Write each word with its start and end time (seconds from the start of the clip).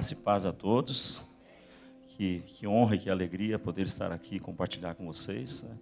Graça 0.00 0.14
e 0.14 0.16
paz 0.16 0.46
a 0.46 0.52
todos. 0.54 1.26
Que, 2.06 2.40
que 2.46 2.66
honra 2.66 2.96
e 2.96 2.98
que 2.98 3.10
alegria 3.10 3.58
poder 3.58 3.84
estar 3.84 4.10
aqui 4.10 4.36
e 4.36 4.40
compartilhar 4.40 4.94
com 4.94 5.04
vocês. 5.04 5.62
Né? 5.62 5.76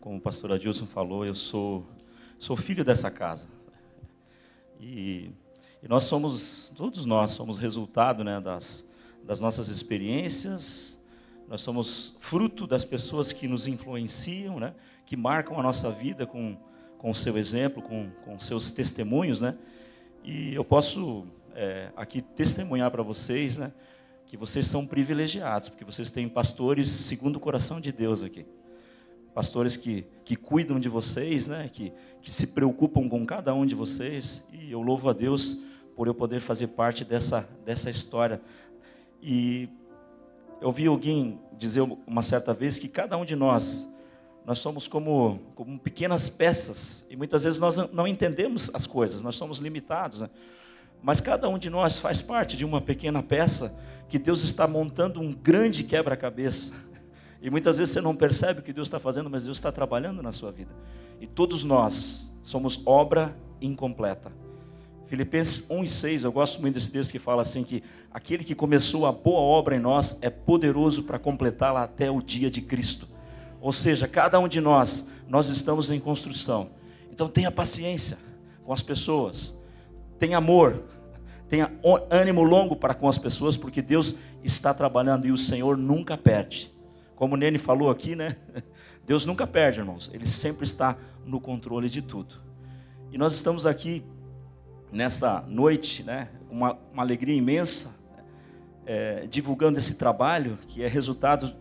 Como 0.00 0.16
o 0.16 0.20
pastor 0.20 0.52
Adilson 0.52 0.86
falou, 0.86 1.26
eu 1.26 1.34
sou, 1.34 1.86
sou 2.38 2.56
filho 2.56 2.82
dessa 2.82 3.10
casa. 3.10 3.46
E, 4.80 5.30
e 5.82 5.88
nós 5.88 6.04
somos, 6.04 6.72
todos 6.74 7.04
nós 7.04 7.32
somos 7.32 7.58
resultado 7.58 8.24
né, 8.24 8.40
das, 8.40 8.88
das 9.22 9.40
nossas 9.40 9.68
experiências, 9.68 10.98
nós 11.46 11.60
somos 11.60 12.16
fruto 12.18 12.66
das 12.66 12.82
pessoas 12.82 13.30
que 13.30 13.46
nos 13.46 13.66
influenciam, 13.66 14.58
né, 14.58 14.74
que 15.04 15.18
marcam 15.18 15.60
a 15.60 15.62
nossa 15.62 15.90
vida 15.90 16.26
com, 16.26 16.56
com 16.96 17.10
o 17.10 17.14
seu 17.14 17.36
exemplo, 17.36 17.82
com, 17.82 18.08
com 18.24 18.38
seus 18.38 18.70
testemunhos. 18.70 19.42
Né? 19.42 19.54
E 20.24 20.54
eu 20.54 20.64
posso 20.64 21.26
é, 21.54 21.90
aqui 21.96 22.20
testemunhar 22.20 22.90
para 22.90 23.02
vocês, 23.02 23.58
né, 23.58 23.72
que 24.26 24.36
vocês 24.36 24.66
são 24.66 24.86
privilegiados, 24.86 25.68
porque 25.68 25.84
vocês 25.84 26.10
têm 26.10 26.28
pastores 26.28 26.88
segundo 26.88 27.36
o 27.36 27.40
coração 27.40 27.80
de 27.80 27.90
Deus 27.90 28.22
aqui. 28.22 28.46
Pastores 29.34 29.76
que, 29.76 30.06
que 30.24 30.36
cuidam 30.36 30.78
de 30.78 30.88
vocês, 30.88 31.48
né, 31.48 31.68
que, 31.72 31.92
que 32.20 32.32
se 32.32 32.48
preocupam 32.48 33.08
com 33.08 33.24
cada 33.24 33.52
um 33.54 33.66
de 33.66 33.74
vocês, 33.74 34.44
e 34.52 34.70
eu 34.70 34.82
louvo 34.82 35.08
a 35.08 35.12
Deus 35.12 35.58
por 35.96 36.06
eu 36.06 36.14
poder 36.14 36.40
fazer 36.40 36.68
parte 36.68 37.04
dessa, 37.04 37.48
dessa 37.64 37.90
história. 37.90 38.40
E 39.22 39.68
eu 40.60 40.68
ouvi 40.68 40.86
alguém 40.86 41.40
dizer 41.58 41.80
uma 42.06 42.22
certa 42.22 42.54
vez 42.54 42.78
que 42.78 42.88
cada 42.88 43.16
um 43.16 43.24
de 43.24 43.36
nós, 43.36 43.88
nós 44.44 44.58
somos 44.58 44.88
como, 44.88 45.40
como 45.54 45.78
pequenas 45.78 46.28
peças, 46.28 47.06
e 47.10 47.16
muitas 47.16 47.44
vezes 47.44 47.60
nós 47.60 47.76
não 47.92 48.06
entendemos 48.06 48.70
as 48.72 48.86
coisas, 48.86 49.22
nós 49.22 49.36
somos 49.36 49.58
limitados, 49.58 50.22
né? 50.22 50.30
Mas 51.02 51.20
cada 51.20 51.48
um 51.48 51.58
de 51.58 51.70
nós 51.70 51.98
faz 51.98 52.20
parte 52.20 52.56
de 52.56 52.64
uma 52.64 52.80
pequena 52.80 53.22
peça 53.22 53.78
que 54.08 54.18
Deus 54.18 54.42
está 54.42 54.66
montando 54.66 55.20
um 55.20 55.32
grande 55.32 55.84
quebra-cabeça. 55.84 56.74
E 57.40 57.48
muitas 57.48 57.78
vezes 57.78 57.94
você 57.94 58.00
não 58.00 58.14
percebe 58.14 58.60
o 58.60 58.62
que 58.62 58.72
Deus 58.72 58.88
está 58.88 58.98
fazendo, 58.98 59.30
mas 59.30 59.44
Deus 59.44 59.56
está 59.56 59.72
trabalhando 59.72 60.22
na 60.22 60.32
sua 60.32 60.52
vida. 60.52 60.74
E 61.20 61.26
todos 61.26 61.64
nós 61.64 62.34
somos 62.42 62.82
obra 62.84 63.34
incompleta. 63.60 64.30
Filipenses 65.06 65.68
1 65.68 65.82
e 65.82 65.88
6, 65.88 66.24
eu 66.24 66.32
gosto 66.32 66.60
muito 66.60 66.74
desse 66.74 66.90
texto 66.90 67.10
que 67.10 67.18
fala 67.18 67.42
assim 67.42 67.64
que 67.64 67.82
aquele 68.12 68.44
que 68.44 68.54
começou 68.54 69.06
a 69.06 69.12
boa 69.12 69.40
obra 69.40 69.74
em 69.74 69.80
nós 69.80 70.18
é 70.20 70.30
poderoso 70.30 71.02
para 71.02 71.18
completá-la 71.18 71.82
até 71.82 72.10
o 72.10 72.22
dia 72.22 72.50
de 72.50 72.60
Cristo. 72.60 73.08
Ou 73.60 73.72
seja, 73.72 74.06
cada 74.06 74.38
um 74.38 74.46
de 74.46 74.60
nós, 74.60 75.08
nós 75.28 75.48
estamos 75.48 75.90
em 75.90 75.98
construção. 75.98 76.70
Então 77.10 77.28
tenha 77.28 77.50
paciência 77.50 78.18
com 78.64 78.72
as 78.72 78.82
pessoas 78.82 79.58
tenha 80.20 80.36
amor, 80.36 80.82
tenha 81.48 81.72
ânimo 82.10 82.42
longo 82.42 82.76
para 82.76 82.94
com 82.94 83.08
as 83.08 83.16
pessoas, 83.16 83.56
porque 83.56 83.80
Deus 83.80 84.14
está 84.44 84.72
trabalhando 84.74 85.26
e 85.26 85.32
o 85.32 85.36
Senhor 85.36 85.76
nunca 85.76 86.16
perde. 86.16 86.70
Como 87.16 87.34
o 87.34 87.36
Nene 87.38 87.58
falou 87.58 87.90
aqui, 87.90 88.14
né? 88.14 88.36
Deus 89.04 89.24
nunca 89.24 89.46
perde, 89.46 89.80
irmãos. 89.80 90.10
Ele 90.12 90.26
sempre 90.26 90.64
está 90.64 90.96
no 91.24 91.40
controle 91.40 91.88
de 91.88 92.02
tudo. 92.02 92.34
E 93.10 93.18
nós 93.18 93.34
estamos 93.34 93.66
aqui 93.66 94.04
nessa 94.92 95.42
noite, 95.48 96.02
né? 96.02 96.28
Uma, 96.50 96.78
uma 96.92 97.02
alegria 97.02 97.34
imensa, 97.34 97.94
é, 98.84 99.26
divulgando 99.26 99.78
esse 99.78 99.96
trabalho 99.96 100.58
que 100.68 100.82
é 100.82 100.86
resultado 100.86 101.54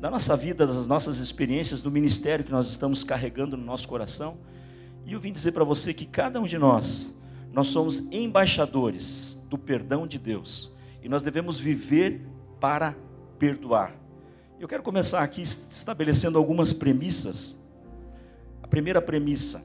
da 0.00 0.10
nossa 0.10 0.36
vida, 0.36 0.66
das 0.66 0.86
nossas 0.88 1.18
experiências, 1.18 1.80
do 1.80 1.90
ministério 1.90 2.44
que 2.44 2.50
nós 2.50 2.68
estamos 2.68 3.04
carregando 3.04 3.56
no 3.56 3.64
nosso 3.64 3.86
coração. 3.86 4.38
E 5.06 5.12
eu 5.12 5.20
vim 5.20 5.32
dizer 5.32 5.52
para 5.52 5.64
você 5.64 5.94
que 5.94 6.04
cada 6.04 6.40
um 6.40 6.46
de 6.46 6.58
nós 6.58 7.16
nós 7.52 7.68
somos 7.68 8.00
embaixadores 8.10 9.40
do 9.48 9.58
perdão 9.58 10.06
de 10.06 10.18
Deus 10.18 10.72
e 11.02 11.08
nós 11.08 11.22
devemos 11.22 11.58
viver 11.58 12.26
para 12.58 12.96
perdoar. 13.38 13.94
Eu 14.58 14.68
quero 14.68 14.82
começar 14.82 15.22
aqui 15.22 15.42
estabelecendo 15.42 16.38
algumas 16.38 16.72
premissas. 16.72 17.60
A 18.62 18.68
primeira 18.68 19.02
premissa, 19.02 19.64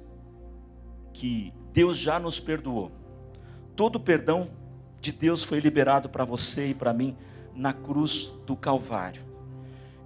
que 1.13 1.53
Deus 1.71 1.97
já 1.97 2.19
nos 2.19 2.39
perdoou. 2.39 2.91
Todo 3.75 3.97
o 3.97 3.99
perdão 3.99 4.49
de 4.99 5.11
Deus 5.11 5.43
foi 5.43 5.59
liberado 5.59 6.09
para 6.09 6.25
você 6.25 6.71
e 6.71 6.73
para 6.73 6.91
mim 6.91 7.15
na 7.55 7.71
cruz 7.71 8.31
do 8.45 8.55
Calvário. 8.55 9.21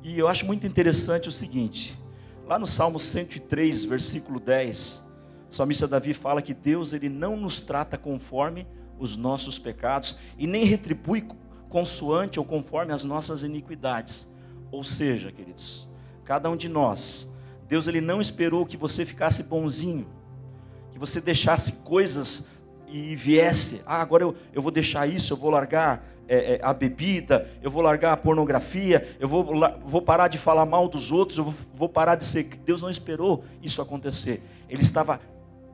E 0.04 0.20
eu 0.20 0.28
acho 0.28 0.46
muito 0.46 0.68
interessante 0.68 1.30
o 1.30 1.32
seguinte, 1.32 1.98
lá 2.46 2.60
no 2.60 2.68
Salmo 2.68 3.00
103, 3.00 3.86
versículo 3.86 4.40
10, 4.40 5.06
o 5.52 5.54
salmista 5.54 5.86
Davi 5.86 6.14
fala 6.14 6.42
que 6.42 6.54
Deus 6.54 6.94
ele 6.94 7.10
não 7.10 7.36
nos 7.36 7.60
trata 7.60 7.98
conforme 7.98 8.66
os 8.98 9.18
nossos 9.18 9.60
pecados 9.60 10.18
e 10.38 10.48
nem 10.48 10.64
retribui 10.64 11.28
consoante 11.68 12.40
ou 12.40 12.46
conforme 12.46 12.94
as 12.94 13.04
nossas 13.04 13.44
iniquidades. 13.44 14.32
Ou 14.72 14.82
seja, 14.82 15.30
queridos, 15.30 15.90
cada 16.24 16.50
um 16.50 16.56
de 16.56 16.70
nós, 16.70 17.30
Deus 17.68 17.86
ele 17.90 18.00
não 18.00 18.22
esperou 18.22 18.66
que 18.66 18.78
você 18.78 19.04
ficasse 19.04 19.44
bonzinho, 19.44 20.08
que 20.90 20.98
você 20.98 21.20
deixasse 21.20 21.74
coisas 21.84 22.48
e 22.88 23.14
viesse, 23.14 23.82
ah, 23.86 24.02
agora 24.02 24.24
eu, 24.24 24.34
eu 24.54 24.62
vou 24.62 24.72
deixar 24.72 25.06
isso, 25.06 25.34
eu 25.34 25.38
vou 25.38 25.50
largar 25.50 26.06
é, 26.30 26.54
é, 26.54 26.60
a 26.64 26.74
bebida, 26.74 27.50
eu 27.62 27.70
vou 27.70 27.82
largar 27.82 28.14
a 28.14 28.18
pornografia, 28.18 29.18
eu 29.20 29.28
vou, 29.28 29.46
vou 29.84 30.02
parar 30.02 30.30
de 30.30 30.38
falar 30.38 30.66
mal 30.66 30.88
dos 30.88 31.12
outros, 31.12 31.38
eu 31.38 31.44
vou, 31.44 31.54
vou 31.74 31.90
parar 31.90 32.16
de 32.16 32.24
ser. 32.26 32.46
Deus 32.66 32.82
não 32.82 32.90
esperou 32.90 33.44
isso 33.62 33.82
acontecer. 33.82 34.42
Ele 34.70 34.82
estava 34.82 35.20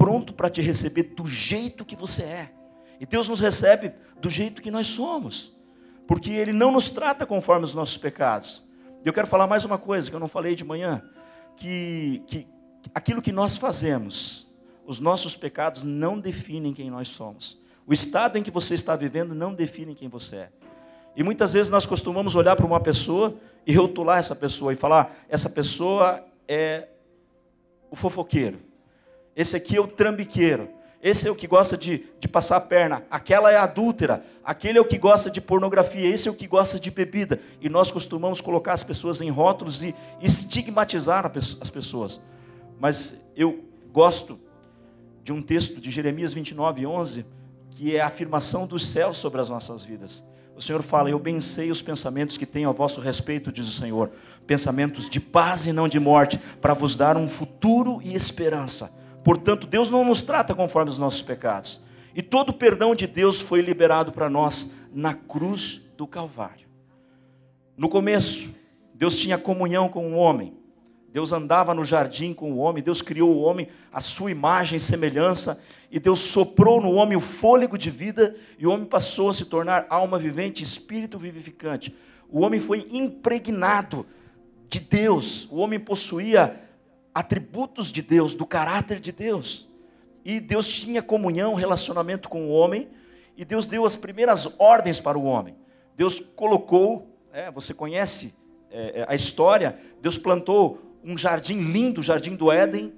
pronto 0.07 0.33
para 0.33 0.49
te 0.49 0.61
receber 0.61 1.03
do 1.03 1.27
jeito 1.27 1.83
que 1.83 1.93
você 1.93 2.23
é. 2.23 2.49
E 2.97 3.05
Deus 3.05 3.27
nos 3.27 3.41
recebe 3.41 3.91
do 4.21 4.29
jeito 4.29 4.61
que 4.61 4.71
nós 4.71 4.87
somos, 4.87 5.53
porque 6.07 6.31
Ele 6.31 6.53
não 6.53 6.71
nos 6.71 6.89
trata 6.89 7.25
conforme 7.25 7.65
os 7.65 7.73
nossos 7.73 7.97
pecados. 7.97 8.65
E 9.03 9.07
eu 9.09 9.11
quero 9.11 9.27
falar 9.27 9.47
mais 9.47 9.65
uma 9.65 9.77
coisa 9.77 10.09
que 10.09 10.15
eu 10.15 10.19
não 10.21 10.29
falei 10.29 10.55
de 10.55 10.63
manhã: 10.63 11.03
que, 11.57 12.23
que 12.25 12.47
aquilo 12.95 13.21
que 13.21 13.33
nós 13.33 13.57
fazemos, 13.57 14.47
os 14.85 15.01
nossos 15.01 15.35
pecados 15.35 15.83
não 15.83 16.17
definem 16.17 16.73
quem 16.73 16.89
nós 16.89 17.09
somos. 17.09 17.59
O 17.85 17.91
estado 17.91 18.37
em 18.37 18.43
que 18.43 18.49
você 18.49 18.75
está 18.75 18.95
vivendo 18.95 19.35
não 19.35 19.53
define 19.53 19.93
quem 19.93 20.07
você 20.07 20.37
é. 20.37 20.49
E 21.17 21.21
muitas 21.21 21.51
vezes 21.51 21.69
nós 21.69 21.85
costumamos 21.85 22.33
olhar 22.33 22.55
para 22.55 22.65
uma 22.65 22.79
pessoa 22.79 23.35
e 23.65 23.73
rotular 23.75 24.19
essa 24.19 24.37
pessoa 24.37 24.71
e 24.71 24.77
falar: 24.77 25.13
essa 25.27 25.49
pessoa 25.49 26.25
é 26.47 26.87
o 27.91 27.95
fofoqueiro. 27.97 28.66
Esse 29.37 29.55
aqui 29.55 29.77
é 29.77 29.79
o 29.79 29.87
trambiqueiro. 29.87 30.67
Esse 30.99 31.27
é 31.27 31.31
o 31.31 31.35
que 31.35 31.45
gosta 31.45 31.77
de, 31.77 32.07
de 32.19 32.27
passar 32.27 32.57
a 32.57 32.61
perna. 32.61 33.03
Aquela 33.11 33.51
é 33.51 33.55
adúltera. 33.55 34.25
Aquele 34.43 34.79
é 34.79 34.81
o 34.81 34.87
que 34.87 34.97
gosta 34.97 35.29
de 35.29 35.39
pornografia. 35.39 36.09
Esse 36.09 36.27
é 36.27 36.31
o 36.31 36.33
que 36.33 36.47
gosta 36.47 36.79
de 36.79 36.89
bebida. 36.89 37.39
E 37.61 37.69
nós 37.69 37.91
costumamos 37.91 38.41
colocar 38.41 38.73
as 38.73 38.83
pessoas 38.83 39.21
em 39.21 39.29
rótulos 39.29 39.83
e 39.83 39.93
estigmatizar 40.19 41.31
as 41.61 41.69
pessoas. 41.69 42.19
Mas 42.79 43.23
eu 43.35 43.63
gosto 43.93 44.39
de 45.23 45.31
um 45.31 45.41
texto 45.41 45.79
de 45.79 45.91
Jeremias 45.91 46.33
29, 46.33 46.87
11, 46.87 47.23
que 47.69 47.95
é 47.95 48.01
a 48.01 48.07
afirmação 48.07 48.65
dos 48.65 48.87
céus 48.87 49.19
sobre 49.19 49.39
as 49.39 49.49
nossas 49.49 49.83
vidas. 49.83 50.23
O 50.55 50.61
Senhor 50.63 50.81
fala: 50.81 51.11
Eu 51.11 51.19
bem 51.19 51.39
sei 51.39 51.69
os 51.69 51.81
pensamentos 51.81 52.37
que 52.37 52.45
tenho 52.45 52.69
a 52.69 52.71
vosso 52.71 52.99
respeito, 52.99 53.51
diz 53.51 53.67
o 53.67 53.71
Senhor. 53.71 54.09
Pensamentos 54.47 55.07
de 55.07 55.19
paz 55.19 55.67
e 55.67 55.71
não 55.71 55.87
de 55.87 55.99
morte, 55.99 56.39
para 56.59 56.73
vos 56.73 56.95
dar 56.95 57.15
um 57.15 57.27
futuro 57.27 58.01
e 58.03 58.15
esperança. 58.15 58.96
Portanto, 59.27 59.67
Deus 59.67 59.89
não 59.89 60.05
nos 60.05 60.23
trata 60.23 60.55
conforme 60.55 60.89
os 60.89 60.97
nossos 60.97 61.21
pecados. 61.21 61.83
E 62.15 62.21
todo 62.21 62.51
o 62.51 62.53
perdão 62.53 62.95
de 62.95 63.05
Deus 63.05 63.41
foi 63.41 63.59
liberado 63.59 64.09
para 64.09 64.29
nós 64.29 64.73
na 64.93 65.13
cruz 65.13 65.85
do 65.97 66.07
Calvário. 66.07 66.65
No 67.75 67.89
começo, 67.89 68.55
Deus 68.95 69.19
tinha 69.19 69.37
comunhão 69.37 69.89
com 69.89 70.13
o 70.13 70.15
homem. 70.15 70.57
Deus 71.11 71.33
andava 71.33 71.73
no 71.73 71.83
jardim 71.83 72.33
com 72.33 72.53
o 72.53 72.57
homem, 72.57 72.81
Deus 72.81 73.01
criou 73.01 73.35
o 73.35 73.41
homem 73.41 73.67
à 73.91 73.99
sua 73.99 74.31
imagem 74.31 74.77
e 74.77 74.79
semelhança, 74.79 75.61
e 75.91 75.99
Deus 75.99 76.19
soprou 76.19 76.79
no 76.79 76.93
homem 76.93 77.17
o 77.17 77.21
fôlego 77.21 77.77
de 77.77 77.89
vida, 77.89 78.33
e 78.57 78.65
o 78.65 78.71
homem 78.71 78.85
passou 78.85 79.27
a 79.27 79.33
se 79.33 79.43
tornar 79.43 79.87
alma 79.89 80.17
vivente, 80.17 80.63
espírito 80.63 81.19
vivificante. 81.19 81.93
O 82.29 82.39
homem 82.39 82.61
foi 82.61 82.87
impregnado 82.93 84.05
de 84.69 84.79
Deus, 84.79 85.51
o 85.51 85.57
homem 85.57 85.81
possuía 85.81 86.66
atributos 87.17 87.91
de 87.91 88.03
Deus, 88.03 88.35
do 88.35 88.45
caráter 88.45 88.99
de 88.99 89.11
Deus. 89.11 89.67
E 90.23 90.39
Deus 90.39 90.67
tinha 90.67 91.01
comunhão, 91.01 91.55
relacionamento 91.55 92.29
com 92.29 92.45
o 92.45 92.49
homem, 92.51 92.87
e 93.35 93.43
Deus 93.43 93.65
deu 93.65 93.85
as 93.85 93.95
primeiras 93.95 94.53
ordens 94.59 94.99
para 94.99 95.17
o 95.17 95.23
homem. 95.23 95.55
Deus 95.95 96.19
colocou, 96.19 97.17
é, 97.33 97.49
você 97.49 97.73
conhece 97.73 98.35
é, 98.69 98.99
é 98.99 99.05
a 99.07 99.15
história, 99.15 99.79
Deus 99.99 100.15
plantou 100.15 100.79
um 101.03 101.17
jardim 101.17 101.59
lindo, 101.59 102.01
o 102.01 102.03
jardim 102.03 102.35
do 102.35 102.51
Éden, 102.51 102.93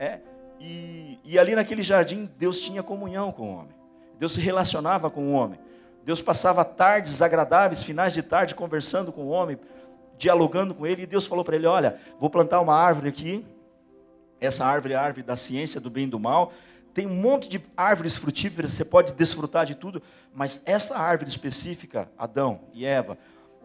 é, 0.00 0.18
e, 0.58 1.20
e 1.22 1.38
ali 1.38 1.54
naquele 1.54 1.84
jardim 1.84 2.28
Deus 2.36 2.60
tinha 2.60 2.82
comunhão 2.82 3.30
com 3.30 3.50
o 3.50 3.54
homem. 3.54 3.74
Deus 4.18 4.32
se 4.32 4.40
relacionava 4.40 5.08
com 5.08 5.28
o 5.28 5.32
homem. 5.32 5.60
Deus 6.04 6.20
passava 6.20 6.64
tardes 6.64 7.22
agradáveis, 7.22 7.84
finais 7.84 8.12
de 8.12 8.22
tarde, 8.22 8.52
conversando 8.52 9.12
com 9.12 9.22
o 9.22 9.28
homem, 9.28 9.56
dialogando 10.18 10.74
com 10.74 10.84
ele, 10.84 11.02
e 11.02 11.06
Deus 11.06 11.24
falou 11.24 11.44
para 11.44 11.54
ele: 11.54 11.66
Olha, 11.66 12.00
vou 12.18 12.28
plantar 12.28 12.60
uma 12.60 12.74
árvore 12.74 13.10
aqui, 13.10 13.46
essa 14.40 14.64
árvore 14.64 14.94
é 14.94 14.96
a 14.96 15.02
árvore 15.02 15.22
da 15.22 15.36
ciência 15.36 15.80
do 15.80 15.90
bem 15.90 16.04
e 16.04 16.10
do 16.10 16.18
mal. 16.18 16.52
tem 16.92 17.06
um 17.06 17.14
monte 17.14 17.48
de 17.48 17.62
árvores 17.76 18.16
frutíferas, 18.16 18.72
você 18.72 18.84
pode 18.84 19.12
desfrutar 19.12 19.64
de 19.64 19.74
tudo, 19.74 20.02
mas 20.34 20.60
essa 20.64 20.98
árvore 20.98 21.30
específica, 21.30 22.10
Adão 22.18 22.62
e 22.72 22.84
Eva, 22.84 23.16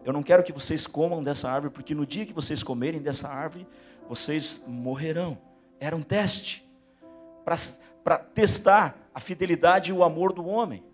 eu 0.04 0.12
não 0.12 0.22
quero 0.22 0.44
que 0.44 0.52
vocês 0.52 0.86
comam 0.86 1.24
dessa 1.24 1.50
árvore, 1.50 1.72
porque 1.72 1.92
no 1.92 2.06
dia 2.06 2.24
que 2.24 2.32
vocês 2.32 2.62
comerem 2.62 3.02
dessa 3.02 3.28
árvore, 3.28 3.66
vocês 4.08 4.62
morrerão. 4.64 5.36
Era 5.80 5.96
um 5.96 6.02
teste 6.02 6.64
para 8.04 8.18
testar 8.18 8.96
a 9.12 9.18
fidelidade 9.18 9.90
e 9.90 9.92
o 9.92 10.04
amor 10.04 10.32
do 10.32 10.46
homem. 10.46 10.84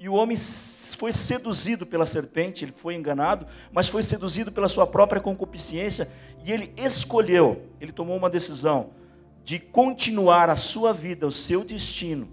E 0.00 0.08
o 0.08 0.14
homem 0.14 0.36
foi 0.98 1.12
seduzido 1.12 1.86
pela 1.86 2.04
serpente, 2.04 2.64
ele 2.64 2.72
foi 2.72 2.94
enganado, 2.94 3.46
mas 3.72 3.88
foi 3.88 4.02
seduzido 4.02 4.50
pela 4.50 4.68
sua 4.68 4.86
própria 4.86 5.20
concupiscência 5.20 6.10
e 6.44 6.50
ele 6.50 6.72
escolheu, 6.76 7.62
ele 7.80 7.92
tomou 7.92 8.16
uma 8.16 8.28
decisão 8.28 8.90
de 9.46 9.60
continuar 9.60 10.50
a 10.50 10.56
sua 10.56 10.92
vida, 10.92 11.24
o 11.24 11.30
seu 11.30 11.62
destino, 11.62 12.28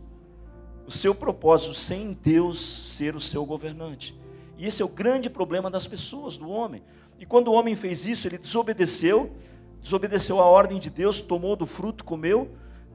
o 0.87 0.91
seu 0.91 1.13
propósito, 1.13 1.75
sem 1.75 2.11
Deus 2.11 2.59
ser 2.59 3.15
o 3.15 3.19
seu 3.19 3.45
governante. 3.45 4.19
E 4.57 4.65
esse 4.65 4.81
é 4.81 4.85
o 4.85 4.89
grande 4.89 5.29
problema 5.29 5.69
das 5.69 5.85
pessoas, 5.85 6.37
do 6.37 6.49
homem. 6.49 6.81
E 7.19 7.25
quando 7.25 7.49
o 7.49 7.53
homem 7.53 7.75
fez 7.75 8.07
isso, 8.07 8.27
ele 8.27 8.39
desobedeceu, 8.39 9.31
desobedeceu 9.79 10.41
a 10.41 10.45
ordem 10.45 10.79
de 10.79 10.89
Deus, 10.89 11.21
tomou 11.21 11.55
do 11.55 11.67
fruto, 11.67 12.03
comeu, 12.03 12.49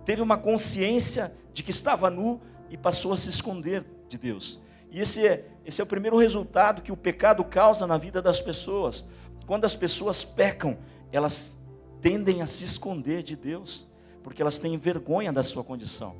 teve 0.05 0.20
uma 0.20 0.37
consciência 0.37 1.32
de 1.55 1.62
que 1.62 1.70
estava 1.70 2.11
nu 2.11 2.41
e 2.69 2.76
passou 2.76 3.12
a 3.12 3.17
se 3.17 3.31
esconder 3.31 3.85
de 4.09 4.19
Deus. 4.19 4.61
E 4.91 4.99
esse 4.99 5.25
é, 5.25 5.47
esse 5.65 5.81
é 5.81 5.85
o 5.85 5.87
primeiro 5.87 6.19
resultado 6.19 6.82
que 6.82 6.91
o 6.91 6.97
pecado 6.97 7.44
causa 7.44 7.87
na 7.87 7.97
vida 7.97 8.20
das 8.20 8.41
pessoas. 8.41 9.09
Quando 9.47 9.65
as 9.65 9.76
pessoas 9.76 10.25
pecam, 10.25 10.76
elas 11.12 11.56
tendem 12.00 12.43
a 12.43 12.47
se 12.47 12.65
esconder 12.65 13.23
de 13.23 13.37
Deus, 13.37 13.87
porque 14.23 14.43
elas 14.43 14.59
têm 14.59 14.76
vergonha 14.76 15.32
da 15.32 15.43
sua 15.43 15.65
condição. 15.65 16.17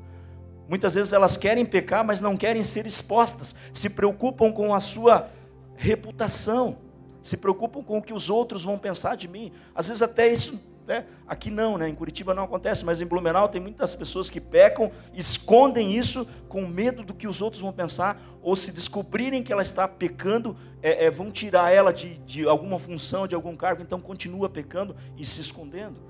Muitas 0.69 0.95
vezes 0.95 1.13
elas 1.13 1.37
querem 1.37 1.65
pecar, 1.65 2.05
mas 2.05 2.21
não 2.21 2.37
querem 2.37 2.63
ser 2.63 2.87
expostas, 2.87 3.55
se 3.73 3.89
preocupam 3.89 4.53
com 4.53 4.75
a 4.75 4.81
sua 4.81 5.31
reputação, 5.77 6.79
se 7.23 7.37
preocupam 7.37 7.83
com 7.83 7.99
o 7.99 8.03
que 8.03 8.13
os 8.13 8.29
outros 8.29 8.65
vão 8.65 8.79
pensar 8.79 9.17
de 9.17 9.27
mim. 9.27 9.53
Às 9.75 9.89
vezes 9.89 10.03
até 10.03 10.31
isso 10.31 10.61
né? 10.89 11.05
Aqui 11.27 11.51
não, 11.51 11.77
né? 11.77 11.87
em 11.87 11.95
Curitiba 11.95 12.33
não 12.33 12.45
acontece, 12.45 12.83
mas 12.83 12.99
em 12.99 13.05
Blumenau 13.05 13.47
tem 13.47 13.61
muitas 13.61 13.95
pessoas 13.95 14.31
que 14.31 14.41
pecam, 14.41 14.91
escondem 15.13 15.95
isso 15.95 16.27
com 16.49 16.67
medo 16.67 17.03
do 17.03 17.13
que 17.13 17.29
os 17.29 17.43
outros 17.43 17.61
vão 17.61 17.71
pensar, 17.71 18.19
ou 18.41 18.57
se 18.57 18.73
descobrirem 18.73 19.43
que 19.43 19.53
ela 19.53 19.61
está 19.61 19.87
pecando, 19.87 20.57
é, 20.83 21.05
é, 21.05 21.11
vão 21.11 21.31
tirar 21.31 21.71
ela 21.71 21.93
de, 21.93 22.19
de 22.21 22.49
alguma 22.49 22.79
função, 22.79 23.29
de 23.29 23.35
algum 23.35 23.55
cargo, 23.55 23.83
então 23.83 24.01
continua 24.01 24.49
pecando 24.49 24.97
e 25.15 25.27
se 25.27 25.43
escondendo. 25.43 26.08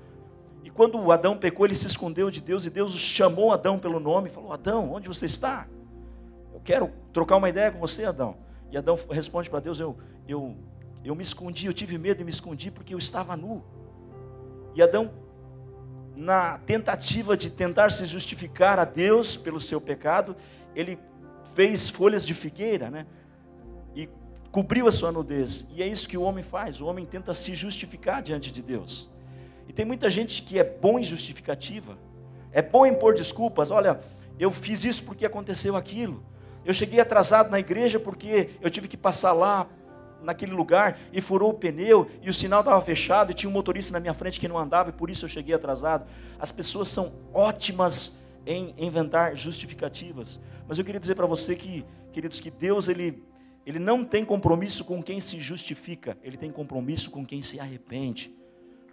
E 0.69 0.71
quando 0.71 1.11
Adão 1.11 1.35
pecou, 1.35 1.65
ele 1.65 1.73
se 1.73 1.87
escondeu 1.87 2.29
de 2.29 2.39
Deus, 2.39 2.63
e 2.63 2.69
Deus 2.69 2.95
chamou 2.95 3.51
Adão 3.51 3.79
pelo 3.79 3.99
nome 3.99 4.29
falou: 4.29 4.53
Adão, 4.53 4.93
onde 4.93 5.07
você 5.07 5.25
está? 5.25 5.67
Eu 6.53 6.61
quero 6.63 6.91
trocar 7.11 7.37
uma 7.37 7.49
ideia 7.49 7.71
com 7.71 7.79
você, 7.79 8.05
Adão. 8.05 8.37
E 8.71 8.77
Adão 8.77 8.95
responde 9.09 9.49
para 9.49 9.59
Deus: 9.59 9.79
eu, 9.79 9.97
eu, 10.27 10.55
eu 11.03 11.15
me 11.15 11.23
escondi, 11.23 11.65
eu 11.65 11.73
tive 11.73 11.97
medo 11.97 12.21
e 12.21 12.23
me 12.23 12.29
escondi 12.29 12.69
porque 12.69 12.93
eu 12.93 12.99
estava 12.99 13.35
nu. 13.35 13.63
E 14.75 14.83
Adão, 14.83 15.09
na 16.15 16.59
tentativa 16.59 17.35
de 17.35 17.49
tentar 17.49 17.91
se 17.91 18.05
justificar 18.05 18.77
a 18.77 18.85
Deus 18.85 19.35
pelo 19.35 19.59
seu 19.59 19.81
pecado, 19.81 20.35
ele 20.75 20.99
fez 21.55 21.89
folhas 21.89 22.27
de 22.27 22.35
figueira, 22.35 22.91
né? 22.91 23.07
E 23.95 24.07
cobriu 24.51 24.85
a 24.85 24.91
sua 24.91 25.11
nudez. 25.11 25.67
E 25.71 25.81
é 25.81 25.87
isso 25.87 26.07
que 26.07 26.15
o 26.15 26.21
homem 26.21 26.43
faz. 26.43 26.79
O 26.79 26.85
homem 26.85 27.07
tenta 27.07 27.33
se 27.33 27.55
justificar 27.55 28.21
diante 28.21 28.51
de 28.51 28.61
Deus. 28.61 29.09
E 29.69 29.71
tem 29.71 29.85
muita 29.85 30.09
gente 30.09 30.41
que 30.41 30.57
é 30.57 30.63
bom 30.63 30.97
em 30.97 31.03
justificativa, 31.03 31.95
é 32.51 32.59
bom 32.59 32.87
em 32.87 32.93
pôr 32.95 33.13
desculpas. 33.13 33.69
Olha, 33.69 33.99
eu 34.39 34.49
fiz 34.49 34.83
isso 34.83 35.03
porque 35.03 35.27
aconteceu 35.27 35.75
aquilo. 35.75 36.23
Eu 36.65 36.73
cheguei 36.73 36.99
atrasado 36.99 37.51
na 37.51 37.59
igreja 37.59 37.99
porque 37.99 38.49
eu 38.59 38.69
tive 38.71 38.87
que 38.87 38.97
passar 38.97 39.31
lá 39.31 39.67
naquele 40.23 40.53
lugar 40.53 40.99
e 41.13 41.21
furou 41.21 41.51
o 41.51 41.53
pneu 41.53 42.09
e 42.23 42.31
o 42.31 42.33
sinal 42.33 42.61
estava 42.61 42.81
fechado 42.81 43.29
e 43.29 43.33
tinha 43.35 43.47
um 43.47 43.53
motorista 43.53 43.93
na 43.93 43.99
minha 43.99 44.13
frente 44.13 44.39
que 44.39 44.47
não 44.47 44.57
andava 44.57 44.89
e 44.89 44.91
por 44.91 45.07
isso 45.07 45.25
eu 45.25 45.29
cheguei 45.29 45.53
atrasado. 45.53 46.09
As 46.39 46.51
pessoas 46.51 46.89
são 46.89 47.13
ótimas 47.31 48.19
em 48.47 48.73
inventar 48.75 49.35
justificativas. 49.35 50.39
Mas 50.67 50.79
eu 50.79 50.83
queria 50.83 50.99
dizer 50.99 51.13
para 51.13 51.27
você 51.27 51.55
que, 51.55 51.85
queridos, 52.11 52.39
que 52.39 52.49
Deus 52.49 52.87
ele 52.87 53.23
ele 53.65 53.77
não 53.77 54.03
tem 54.03 54.25
compromisso 54.25 54.83
com 54.83 55.03
quem 55.03 55.19
se 55.19 55.39
justifica, 55.39 56.17
ele 56.23 56.37
tem 56.37 56.51
compromisso 56.51 57.11
com 57.11 57.23
quem 57.23 57.43
se 57.43 57.59
arrepende, 57.59 58.33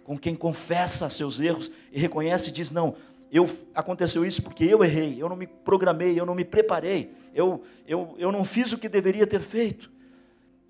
com 0.07 0.17
quem 0.17 0.33
confessa 0.33 1.09
seus 1.09 1.37
erros 1.37 1.69
e 1.91 1.99
reconhece 1.99 2.47
e 2.47 2.51
diz: 2.53 2.71
"Não, 2.71 2.95
eu 3.29 3.45
aconteceu 3.75 4.25
isso 4.25 4.41
porque 4.41 4.63
eu 4.63 4.81
errei, 4.81 5.21
eu 5.21 5.27
não 5.27 5.35
me 5.35 5.45
programei, 5.45 6.17
eu 6.17 6.25
não 6.25 6.33
me 6.33 6.45
preparei, 6.45 7.13
eu, 7.35 7.61
eu, 7.85 8.15
eu 8.17 8.31
não 8.31 8.45
fiz 8.45 8.71
o 8.71 8.77
que 8.77 8.87
deveria 8.87 9.27
ter 9.27 9.41
feito. 9.41 9.91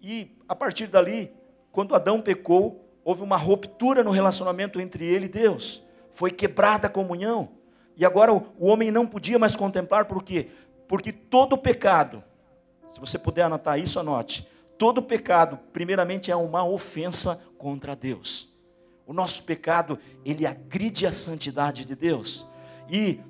E 0.01 0.36
a 0.50 0.56
partir 0.56 0.88
dali, 0.88 1.31
quando 1.72 1.94
Adão 1.94 2.19
pecou, 2.19 2.84
houve 3.06 3.22
uma 3.22 3.38
ruptura 3.38 4.04
no 4.04 4.10
relacionamento 4.10 4.81
entre 4.81 5.06
ele 5.06 5.28
e 5.28 5.30
Deus. 5.30 5.83
Foi 6.16 6.31
quebrada 6.31 6.88
a 6.88 6.90
comunhão. 6.90 7.50
E 7.95 8.04
agora 8.04 8.33
o 8.33 8.66
homem 8.66 8.90
não 8.90 9.06
podia 9.06 9.38
mais 9.38 9.56
contemplar, 9.56 10.06
por 10.06 10.24
quê? 10.24 10.48
Porque 10.88 11.12
todo 11.12 11.56
pecado, 11.60 12.24
se 12.90 13.00
você 13.00 13.19
puder 13.19 13.44
anotar 13.44 13.78
isso, 13.78 14.00
anote. 14.00 14.48
Todo 14.80 15.00
pecado, 15.04 15.60
primeiramente, 15.72 16.31
é 16.31 16.36
uma 16.36 16.68
ofensa 16.68 17.45
contra 17.56 17.95
Deus. 17.95 18.56
O 19.07 19.13
nosso 19.13 19.44
pecado, 19.44 19.98
ele 20.25 20.45
agride 20.45 21.07
a 21.07 21.13
santidade 21.13 21.86
de 21.86 21.95
Deus. 21.95 22.45
E 22.89 23.21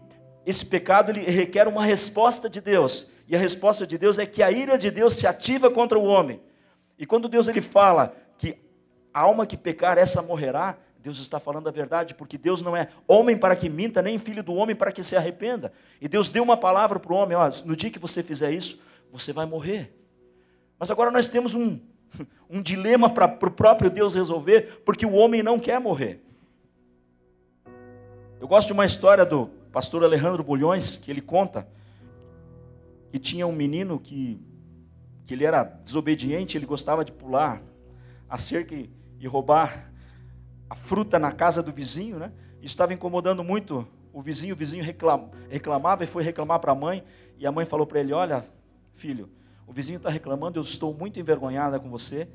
esse 0.44 0.66
pecado, 0.66 1.12
ele 1.12 1.22
requer 1.30 1.68
uma 1.68 1.86
resposta 1.86 2.50
de 2.50 2.60
Deus. 2.60 3.12
E 3.28 3.36
a 3.36 3.40
resposta 3.40 3.86
de 3.86 3.96
Deus 3.96 4.18
é 4.18 4.26
que 4.26 4.42
a 4.42 4.52
ira 4.52 4.76
de 4.76 4.90
Deus 4.90 5.14
se 5.14 5.28
ativa 5.28 5.70
contra 5.70 6.00
o 6.00 6.04
homem. 6.04 6.42
E 6.98 7.06
quando 7.06 7.30
Deus 7.30 7.48
ele 7.48 7.62
fala 7.62 8.16
que 8.40 8.58
a 9.14 9.20
alma 9.20 9.46
que 9.46 9.56
pecar, 9.56 10.00
essa 10.00 10.20
morrerá, 10.22 10.78
Deus 10.98 11.20
está 11.20 11.40
falando 11.40 11.70
a 11.70 11.72
verdade, 11.72 12.16
porque 12.16 12.40
Deus 12.40 12.62
não 12.62 12.76
é 12.76 12.90
homem 13.08 13.38
para 13.38 13.56
que 13.56 13.70
minta, 13.70 14.02
nem 14.02 14.18
filho 14.18 14.42
do 14.42 14.56
homem 14.56 14.76
para 14.76 14.92
que 14.92 15.04
se 15.04 15.16
arrependa. 15.16 15.72
E 16.02 16.08
Deus 16.08 16.28
deu 16.28 16.42
uma 16.42 16.58
palavra 16.58 17.00
para 17.00 17.14
o 17.14 17.16
homem: 17.16 17.38
ó, 17.38 17.50
no 17.66 17.76
dia 17.76 17.92
que 17.92 18.00
você 18.00 18.24
fizer 18.24 18.52
isso, 18.52 18.82
você 19.12 19.32
vai 19.32 19.46
morrer. 19.46 19.96
Mas 20.80 20.90
agora 20.90 21.12
nós 21.12 21.30
temos 21.30 21.54
um, 21.54 21.80
um 22.50 22.62
dilema 22.62 23.10
para 23.10 23.26
o 23.26 23.52
próprio 23.52 23.90
Deus 23.90 24.16
resolver, 24.16 24.82
porque 24.86 25.06
o 25.06 25.14
homem 25.14 25.42
não 25.42 25.60
quer 25.60 25.80
morrer. 25.80 26.24
Eu 28.40 28.48
gosto 28.48 28.68
de 28.68 28.74
uma 28.74 28.86
história 28.86 29.26
do 29.26 29.48
pastor 29.72 30.04
Alejandro 30.04 30.44
Bulhões, 30.44 30.98
que 30.98 31.10
ele 31.10 31.22
conta 31.22 31.68
que 33.12 33.18
tinha 33.18 33.48
um 33.48 33.52
menino 33.52 34.00
que 34.00 34.40
que 35.26 35.34
ele 35.34 35.44
era 35.44 35.62
desobediente, 35.62 36.58
ele 36.58 36.66
gostava 36.66 37.04
de 37.04 37.12
pular 37.12 37.62
a 38.30 38.38
cerca 38.38 38.74
e 38.74 39.28
roubar 39.28 39.92
a 40.70 40.76
fruta 40.76 41.20
na 41.20 41.34
casa 41.34 41.62
do 41.62 41.70
vizinho, 41.70 42.18
né? 42.18 42.32
Isso 42.62 42.74
estava 42.74 42.94
incomodando 42.94 43.44
muito 43.44 43.86
o 44.14 44.22
vizinho, 44.22 44.54
o 44.54 44.58
vizinho 44.58 44.84
reclamava 45.50 46.04
e 46.04 46.08
foi 46.08 46.24
reclamar 46.24 46.60
para 46.60 46.72
a 46.72 46.76
mãe, 46.76 47.04
e 47.38 47.46
a 47.46 47.52
mãe 47.52 47.66
falou 47.66 47.86
para 47.86 48.00
ele: 48.00 48.14
Olha, 48.14 48.46
filho, 48.94 49.30
o 49.68 49.74
vizinho 49.74 49.98
está 49.98 50.10
reclamando, 50.10 50.58
eu 50.58 50.64
estou 50.64 50.94
muito 50.94 51.20
envergonhada 51.20 51.80
com 51.80 51.90
você, 51.90 52.28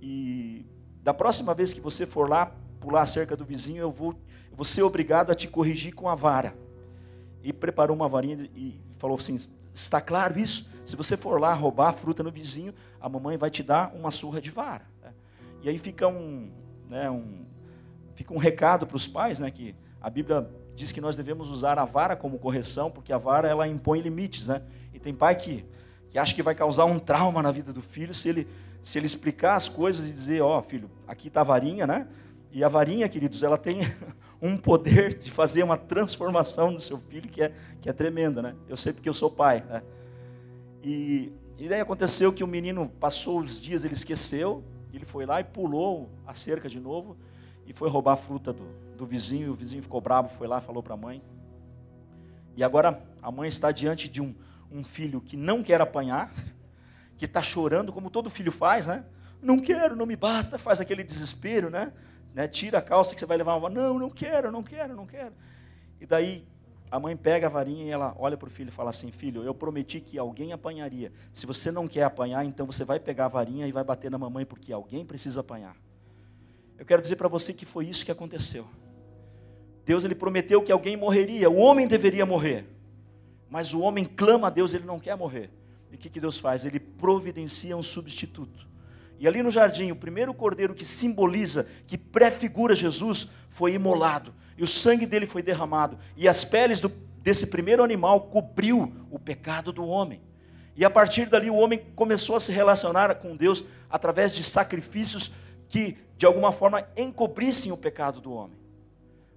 e 0.00 0.66
da 1.02 1.14
próxima 1.14 1.54
vez 1.54 1.72
que 1.72 1.80
você 1.80 2.04
for 2.04 2.28
lá 2.28 2.52
pular 2.80 3.02
a 3.02 3.06
cerca 3.06 3.36
do 3.36 3.44
vizinho, 3.44 3.80
eu 3.80 3.90
vou, 3.90 4.12
eu 4.50 4.56
vou 4.56 4.64
ser 4.64 4.82
obrigado 4.82 5.30
a 5.30 5.34
te 5.34 5.46
corrigir 5.46 5.94
com 5.94 6.08
a 6.08 6.14
vara. 6.14 6.54
E 7.42 7.52
preparou 7.52 7.96
uma 7.96 8.08
varinha 8.08 8.48
e 8.54 8.80
falou 8.98 9.16
assim: 9.16 9.36
Está 9.72 10.00
claro 10.00 10.38
isso? 10.38 10.68
Se 10.84 10.96
você 10.96 11.16
for 11.16 11.40
lá 11.40 11.54
roubar 11.54 11.88
a 11.88 11.92
fruta 11.92 12.22
no 12.22 12.30
vizinho, 12.30 12.74
a 13.00 13.08
mamãe 13.08 13.36
vai 13.36 13.50
te 13.50 13.62
dar 13.62 13.94
uma 13.94 14.10
surra 14.10 14.40
de 14.40 14.50
vara. 14.50 14.86
E 15.62 15.68
aí 15.68 15.78
fica 15.78 16.08
um, 16.08 16.50
né, 16.88 17.08
um, 17.08 17.46
fica 18.14 18.34
um 18.34 18.38
recado 18.38 18.86
para 18.86 18.96
os 18.96 19.06
pais, 19.06 19.38
né, 19.38 19.50
que 19.50 19.76
a 20.00 20.10
Bíblia 20.10 20.50
diz 20.74 20.90
que 20.90 21.00
nós 21.00 21.14
devemos 21.14 21.48
usar 21.48 21.78
a 21.78 21.84
vara 21.84 22.16
como 22.16 22.38
correção, 22.38 22.90
porque 22.90 23.12
a 23.12 23.18
vara 23.18 23.48
ela 23.48 23.68
impõe 23.68 24.00
limites, 24.00 24.46
né? 24.46 24.62
E 24.92 24.98
tem 24.98 25.14
pai 25.14 25.36
que, 25.36 25.64
que 26.12 26.18
acha 26.18 26.34
que 26.34 26.42
vai 26.42 26.54
causar 26.54 26.84
um 26.84 26.98
trauma 26.98 27.42
na 27.42 27.50
vida 27.50 27.72
do 27.72 27.80
filho 27.80 28.12
se 28.12 28.28
ele, 28.28 28.46
se 28.82 28.98
ele 28.98 29.06
explicar 29.06 29.54
as 29.54 29.66
coisas 29.66 30.06
e 30.06 30.12
dizer, 30.12 30.42
ó 30.42 30.58
oh, 30.58 30.62
filho, 30.62 30.90
aqui 31.08 31.28
está 31.28 31.40
a 31.40 31.44
varinha, 31.44 31.86
né? 31.86 32.06
E 32.52 32.62
a 32.62 32.68
varinha, 32.68 33.08
queridos, 33.08 33.42
ela 33.42 33.56
tem 33.56 33.80
um 34.40 34.58
poder 34.58 35.18
de 35.18 35.30
fazer 35.30 35.62
uma 35.62 35.78
transformação 35.78 36.70
no 36.70 36.78
seu 36.78 36.98
filho 36.98 37.30
que 37.30 37.40
é, 37.40 37.54
que 37.80 37.88
é 37.88 37.94
tremenda, 37.94 38.42
né? 38.42 38.54
Eu 38.68 38.76
sei 38.76 38.92
porque 38.92 39.08
eu 39.08 39.14
sou 39.14 39.30
pai, 39.30 39.64
né? 39.66 39.82
E, 40.84 41.32
e 41.56 41.66
daí 41.66 41.80
aconteceu 41.80 42.30
que 42.30 42.44
o 42.44 42.46
menino 42.46 42.92
passou 43.00 43.40
os 43.40 43.58
dias, 43.58 43.82
ele 43.82 43.94
esqueceu, 43.94 44.62
ele 44.92 45.06
foi 45.06 45.24
lá 45.24 45.40
e 45.40 45.44
pulou 45.44 46.10
a 46.26 46.34
cerca 46.34 46.68
de 46.68 46.78
novo 46.78 47.16
e 47.66 47.72
foi 47.72 47.88
roubar 47.88 48.12
a 48.12 48.16
fruta 48.18 48.52
do, 48.52 48.64
do 48.98 49.06
vizinho. 49.06 49.46
E 49.46 49.48
o 49.50 49.54
vizinho 49.54 49.82
ficou 49.82 49.98
bravo, 49.98 50.28
foi 50.28 50.46
lá, 50.46 50.60
falou 50.60 50.82
para 50.82 50.92
a 50.92 50.98
mãe. 50.98 51.22
E 52.54 52.62
agora 52.62 53.02
a 53.22 53.32
mãe 53.32 53.48
está 53.48 53.72
diante 53.72 54.10
de 54.10 54.20
um, 54.20 54.34
um 54.72 54.84
filho 54.84 55.20
que 55.20 55.36
não 55.36 55.62
quer 55.62 55.80
apanhar, 55.80 56.32
que 57.16 57.24
está 57.24 57.42
chorando, 57.42 57.92
como 57.92 58.10
todo 58.10 58.30
filho 58.30 58.50
faz, 58.50 58.86
né? 58.86 59.04
Não 59.40 59.58
quero, 59.58 59.96
não 59.96 60.06
me 60.06 60.16
bata, 60.16 60.58
faz 60.58 60.80
aquele 60.80 61.02
desespero, 61.02 61.68
né? 61.68 61.92
né? 62.34 62.48
Tira 62.48 62.78
a 62.78 62.82
calça 62.82 63.14
que 63.14 63.20
você 63.20 63.26
vai 63.26 63.36
levar 63.36 63.54
uma. 63.56 63.68
Não, 63.68 63.98
não 63.98 64.10
quero, 64.10 64.50
não 64.50 64.62
quero, 64.62 64.94
não 64.94 65.06
quero. 65.06 65.32
E 66.00 66.06
daí 66.06 66.46
a 66.90 67.00
mãe 67.00 67.16
pega 67.16 67.46
a 67.46 67.50
varinha 67.50 67.84
e 67.84 67.90
ela 67.90 68.14
olha 68.18 68.36
para 68.36 68.48
o 68.48 68.50
filho 68.50 68.68
e 68.68 68.72
fala 68.72 68.90
assim: 68.90 69.10
Filho, 69.10 69.42
eu 69.42 69.54
prometi 69.54 70.00
que 70.00 70.18
alguém 70.18 70.52
apanharia. 70.52 71.12
Se 71.32 71.46
você 71.46 71.70
não 71.70 71.88
quer 71.88 72.04
apanhar, 72.04 72.44
então 72.44 72.66
você 72.66 72.84
vai 72.84 73.00
pegar 73.00 73.26
a 73.26 73.28
varinha 73.28 73.66
e 73.66 73.72
vai 73.72 73.84
bater 73.84 74.10
na 74.10 74.18
mamãe, 74.18 74.44
porque 74.44 74.72
alguém 74.72 75.04
precisa 75.04 75.40
apanhar. 75.40 75.76
Eu 76.78 76.84
quero 76.84 77.02
dizer 77.02 77.16
para 77.16 77.28
você 77.28 77.52
que 77.52 77.64
foi 77.64 77.86
isso 77.86 78.04
que 78.04 78.10
aconteceu. 78.10 78.66
Deus 79.84 80.04
ele 80.04 80.14
prometeu 80.14 80.62
que 80.62 80.70
alguém 80.70 80.96
morreria, 80.96 81.50
o 81.50 81.56
homem 81.56 81.88
deveria 81.88 82.24
morrer. 82.24 82.66
Mas 83.52 83.74
o 83.74 83.80
homem 83.80 84.06
clama 84.06 84.46
a 84.46 84.50
Deus, 84.50 84.72
ele 84.72 84.86
não 84.86 84.98
quer 84.98 85.14
morrer. 85.14 85.50
E 85.90 85.94
o 85.94 85.98
que, 85.98 86.08
que 86.08 86.18
Deus 86.18 86.38
faz? 86.38 86.64
Ele 86.64 86.80
providencia 86.80 87.76
um 87.76 87.82
substituto. 87.82 88.66
E 89.18 89.28
ali 89.28 89.42
no 89.42 89.50
jardim, 89.50 89.90
o 89.90 89.96
primeiro 89.96 90.32
cordeiro 90.32 90.74
que 90.74 90.86
simboliza, 90.86 91.68
que 91.86 91.98
prefigura 91.98 92.74
Jesus, 92.74 93.28
foi 93.50 93.74
imolado. 93.74 94.32
E 94.56 94.62
o 94.62 94.66
sangue 94.66 95.04
dele 95.04 95.26
foi 95.26 95.42
derramado. 95.42 95.98
E 96.16 96.26
as 96.26 96.46
peles 96.46 96.80
do, 96.80 96.88
desse 97.18 97.48
primeiro 97.48 97.84
animal 97.84 98.22
cobriu 98.22 98.90
o 99.10 99.18
pecado 99.18 99.70
do 99.70 99.84
homem. 99.84 100.22
E 100.74 100.82
a 100.82 100.88
partir 100.88 101.26
dali 101.26 101.50
o 101.50 101.56
homem 101.56 101.84
começou 101.94 102.36
a 102.36 102.40
se 102.40 102.52
relacionar 102.52 103.16
com 103.16 103.36
Deus 103.36 103.62
através 103.90 104.34
de 104.34 104.42
sacrifícios 104.42 105.34
que, 105.68 105.98
de 106.16 106.24
alguma 106.24 106.52
forma, 106.52 106.88
encobrissem 106.96 107.70
o 107.70 107.76
pecado 107.76 108.18
do 108.18 108.32
homem. 108.32 108.56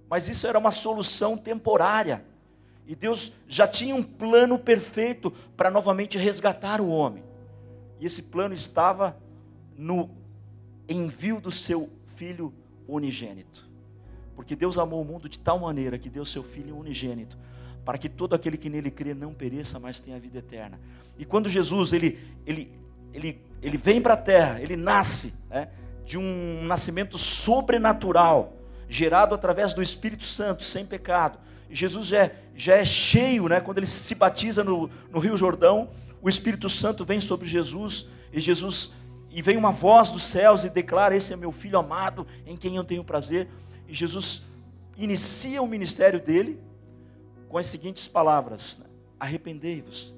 Mas 0.08 0.26
isso 0.26 0.46
era 0.46 0.58
uma 0.58 0.70
solução 0.70 1.36
temporária. 1.36 2.24
E 2.86 2.94
Deus 2.94 3.32
já 3.48 3.66
tinha 3.66 3.94
um 3.94 4.02
plano 4.02 4.58
perfeito 4.58 5.30
para 5.56 5.70
novamente 5.70 6.16
resgatar 6.18 6.80
o 6.80 6.88
homem. 6.88 7.24
E 7.98 8.06
esse 8.06 8.22
plano 8.22 8.54
estava 8.54 9.16
no 9.76 10.10
envio 10.88 11.40
do 11.40 11.50
seu 11.50 11.90
filho 12.14 12.52
unigênito. 12.86 13.68
Porque 14.34 14.54
Deus 14.54 14.78
amou 14.78 15.02
o 15.02 15.04
mundo 15.04 15.28
de 15.28 15.38
tal 15.38 15.58
maneira 15.58 15.98
que 15.98 16.08
deu 16.08 16.24
seu 16.24 16.42
filho 16.42 16.76
unigênito, 16.76 17.36
para 17.84 17.98
que 17.98 18.08
todo 18.08 18.34
aquele 18.34 18.56
que 18.56 18.68
nele 18.68 18.90
crê 18.90 19.14
não 19.14 19.32
pereça, 19.32 19.80
mas 19.80 19.98
tenha 19.98 20.20
vida 20.20 20.38
eterna. 20.38 20.78
E 21.18 21.24
quando 21.24 21.48
Jesus 21.48 21.92
ele 21.92 22.18
ele 22.46 22.70
ele, 23.16 23.40
ele 23.62 23.78
vem 23.78 24.00
para 24.00 24.12
a 24.12 24.16
terra, 24.16 24.60
ele 24.60 24.76
nasce 24.76 25.34
né, 25.48 25.68
de 26.04 26.18
um 26.18 26.64
nascimento 26.64 27.16
sobrenatural, 27.16 28.52
gerado 28.88 29.34
através 29.34 29.72
do 29.72 29.80
Espírito 29.80 30.24
Santo, 30.24 30.62
sem 30.62 30.84
pecado. 30.84 31.38
Jesus 31.74 32.06
já 32.06 32.24
é, 32.24 32.42
já 32.54 32.76
é 32.76 32.84
cheio, 32.84 33.48
né, 33.48 33.60
quando 33.60 33.78
ele 33.78 33.86
se 33.86 34.14
batiza 34.14 34.62
no, 34.62 34.88
no 35.10 35.18
Rio 35.18 35.36
Jordão, 35.36 35.90
o 36.22 36.28
Espírito 36.28 36.68
Santo 36.68 37.04
vem 37.04 37.20
sobre 37.20 37.46
Jesus 37.46 38.08
e 38.32 38.40
Jesus 38.40 38.92
e 39.30 39.42
vem 39.42 39.56
uma 39.56 39.70
voz 39.70 40.10
dos 40.10 40.24
céus 40.24 40.64
e 40.64 40.70
declara: 40.70 41.14
Esse 41.14 41.32
é 41.32 41.36
meu 41.36 41.52
filho 41.52 41.78
amado, 41.78 42.26
em 42.46 42.56
quem 42.56 42.76
eu 42.76 42.84
tenho 42.84 43.04
prazer. 43.04 43.48
E 43.86 43.92
Jesus 43.92 44.46
inicia 44.96 45.60
o 45.60 45.66
ministério 45.66 46.18
dele 46.18 46.58
com 47.48 47.58
as 47.58 47.66
seguintes 47.66 48.08
palavras: 48.08 48.82
Arrependei-vos. 49.20 50.14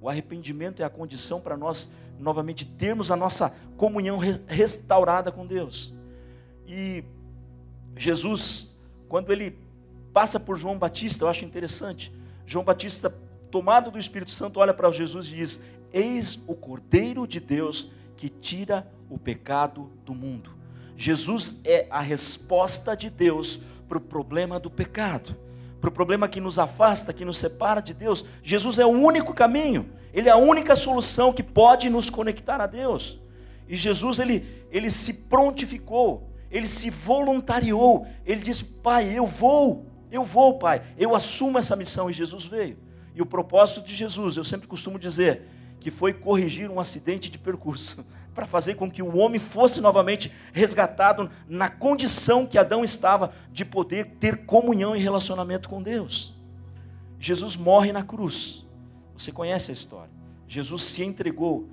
O 0.00 0.08
arrependimento 0.08 0.82
é 0.82 0.84
a 0.84 0.90
condição 0.90 1.40
para 1.40 1.56
nós 1.56 1.90
novamente 2.18 2.66
termos 2.66 3.10
a 3.10 3.16
nossa 3.16 3.56
comunhão 3.76 4.18
restaurada 4.46 5.32
com 5.32 5.46
Deus. 5.46 5.94
E 6.66 7.02
Jesus, 7.96 8.78
quando 9.08 9.32
ele 9.32 9.56
passa 10.18 10.40
por 10.40 10.56
João 10.56 10.76
Batista, 10.76 11.22
eu 11.22 11.28
acho 11.28 11.44
interessante. 11.44 12.12
João 12.44 12.64
Batista, 12.64 13.08
tomado 13.52 13.88
do 13.88 14.00
Espírito 14.00 14.32
Santo, 14.32 14.58
olha 14.58 14.74
para 14.74 14.90
Jesus 14.90 15.28
e 15.28 15.36
diz: 15.36 15.60
Eis 15.92 16.42
o 16.48 16.56
Cordeiro 16.56 17.24
de 17.24 17.38
Deus 17.38 17.88
que 18.16 18.28
tira 18.28 18.84
o 19.08 19.16
pecado 19.16 19.92
do 20.04 20.16
mundo. 20.16 20.50
Jesus 20.96 21.60
é 21.64 21.86
a 21.88 22.00
resposta 22.00 22.96
de 22.96 23.08
Deus 23.08 23.60
para 23.88 23.96
o 23.96 24.00
problema 24.00 24.58
do 24.58 24.68
pecado, 24.68 25.36
para 25.80 25.88
o 25.88 25.92
problema 25.92 26.28
que 26.28 26.40
nos 26.40 26.58
afasta, 26.58 27.12
que 27.12 27.24
nos 27.24 27.38
separa 27.38 27.80
de 27.80 27.94
Deus. 27.94 28.24
Jesus 28.42 28.80
é 28.80 28.84
o 28.84 28.88
único 28.88 29.32
caminho, 29.32 29.88
Ele 30.12 30.28
é 30.28 30.32
a 30.32 30.36
única 30.36 30.74
solução 30.74 31.32
que 31.32 31.44
pode 31.44 31.88
nos 31.88 32.10
conectar 32.10 32.60
a 32.60 32.66
Deus. 32.66 33.20
E 33.68 33.76
Jesus, 33.76 34.18
Ele, 34.18 34.44
ele 34.68 34.90
se 34.90 35.12
prontificou, 35.12 36.28
Ele 36.50 36.66
se 36.66 36.90
voluntariou, 36.90 38.04
Ele 38.26 38.40
disse: 38.40 38.64
Pai, 38.64 39.16
eu 39.16 39.24
vou, 39.24 39.86
eu 40.10 40.24
vou, 40.24 40.58
Pai, 40.58 40.82
eu 40.96 41.14
assumo 41.14 41.58
essa 41.58 41.76
missão. 41.76 42.10
E 42.10 42.12
Jesus 42.12 42.44
veio. 42.44 42.78
E 43.14 43.22
o 43.22 43.26
propósito 43.26 43.82
de 43.82 43.94
Jesus, 43.94 44.36
eu 44.36 44.44
sempre 44.44 44.66
costumo 44.66 44.98
dizer, 44.98 45.42
que 45.80 45.90
foi 45.90 46.12
corrigir 46.12 46.70
um 46.70 46.80
acidente 46.80 47.30
de 47.30 47.38
percurso, 47.38 48.04
para 48.34 48.46
fazer 48.46 48.74
com 48.74 48.90
que 48.90 49.02
o 49.02 49.16
homem 49.16 49.40
fosse 49.40 49.80
novamente 49.80 50.32
resgatado 50.52 51.30
na 51.48 51.68
condição 51.68 52.46
que 52.46 52.56
Adão 52.56 52.84
estava 52.84 53.32
de 53.50 53.64
poder 53.64 54.16
ter 54.20 54.44
comunhão 54.44 54.94
e 54.94 55.00
relacionamento 55.00 55.68
com 55.68 55.82
Deus. 55.82 56.34
Jesus 57.18 57.56
morre 57.56 57.92
na 57.92 58.04
cruz. 58.04 58.64
Você 59.16 59.32
conhece 59.32 59.72
a 59.72 59.74
história. 59.74 60.12
Jesus 60.46 60.84
se 60.84 61.02
entregou 61.02 61.68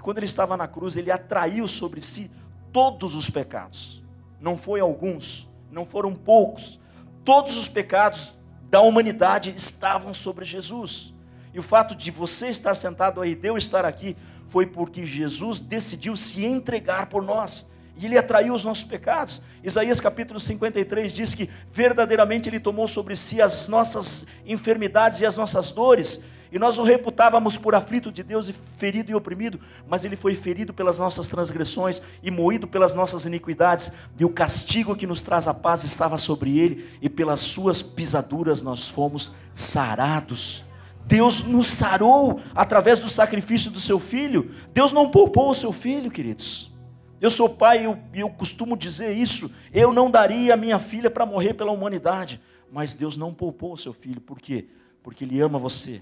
e 0.00 0.02
quando 0.02 0.16
ele 0.16 0.24
estava 0.24 0.56
na 0.56 0.66
cruz, 0.66 0.96
ele 0.96 1.10
atraiu 1.10 1.68
sobre 1.68 2.00
si 2.00 2.30
todos 2.72 3.14
os 3.14 3.28
pecados. 3.28 4.02
Não 4.40 4.56
foi 4.56 4.80
alguns, 4.80 5.46
não 5.70 5.84
foram 5.84 6.14
poucos. 6.14 6.80
Todos 7.24 7.56
os 7.56 7.68
pecados 7.68 8.38
da 8.70 8.80
humanidade 8.80 9.52
estavam 9.56 10.14
sobre 10.14 10.44
Jesus. 10.44 11.12
E 11.52 11.58
o 11.58 11.62
fato 11.62 11.94
de 11.94 12.10
você 12.10 12.48
estar 12.48 12.74
sentado 12.74 13.20
aí, 13.20 13.34
de 13.34 13.48
eu 13.48 13.56
estar 13.56 13.84
aqui, 13.84 14.16
foi 14.48 14.66
porque 14.66 15.04
Jesus 15.04 15.60
decidiu 15.60 16.16
se 16.16 16.44
entregar 16.44 17.06
por 17.06 17.22
nós. 17.22 17.68
E 17.96 18.06
ele 18.06 18.16
atraiu 18.16 18.54
os 18.54 18.64
nossos 18.64 18.84
pecados. 18.84 19.42
Isaías 19.62 20.00
capítulo 20.00 20.40
53 20.40 21.14
diz 21.14 21.34
que 21.34 21.50
verdadeiramente 21.70 22.48
ele 22.48 22.58
tomou 22.58 22.88
sobre 22.88 23.14
si 23.14 23.42
as 23.42 23.68
nossas 23.68 24.26
enfermidades 24.46 25.20
e 25.20 25.26
as 25.26 25.36
nossas 25.36 25.70
dores. 25.70 26.24
E 26.52 26.58
nós 26.58 26.78
o 26.78 26.82
reputávamos 26.82 27.56
por 27.56 27.74
aflito 27.74 28.10
de 28.10 28.22
Deus 28.22 28.48
e 28.48 28.52
ferido 28.52 29.10
e 29.10 29.14
oprimido, 29.14 29.60
mas 29.88 30.04
ele 30.04 30.16
foi 30.16 30.34
ferido 30.34 30.74
pelas 30.74 30.98
nossas 30.98 31.28
transgressões 31.28 32.02
e 32.22 32.30
moído 32.30 32.66
pelas 32.66 32.94
nossas 32.94 33.24
iniquidades, 33.24 33.92
e 34.18 34.24
o 34.24 34.30
castigo 34.30 34.96
que 34.96 35.06
nos 35.06 35.22
traz 35.22 35.46
a 35.46 35.54
paz 35.54 35.84
estava 35.84 36.18
sobre 36.18 36.58
ele, 36.58 36.88
e 37.00 37.08
pelas 37.08 37.40
suas 37.40 37.82
pisaduras 37.82 38.62
nós 38.62 38.88
fomos 38.88 39.32
sarados. 39.52 40.64
Deus 41.06 41.42
nos 41.42 41.66
sarou 41.66 42.40
através 42.54 42.98
do 42.98 43.08
sacrifício 43.08 43.70
do 43.70 43.80
seu 43.80 43.98
filho. 43.98 44.54
Deus 44.72 44.92
não 44.92 45.10
poupou 45.10 45.50
o 45.50 45.54
seu 45.54 45.72
filho, 45.72 46.10
queridos. 46.10 46.70
Eu 47.20 47.28
sou 47.30 47.48
pai 47.48 47.82
e 47.82 47.84
eu, 47.84 47.98
eu, 48.14 48.30
costumo 48.30 48.76
dizer 48.76 49.12
isso. 49.16 49.52
Eu 49.72 49.92
não 49.92 50.10
daria 50.10 50.54
a 50.54 50.56
minha 50.56 50.78
filha 50.78 51.10
para 51.10 51.26
morrer 51.26 51.54
pela 51.54 51.72
humanidade. 51.72 52.40
Mas 52.70 52.94
Deus 52.94 53.16
não 53.16 53.34
poupou 53.34 53.72
o 53.72 53.76
seu 53.76 53.92
filho. 53.92 54.20
Por 54.20 54.38
quê? 54.38 54.68
Porque 55.02 55.24
Ele 55.24 55.40
ama 55.40 55.58
você. 55.58 56.00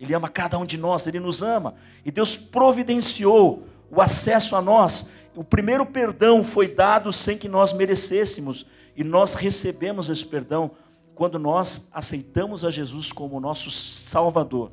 Ele 0.00 0.14
ama 0.14 0.28
cada 0.28 0.58
um 0.58 0.64
de 0.64 0.78
nós. 0.78 1.06
Ele 1.06 1.20
nos 1.20 1.42
ama. 1.42 1.74
E 2.04 2.10
Deus 2.10 2.36
providenciou 2.36 3.66
o 3.90 4.00
acesso 4.00 4.54
a 4.54 4.62
nós. 4.62 5.10
O 5.34 5.44
primeiro 5.44 5.84
perdão 5.86 6.42
foi 6.42 6.68
dado 6.68 7.12
sem 7.12 7.36
que 7.36 7.48
nós 7.48 7.72
merecêssemos. 7.72 8.66
E 8.96 9.04
nós 9.04 9.34
recebemos 9.34 10.08
esse 10.08 10.24
perdão 10.24 10.72
quando 11.14 11.38
nós 11.38 11.88
aceitamos 11.92 12.64
a 12.64 12.70
Jesus 12.70 13.12
como 13.12 13.40
nosso 13.40 13.70
Salvador. 13.70 14.70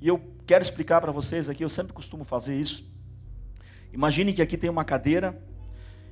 E 0.00 0.08
eu 0.08 0.20
quero 0.46 0.62
explicar 0.62 1.00
para 1.00 1.12
vocês 1.12 1.48
aqui, 1.48 1.62
eu 1.64 1.68
sempre 1.68 1.92
costumo 1.92 2.24
fazer 2.24 2.58
isso. 2.58 2.84
Imagine 3.92 4.32
que 4.32 4.42
aqui 4.42 4.56
tem 4.56 4.68
uma 4.68 4.84
cadeira 4.84 5.40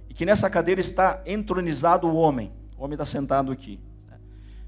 e 0.09 0.15
que 0.15 0.25
nessa 0.25 0.49
cadeira 0.49 0.81
está 0.81 1.23
entronizado 1.27 2.07
o 2.07 2.15
homem. 2.15 2.53
O 2.79 2.85
homem 2.85 2.95
está 2.95 3.05
sentado 3.05 3.51
aqui. 3.51 3.81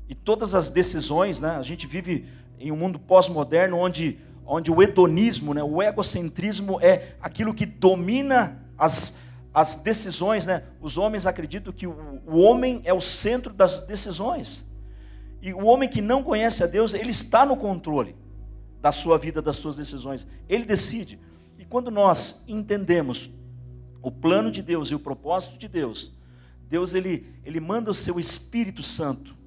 E 0.08 0.14
todas 0.14 0.54
as 0.54 0.70
decisões, 0.70 1.40
né, 1.40 1.56
a 1.56 1.62
gente 1.62 1.86
vive 1.86 2.26
em 2.58 2.72
um 2.72 2.76
mundo 2.76 2.98
pós-moderno 2.98 3.76
onde, 3.76 4.18
onde 4.46 4.70
o 4.70 4.82
hedonismo, 4.82 5.52
né, 5.52 5.62
o 5.62 5.82
egocentrismo 5.82 6.80
é 6.80 7.14
aquilo 7.20 7.52
que 7.52 7.66
domina 7.66 8.64
as, 8.76 9.20
as 9.52 9.76
decisões, 9.76 10.46
né? 10.46 10.62
Os 10.80 10.96
homens 10.96 11.26
acreditam 11.26 11.72
que 11.72 11.86
o, 11.86 12.22
o 12.26 12.38
homem 12.38 12.80
é 12.84 12.92
o 12.92 13.00
centro 13.00 13.52
das 13.52 13.80
decisões. 13.80 14.66
E 15.42 15.52
o 15.52 15.64
homem 15.66 15.88
que 15.88 16.00
não 16.00 16.22
conhece 16.22 16.64
a 16.64 16.66
Deus, 16.66 16.94
ele 16.94 17.10
está 17.10 17.44
no 17.44 17.56
controle 17.56 18.16
da 18.80 18.92
sua 18.92 19.18
vida, 19.18 19.42
das 19.42 19.56
suas 19.56 19.76
decisões. 19.76 20.26
Ele 20.48 20.64
decide. 20.64 21.18
E 21.58 21.64
quando 21.64 21.90
nós 21.90 22.44
entendemos 22.48 23.30
o 24.00 24.10
plano 24.10 24.50
de 24.50 24.62
Deus 24.62 24.90
e 24.90 24.94
o 24.94 24.98
propósito 24.98 25.58
de 25.58 25.68
Deus, 25.68 26.12
Deus 26.68 26.94
ele, 26.94 27.26
ele 27.44 27.60
manda 27.60 27.90
o 27.90 27.94
seu 27.94 28.18
Espírito 28.18 28.82
Santo. 28.82 29.37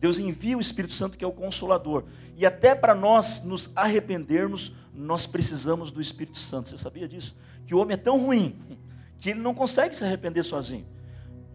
Deus 0.00 0.18
envia 0.18 0.56
o 0.56 0.60
Espírito 0.60 0.94
Santo 0.94 1.16
que 1.16 1.24
é 1.24 1.26
o 1.26 1.32
consolador. 1.32 2.04
E 2.36 2.44
até 2.44 2.74
para 2.74 2.94
nós 2.94 3.44
nos 3.44 3.70
arrependermos, 3.74 4.74
nós 4.94 5.26
precisamos 5.26 5.90
do 5.90 6.00
Espírito 6.00 6.38
Santo. 6.38 6.68
Você 6.68 6.78
sabia 6.78 7.08
disso? 7.08 7.36
Que 7.66 7.74
o 7.74 7.78
homem 7.78 7.94
é 7.94 7.98
tão 7.98 8.18
ruim 8.18 8.56
que 9.18 9.30
ele 9.30 9.40
não 9.40 9.54
consegue 9.54 9.96
se 9.96 10.04
arrepender 10.04 10.42
sozinho. 10.42 10.86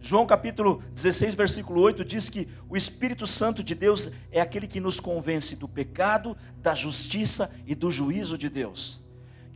João 0.00 0.26
capítulo 0.26 0.82
16, 0.94 1.34
versículo 1.34 1.82
8 1.82 2.04
diz 2.04 2.30
que 2.30 2.48
o 2.68 2.76
Espírito 2.76 3.26
Santo 3.26 3.62
de 3.62 3.74
Deus 3.74 4.10
é 4.32 4.40
aquele 4.40 4.66
que 4.66 4.80
nos 4.80 4.98
convence 4.98 5.54
do 5.54 5.68
pecado, 5.68 6.34
da 6.56 6.74
justiça 6.74 7.54
e 7.66 7.74
do 7.74 7.90
juízo 7.90 8.38
de 8.38 8.48
Deus. 8.48 8.98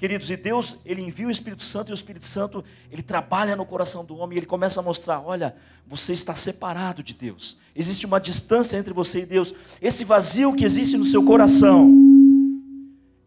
Queridos, 0.04 0.30
e 0.30 0.36
Deus, 0.36 0.76
ele 0.84 1.00
envia 1.00 1.26
o 1.26 1.30
Espírito 1.30 1.62
Santo 1.62 1.88
e 1.88 1.92
o 1.92 1.94
Espírito 1.94 2.26
Santo, 2.26 2.62
ele 2.90 3.02
trabalha 3.02 3.56
no 3.56 3.64
coração 3.64 4.04
do 4.04 4.14
homem 4.18 4.36
e 4.36 4.38
ele 4.40 4.46
começa 4.46 4.78
a 4.78 4.82
mostrar: 4.82 5.18
olha, 5.18 5.56
você 5.86 6.12
está 6.12 6.36
separado 6.36 7.02
de 7.02 7.14
Deus. 7.14 7.56
Existe 7.74 8.04
uma 8.04 8.20
distância 8.20 8.76
entre 8.76 8.92
você 8.92 9.20
e 9.20 9.24
Deus. 9.24 9.54
Esse 9.80 10.04
vazio 10.04 10.54
que 10.54 10.62
existe 10.62 10.98
no 10.98 11.06
seu 11.06 11.24
coração 11.24 11.90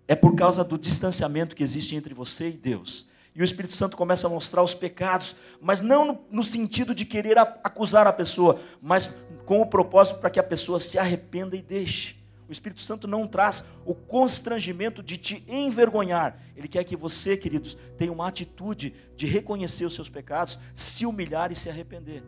é 0.07 0.15
por 0.15 0.35
causa 0.35 0.63
do 0.63 0.77
distanciamento 0.77 1.55
que 1.55 1.63
existe 1.63 1.95
entre 1.95 2.13
você 2.13 2.49
e 2.49 2.53
Deus. 2.53 3.07
E 3.33 3.41
o 3.41 3.43
Espírito 3.43 3.73
Santo 3.73 3.97
começa 3.97 4.27
a 4.27 4.29
mostrar 4.29 4.61
os 4.61 4.75
pecados, 4.75 5.35
mas 5.59 5.81
não 5.81 6.05
no, 6.05 6.19
no 6.29 6.43
sentido 6.43 6.93
de 6.93 7.05
querer 7.05 7.39
acusar 7.39 8.05
a 8.05 8.13
pessoa, 8.13 8.61
mas 8.79 9.11
com 9.47 9.61
o 9.61 9.65
propósito 9.65 10.19
para 10.19 10.29
que 10.29 10.39
a 10.39 10.43
pessoa 10.43 10.79
se 10.79 10.99
arrependa 10.99 11.55
e 11.55 11.61
deixe. 11.63 12.16
O 12.47 12.51
Espírito 12.51 12.81
Santo 12.81 13.07
não 13.07 13.27
traz 13.27 13.65
o 13.85 13.93
constrangimento 13.93 15.03
de 15.03 15.17
te 15.17 15.43
envergonhar. 15.47 16.39
Ele 16.55 16.67
quer 16.67 16.83
que 16.83 16.95
você, 16.95 17.35
queridos, 17.35 17.77
tenha 17.97 18.11
uma 18.11 18.27
atitude 18.27 18.93
de 19.15 19.25
reconhecer 19.25 19.85
os 19.85 19.93
seus 19.93 20.09
pecados, 20.09 20.57
se 20.73 21.05
humilhar 21.05 21.51
e 21.51 21.55
se 21.55 21.69
arrepender. 21.69 22.23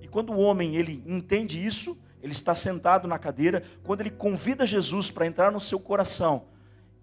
E 0.00 0.08
quando 0.08 0.32
o 0.32 0.38
homem 0.38 0.76
ele 0.76 1.02
entende 1.06 1.64
isso, 1.64 1.98
ele 2.22 2.32
está 2.32 2.54
sentado 2.54 3.08
na 3.08 3.18
cadeira, 3.18 3.64
quando 3.82 4.00
ele 4.00 4.10
convida 4.10 4.64
Jesus 4.66 5.10
para 5.10 5.26
entrar 5.26 5.50
no 5.50 5.58
seu 5.58 5.80
coração, 5.80 6.44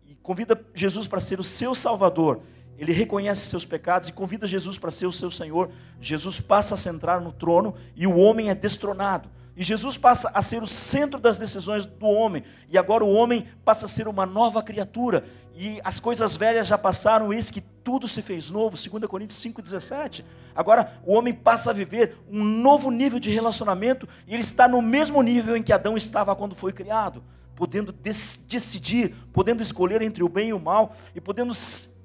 e 0.08 0.16
convida 0.16 0.60
Jesus 0.74 1.08
para 1.08 1.20
ser 1.20 1.40
o 1.40 1.44
seu 1.44 1.76
salvador, 1.76 2.42
ele 2.80 2.94
reconhece 2.94 3.48
seus 3.48 3.66
pecados 3.66 4.08
e 4.08 4.14
convida 4.14 4.48
Jesus 4.48 4.78
para 4.78 4.90
ser 4.90 5.06
o 5.06 5.12
seu 5.12 5.30
Senhor. 5.30 5.70
Jesus 6.00 6.40
passa 6.40 6.76
a 6.76 6.78
centrar 6.78 7.20
no 7.20 7.34
trono 7.34 7.76
e 7.94 8.08
o 8.08 8.16
homem 8.16 8.50
é 8.50 8.56
destronado. 8.56 9.30
E 9.60 9.64
Jesus 9.64 9.98
passa 9.98 10.32
a 10.34 10.42
ser 10.42 10.64
o 10.64 10.68
centro 10.68 11.20
das 11.20 11.38
decisões 11.38 11.86
do 11.86 12.06
homem. 12.06 12.46
E 12.70 12.78
agora 12.78 13.04
o 13.04 13.12
homem 13.12 13.46
passa 13.66 13.88
a 13.88 13.90
ser 13.90 14.08
uma 14.08 14.26
nova 14.26 14.64
criatura. 14.64 15.26
E 15.54 15.82
as 15.84 16.00
coisas 16.00 16.34
velhas 16.34 16.66
já 16.66 16.78
passaram, 16.78 17.34
eis 17.34 17.52
que 17.52 17.60
tudo 17.60 18.08
se 18.08 18.22
fez 18.22 18.50
novo. 18.50 18.78
2 18.78 19.06
Coríntios 19.06 19.38
5,17. 19.44 20.24
Agora 20.56 20.98
o 21.06 21.14
homem 21.14 21.34
passa 21.34 21.72
a 21.72 21.74
viver 21.74 22.16
um 22.32 22.42
novo 22.42 22.90
nível 22.90 23.20
de 23.20 23.30
relacionamento. 23.32 24.08
E 24.26 24.34
ele 24.34 24.44
está 24.44 24.66
no 24.66 24.82
mesmo 24.82 25.22
nível 25.22 25.58
em 25.58 25.62
que 25.62 25.74
Adão 25.74 25.98
estava 25.98 26.34
quando 26.38 26.56
foi 26.56 26.72
criado. 26.72 27.22
Podendo 27.54 27.92
decidir, 27.92 29.14
podendo 29.34 29.62
escolher 29.62 30.02
entre 30.02 30.24
o 30.24 30.30
bem 30.30 30.50
e 30.50 30.54
o 30.54 30.60
mal. 30.60 30.96
E 31.14 31.20
podendo 31.20 31.52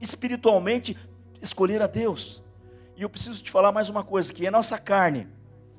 espiritualmente 0.00 0.98
escolher 1.40 1.80
a 1.82 1.86
Deus. 1.86 2.42
E 2.96 3.02
eu 3.02 3.08
preciso 3.08 3.40
te 3.44 3.52
falar 3.52 3.70
mais 3.70 3.88
uma 3.88 4.02
coisa: 4.02 4.32
que 4.32 4.44
é 4.44 4.50
nossa 4.50 4.76
carne. 4.76 5.28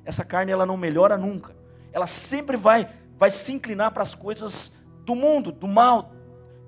Essa 0.06 0.24
carne 0.24 0.52
ela 0.52 0.64
não 0.64 0.78
melhora 0.78 1.18
nunca 1.18 1.55
ela 1.96 2.06
sempre 2.06 2.58
vai, 2.58 2.90
vai 3.18 3.30
se 3.30 3.50
inclinar 3.54 3.90
para 3.90 4.02
as 4.02 4.14
coisas 4.14 4.78
do 5.06 5.14
mundo, 5.14 5.50
do 5.50 5.66
mal, 5.66 6.12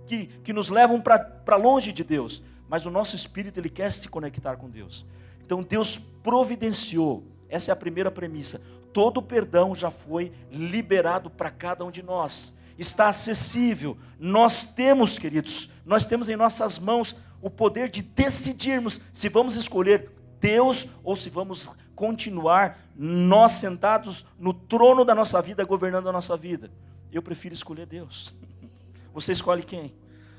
que, 0.06 0.24
que 0.42 0.54
nos 0.54 0.70
levam 0.70 1.02
para 1.02 1.54
longe 1.54 1.92
de 1.92 2.02
Deus. 2.02 2.42
Mas 2.66 2.86
o 2.86 2.90
nosso 2.90 3.14
espírito, 3.14 3.60
ele 3.60 3.68
quer 3.68 3.92
se 3.92 4.08
conectar 4.08 4.56
com 4.56 4.70
Deus. 4.70 5.04
Então 5.44 5.62
Deus 5.62 5.98
providenciou, 5.98 7.26
essa 7.46 7.70
é 7.70 7.72
a 7.74 7.76
primeira 7.76 8.10
premissa. 8.10 8.62
Todo 8.90 9.18
o 9.18 9.22
perdão 9.22 9.74
já 9.74 9.90
foi 9.90 10.32
liberado 10.50 11.28
para 11.28 11.50
cada 11.50 11.84
um 11.84 11.90
de 11.90 12.02
nós. 12.02 12.56
Está 12.78 13.08
acessível. 13.08 13.98
Nós 14.18 14.64
temos, 14.64 15.18
queridos, 15.18 15.70
nós 15.84 16.06
temos 16.06 16.30
em 16.30 16.36
nossas 16.36 16.78
mãos 16.78 17.14
o 17.42 17.50
poder 17.50 17.90
de 17.90 18.00
decidirmos 18.00 18.98
se 19.12 19.28
vamos 19.28 19.56
escolher 19.56 20.10
Deus 20.40 20.88
ou 21.02 21.16
se 21.16 21.30
vamos 21.30 21.70
continuar 21.94 22.78
nós 22.96 23.52
sentados 23.52 24.24
no 24.38 24.54
trono 24.54 25.04
da 25.04 25.14
nossa 25.14 25.40
vida, 25.42 25.64
governando 25.64 26.08
a 26.08 26.12
nossa 26.12 26.36
vida. 26.36 26.70
Eu 27.12 27.22
prefiro 27.22 27.54
escolher 27.54 27.86
Deus. 27.86 28.34
Você 29.12 29.32
escolhe 29.32 29.62
quem? 29.62 29.94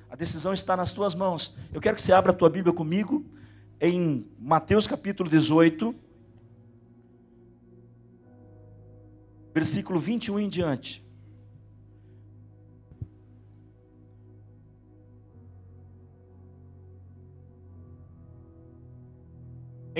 A 0.09 0.15
decisão 0.15 0.53
está 0.53 0.75
nas 0.75 0.91
tuas 0.91 1.13
mãos. 1.13 1.55
Eu 1.73 1.79
quero 1.79 1.95
que 1.95 2.01
você 2.01 2.11
abra 2.11 2.31
a 2.31 2.35
tua 2.35 2.49
Bíblia 2.49 2.73
comigo 2.73 3.23
em 3.79 4.25
Mateus 4.39 4.87
capítulo 4.87 5.29
18, 5.29 5.93
versículo 9.53 9.99
21 9.99 10.39
em 10.39 10.49
diante. 10.49 11.05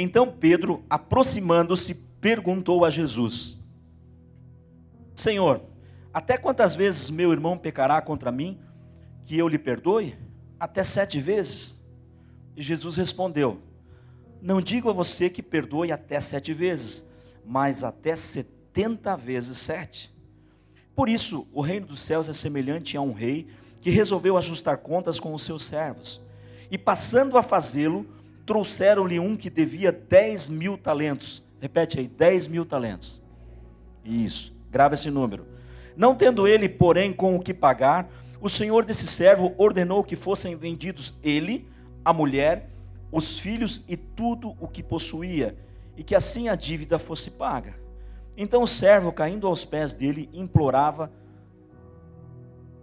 Então 0.02 0.32
Pedro, 0.32 0.84
aproximando-se, 0.90 1.94
perguntou 1.94 2.86
a 2.86 2.90
Jesus: 2.90 3.58
Senhor, 5.16 5.62
até 6.14 6.38
quantas 6.38 6.74
vezes 6.74 7.10
meu 7.10 7.32
irmão 7.32 7.58
pecará 7.58 8.02
contra 8.02 8.32
mim, 8.32 8.60
que 9.24 9.38
eu 9.38 9.48
lhe 9.48 9.58
perdoe? 9.58 10.16
Até 10.60 10.84
sete 10.84 11.20
vezes? 11.20 11.80
E 12.56 12.62
Jesus 12.62 12.96
respondeu: 12.96 13.60
Não 14.42 14.62
digo 14.62 14.90
a 14.90 14.94
você 14.94 15.30
que 15.30 15.44
perdoe 15.44 15.92
até 15.92 16.20
sete 16.20 16.54
vezes, 16.54 17.08
mas 17.46 17.84
até 17.84 18.16
setenta 18.16 19.16
vezes 19.16 19.58
sete. 19.58 20.14
Por 20.96 21.08
isso, 21.08 21.48
o 21.54 21.62
reino 21.62 21.88
dos 21.88 22.02
céus 22.02 22.28
é 22.28 22.34
semelhante 22.34 22.98
a 22.98 23.02
um 23.02 23.14
rei 23.14 23.48
que 23.82 23.90
resolveu 23.90 24.36
ajustar 24.36 24.80
contas 24.80 25.20
com 25.20 25.34
os 25.34 25.44
seus 25.44 25.64
servos. 25.64 26.22
E 26.70 26.78
passando 26.78 27.38
a 27.38 27.44
fazê-lo, 27.44 28.06
trouxeram-lhe 28.50 29.20
um 29.20 29.38
que 29.38 29.48
devia 29.48 29.92
10 29.92 30.50
mil 30.50 30.76
talentos. 30.76 31.44
Repete 31.62 32.00
aí, 32.00 32.08
10 32.08 32.48
mil 32.48 32.66
talentos. 32.66 33.22
Isso, 34.04 34.56
grava 34.72 34.96
esse 34.96 35.12
número. 35.12 35.46
Não 35.96 36.16
tendo 36.16 36.48
ele, 36.48 36.68
porém, 36.68 37.14
com 37.14 37.36
o 37.36 37.40
que 37.40 37.54
pagar, 37.54 38.10
o 38.42 38.50
senhor 38.50 38.86
desse 38.86 39.06
servo 39.06 39.54
ordenou 39.56 40.04
que 40.04 40.16
fossem 40.16 40.56
vendidos 40.56 41.16
ele, 41.22 41.68
a 42.04 42.12
mulher, 42.12 42.72
os 43.12 43.38
filhos 43.38 43.86
e 43.88 43.96
tudo 43.96 44.56
o 44.60 44.68
que 44.68 44.82
possuía, 44.82 45.56
e 45.96 46.04
que 46.04 46.16
assim 46.16 46.50
a 46.50 46.56
dívida 46.56 46.98
fosse 46.98 47.30
paga. 47.30 47.76
Então 48.36 48.64
o 48.64 48.68
servo, 48.68 49.12
caindo 49.12 49.46
aos 49.46 49.64
pés 49.64 49.94
dele, 49.94 50.28
implorava, 50.34 51.12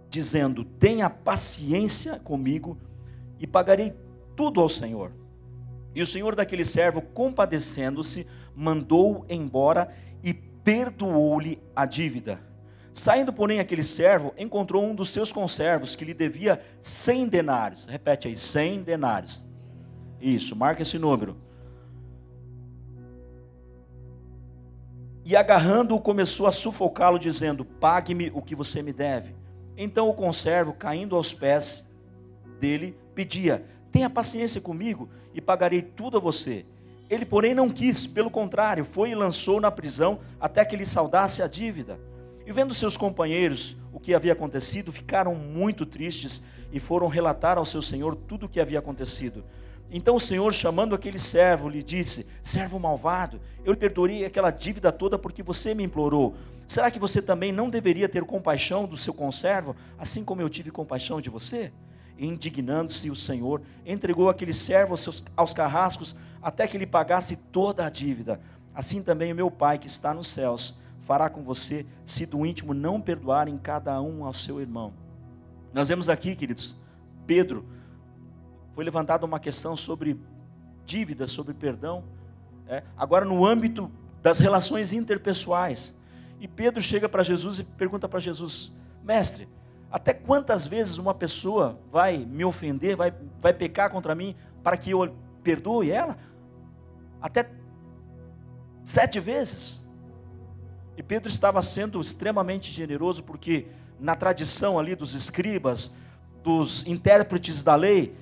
dizendo: 0.09 0.63
Tenha 0.63 1.09
paciência 1.09 2.17
comigo 2.19 2.77
e 3.37 3.45
pagarei 3.45 3.93
tudo 4.33 4.61
ao 4.61 4.69
Senhor. 4.69 5.11
E 5.97 6.01
o 6.03 6.05
senhor 6.05 6.35
daquele 6.35 6.63
servo, 6.63 7.01
compadecendo-se, 7.01 8.27
mandou-o 8.55 9.25
embora 9.27 9.91
e 10.23 10.31
perdoou-lhe 10.31 11.59
a 11.75 11.87
dívida. 11.87 12.39
Saindo, 12.93 13.33
porém, 13.33 13.59
aquele 13.59 13.81
servo, 13.81 14.31
encontrou 14.37 14.85
um 14.85 14.93
dos 14.93 15.09
seus 15.09 15.31
conservos 15.31 15.95
que 15.95 16.05
lhe 16.05 16.13
devia 16.13 16.61
cem 16.79 17.27
denários. 17.27 17.87
Repete 17.87 18.27
aí, 18.27 18.35
cem 18.35 18.83
denários. 18.83 19.43
Isso, 20.21 20.55
marca 20.55 20.83
esse 20.83 20.99
número. 20.99 21.35
E 25.25 25.35
agarrando-o, 25.35 25.99
começou 25.99 26.45
a 26.45 26.51
sufocá-lo, 26.51 27.17
dizendo: 27.17 27.65
Pague-me 27.65 28.29
o 28.35 28.41
que 28.43 28.53
você 28.53 28.83
me 28.83 28.93
deve. 28.93 29.35
Então 29.75 30.07
o 30.07 30.13
conservo, 30.13 30.73
caindo 30.73 31.15
aos 31.15 31.33
pés 31.33 31.91
dele, 32.59 32.95
pedia: 33.15 33.65
Tenha 33.91 34.09
paciência 34.09 34.61
comigo 34.61 35.09
e 35.33 35.41
pagarei 35.41 35.81
tudo 35.81 36.17
a 36.17 36.19
você. 36.19 36.65
Ele, 37.09 37.25
porém, 37.25 37.55
não 37.55 37.69
quis, 37.69 38.05
pelo 38.05 38.29
contrário, 38.29 38.83
foi 38.83 39.11
e 39.11 39.15
lançou 39.15 39.61
na 39.61 39.71
prisão 39.71 40.19
até 40.39 40.65
que 40.65 40.75
lhe 40.75 40.85
saudasse 40.85 41.41
a 41.41 41.47
dívida. 41.47 41.99
E 42.45 42.51
vendo 42.51 42.73
seus 42.73 42.97
companheiros 42.97 43.75
o 43.93 43.99
que 43.99 44.13
havia 44.13 44.33
acontecido, 44.33 44.91
ficaram 44.91 45.33
muito 45.33 45.85
tristes 45.85 46.43
e 46.71 46.79
foram 46.79 47.07
relatar 47.07 47.57
ao 47.57 47.65
seu 47.65 47.81
senhor 47.81 48.15
tudo 48.15 48.45
o 48.45 48.49
que 48.49 48.59
havia 48.59 48.79
acontecido. 48.79 49.43
Então 49.89 50.15
o 50.15 50.19
senhor, 50.19 50.53
chamando 50.53 50.93
aquele 50.93 51.19
servo, 51.19 51.69
lhe 51.69 51.81
disse: 51.81 52.25
Servo 52.43 52.77
malvado, 52.79 53.39
eu 53.63 53.71
lhe 53.71 53.79
perdoei 53.79 54.25
aquela 54.25 54.51
dívida 54.51 54.91
toda 54.91 55.17
porque 55.17 55.41
você 55.41 55.73
me 55.73 55.83
implorou. 55.83 56.35
Será 56.67 56.91
que 56.91 56.99
você 56.99 57.21
também 57.21 57.53
não 57.53 57.69
deveria 57.69 58.09
ter 58.09 58.23
compaixão 58.25 58.85
do 58.85 58.97
seu 58.97 59.13
conservo, 59.13 59.73
assim 59.97 60.25
como 60.25 60.41
eu 60.41 60.49
tive 60.49 60.69
compaixão 60.69 61.21
de 61.21 61.29
você? 61.29 61.71
Indignando-se 62.17 63.09
o 63.09 63.15
Senhor, 63.15 63.61
entregou 63.85 64.29
aquele 64.29 64.53
servo 64.53 64.93
aos, 64.93 65.01
seus, 65.01 65.23
aos 65.35 65.53
carrascos 65.53 66.15
até 66.41 66.67
que 66.67 66.77
lhe 66.77 66.87
pagasse 66.87 67.37
toda 67.37 67.85
a 67.85 67.89
dívida. 67.89 68.39
Assim 68.73 69.01
também 69.01 69.31
o 69.31 69.35
meu 69.35 69.51
Pai 69.51 69.77
que 69.77 69.87
está 69.87 70.13
nos 70.13 70.27
céus 70.27 70.79
fará 71.01 71.29
com 71.29 71.41
você, 71.41 71.85
se 72.05 72.25
do 72.25 72.45
íntimo 72.45 72.73
não 72.73 72.99
perdoarem 72.99 73.57
cada 73.57 74.01
um 74.01 74.25
ao 74.25 74.33
seu 74.33 74.59
irmão. 74.59 74.93
Nós 75.73 75.87
vemos 75.87 76.09
aqui, 76.09 76.35
queridos, 76.35 76.75
Pedro, 77.25 77.65
foi 78.73 78.83
levantada 78.83 79.25
uma 79.25 79.39
questão 79.39 79.75
sobre 79.75 80.19
dívidas, 80.85 81.31
sobre 81.31 81.53
perdão, 81.53 82.03
é, 82.67 82.83
agora 82.97 83.23
no 83.23 83.45
âmbito 83.45 83.89
das 84.21 84.39
relações 84.39 84.91
interpessoais. 84.91 85.95
E 86.39 86.47
Pedro 86.47 86.81
chega 86.81 87.07
para 87.07 87.23
Jesus 87.23 87.59
e 87.59 87.63
pergunta 87.63 88.07
para 88.09 88.19
Jesus: 88.19 88.71
Mestre, 89.03 89.47
até 89.91 90.13
quantas 90.13 90.65
vezes 90.65 90.97
uma 90.97 91.13
pessoa 91.13 91.79
vai 91.91 92.17
me 92.17 92.43
ofender, 92.43 92.95
vai, 92.95 93.13
vai 93.41 93.53
pecar 93.53 93.89
contra 93.89 94.13
mim 94.13 94.35
para 94.61 94.75
que 94.75 94.91
eu 94.91 95.15
perdoe 95.43 95.91
ela? 95.91 96.17
Até 97.21 97.49
sete 98.83 99.19
vezes. 99.19 99.85
E 100.97 101.03
Pedro 101.03 101.29
estava 101.29 101.61
sendo 101.61 102.01
extremamente 102.01 102.71
generoso, 102.71 103.23
porque 103.23 103.67
na 103.99 104.15
tradição 104.15 104.77
ali 104.77 104.95
dos 104.95 105.13
escribas, 105.13 105.91
dos 106.43 106.85
intérpretes 106.85 107.63
da 107.63 107.75
lei, 107.75 108.15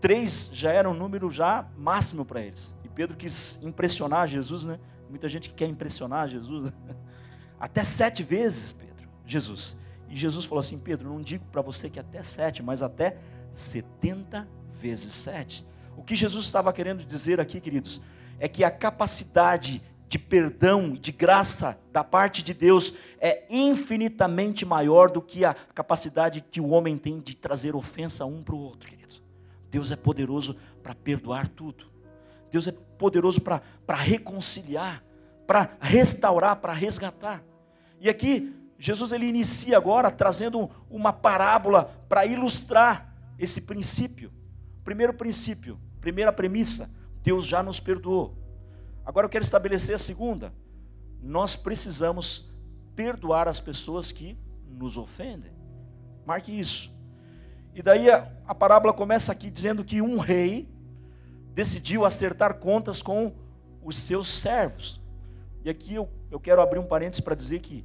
três 0.00 0.50
já 0.52 0.72
era 0.72 0.88
um 0.88 0.94
número 0.94 1.30
já 1.30 1.66
máximo 1.76 2.24
para 2.24 2.40
eles. 2.40 2.76
E 2.84 2.88
Pedro 2.88 3.16
quis 3.16 3.62
impressionar 3.62 4.26
Jesus, 4.26 4.64
né? 4.64 4.78
Muita 5.08 5.28
gente 5.28 5.48
que 5.48 5.54
quer 5.54 5.68
impressionar 5.68 6.28
Jesus. 6.28 6.72
Até 7.60 7.84
sete 7.84 8.22
vezes, 8.22 8.72
Pedro, 8.72 9.08
Jesus. 9.24 9.76
E 10.08 10.16
Jesus 10.16 10.44
falou 10.44 10.60
assim: 10.60 10.78
Pedro, 10.78 11.08
não 11.08 11.20
digo 11.20 11.44
para 11.46 11.62
você 11.62 11.88
que 11.90 12.00
até 12.00 12.22
sete, 12.22 12.62
mas 12.62 12.82
até 12.82 13.18
setenta 13.52 14.48
vezes 14.72 15.12
sete. 15.12 15.66
O 15.96 16.02
que 16.02 16.14
Jesus 16.14 16.46
estava 16.46 16.72
querendo 16.72 17.04
dizer 17.04 17.40
aqui, 17.40 17.60
queridos, 17.60 18.00
é 18.38 18.48
que 18.48 18.64
a 18.64 18.70
capacidade 18.70 19.82
de 20.08 20.18
perdão, 20.18 20.94
de 20.94 21.12
graça 21.12 21.78
da 21.92 22.02
parte 22.02 22.42
de 22.42 22.54
Deus 22.54 22.94
é 23.20 23.44
infinitamente 23.50 24.64
maior 24.64 25.10
do 25.10 25.20
que 25.20 25.44
a 25.44 25.52
capacidade 25.52 26.40
que 26.40 26.60
o 26.60 26.70
homem 26.70 26.96
tem 26.96 27.20
de 27.20 27.36
trazer 27.36 27.76
ofensa 27.76 28.24
um 28.24 28.42
para 28.42 28.54
o 28.54 28.58
outro, 28.58 28.88
queridos. 28.88 29.22
Deus 29.70 29.90
é 29.90 29.96
poderoso 29.96 30.56
para 30.82 30.94
perdoar 30.94 31.46
tudo. 31.48 31.84
Deus 32.50 32.66
é 32.66 32.72
poderoso 32.72 33.42
para 33.42 33.62
reconciliar, 33.96 35.04
para 35.46 35.76
restaurar, 35.78 36.56
para 36.56 36.72
resgatar. 36.72 37.42
E 38.00 38.08
aqui, 38.08 38.54
Jesus 38.78 39.12
ele 39.12 39.26
inicia 39.26 39.76
agora 39.76 40.10
trazendo 40.10 40.70
uma 40.88 41.12
parábola 41.12 41.90
para 42.08 42.24
ilustrar 42.24 43.12
esse 43.38 43.62
princípio. 43.62 44.32
Primeiro 44.84 45.12
princípio, 45.12 45.78
primeira 46.00 46.32
premissa: 46.32 46.90
Deus 47.22 47.44
já 47.44 47.62
nos 47.62 47.80
perdoou. 47.80 48.36
Agora 49.04 49.26
eu 49.26 49.30
quero 49.30 49.44
estabelecer 49.44 49.94
a 49.94 49.98
segunda. 49.98 50.52
Nós 51.20 51.56
precisamos 51.56 52.48
perdoar 52.94 53.48
as 53.48 53.58
pessoas 53.58 54.12
que 54.12 54.38
nos 54.68 54.96
ofendem. 54.96 55.52
Marque 56.24 56.58
isso. 56.58 56.92
E 57.74 57.82
daí 57.82 58.10
a, 58.10 58.30
a 58.46 58.54
parábola 58.54 58.92
começa 58.92 59.32
aqui 59.32 59.50
dizendo 59.50 59.84
que 59.84 60.00
um 60.02 60.18
rei 60.18 60.68
decidiu 61.54 62.04
acertar 62.04 62.54
contas 62.54 63.02
com 63.02 63.32
os 63.82 63.96
seus 63.96 64.28
servos. 64.28 65.00
E 65.64 65.70
aqui 65.70 65.94
eu, 65.94 66.08
eu 66.30 66.38
quero 66.38 66.60
abrir 66.60 66.78
um 66.78 66.86
parênteses 66.86 67.20
para 67.20 67.34
dizer 67.34 67.60
que, 67.60 67.84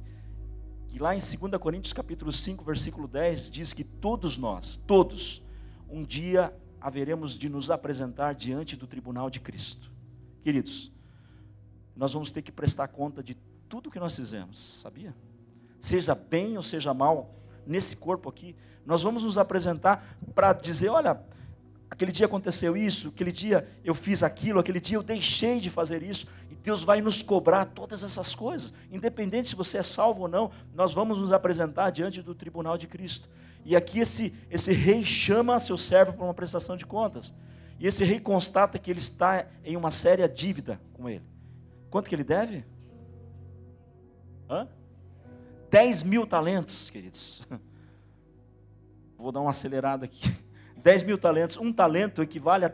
que 0.94 1.00
lá 1.00 1.12
em 1.12 1.18
2 1.18 1.60
Coríntios 1.60 1.92
capítulo 1.92 2.32
5, 2.32 2.62
versículo 2.62 3.08
10, 3.08 3.50
diz 3.50 3.72
que 3.72 3.82
todos 3.82 4.38
nós, 4.38 4.76
todos, 4.86 5.42
um 5.90 6.04
dia 6.04 6.54
haveremos 6.80 7.36
de 7.36 7.48
nos 7.48 7.68
apresentar 7.68 8.32
diante 8.32 8.76
do 8.76 8.86
tribunal 8.86 9.28
de 9.28 9.40
Cristo. 9.40 9.90
Queridos, 10.40 10.92
nós 11.96 12.12
vamos 12.12 12.30
ter 12.30 12.42
que 12.42 12.52
prestar 12.52 12.86
conta 12.86 13.24
de 13.24 13.34
tudo 13.68 13.90
que 13.90 13.98
nós 13.98 14.14
fizemos, 14.14 14.56
sabia? 14.56 15.12
Seja 15.80 16.14
bem 16.14 16.56
ou 16.56 16.62
seja 16.62 16.94
mal, 16.94 17.34
nesse 17.66 17.96
corpo 17.96 18.28
aqui, 18.28 18.54
nós 18.86 19.02
vamos 19.02 19.24
nos 19.24 19.36
apresentar 19.36 20.16
para 20.32 20.52
dizer: 20.52 20.90
olha, 20.90 21.20
aquele 21.90 22.12
dia 22.12 22.26
aconteceu 22.26 22.76
isso, 22.76 23.08
aquele 23.08 23.32
dia 23.32 23.68
eu 23.82 23.96
fiz 23.96 24.22
aquilo, 24.22 24.60
aquele 24.60 24.78
dia 24.78 24.96
eu 24.96 25.02
deixei 25.02 25.58
de 25.58 25.70
fazer 25.70 26.04
isso, 26.04 26.28
e 26.43 26.43
Deus 26.64 26.82
vai 26.82 27.02
nos 27.02 27.20
cobrar 27.20 27.66
todas 27.66 28.02
essas 28.02 28.34
coisas, 28.34 28.72
independente 28.90 29.48
se 29.48 29.54
você 29.54 29.76
é 29.76 29.82
salvo 29.82 30.22
ou 30.22 30.28
não, 30.28 30.50
nós 30.72 30.94
vamos 30.94 31.20
nos 31.20 31.30
apresentar 31.30 31.90
diante 31.90 32.22
do 32.22 32.34
tribunal 32.34 32.78
de 32.78 32.86
Cristo. 32.86 33.28
E 33.66 33.76
aqui 33.76 34.00
esse, 34.00 34.34
esse 34.50 34.72
rei 34.72 35.04
chama 35.04 35.60
seu 35.60 35.76
servo 35.76 36.14
para 36.14 36.24
uma 36.24 36.32
prestação 36.32 36.74
de 36.74 36.86
contas, 36.86 37.34
e 37.78 37.86
esse 37.86 38.02
rei 38.02 38.18
constata 38.18 38.78
que 38.78 38.90
ele 38.90 38.98
está 38.98 39.46
em 39.62 39.76
uma 39.76 39.90
séria 39.90 40.26
dívida 40.26 40.80
com 40.94 41.06
ele. 41.06 41.24
Quanto 41.90 42.08
que 42.08 42.14
ele 42.14 42.24
deve? 42.24 42.64
Hã? 44.48 44.66
10 45.70 46.02
mil 46.02 46.26
talentos, 46.26 46.88
queridos. 46.88 47.46
Vou 49.18 49.30
dar 49.30 49.40
uma 49.40 49.50
acelerada 49.50 50.06
aqui. 50.06 50.34
10 50.82 51.02
mil 51.02 51.18
talentos. 51.18 51.58
Um 51.58 51.70
talento 51.70 52.22
equivale 52.22 52.64
a 52.64 52.72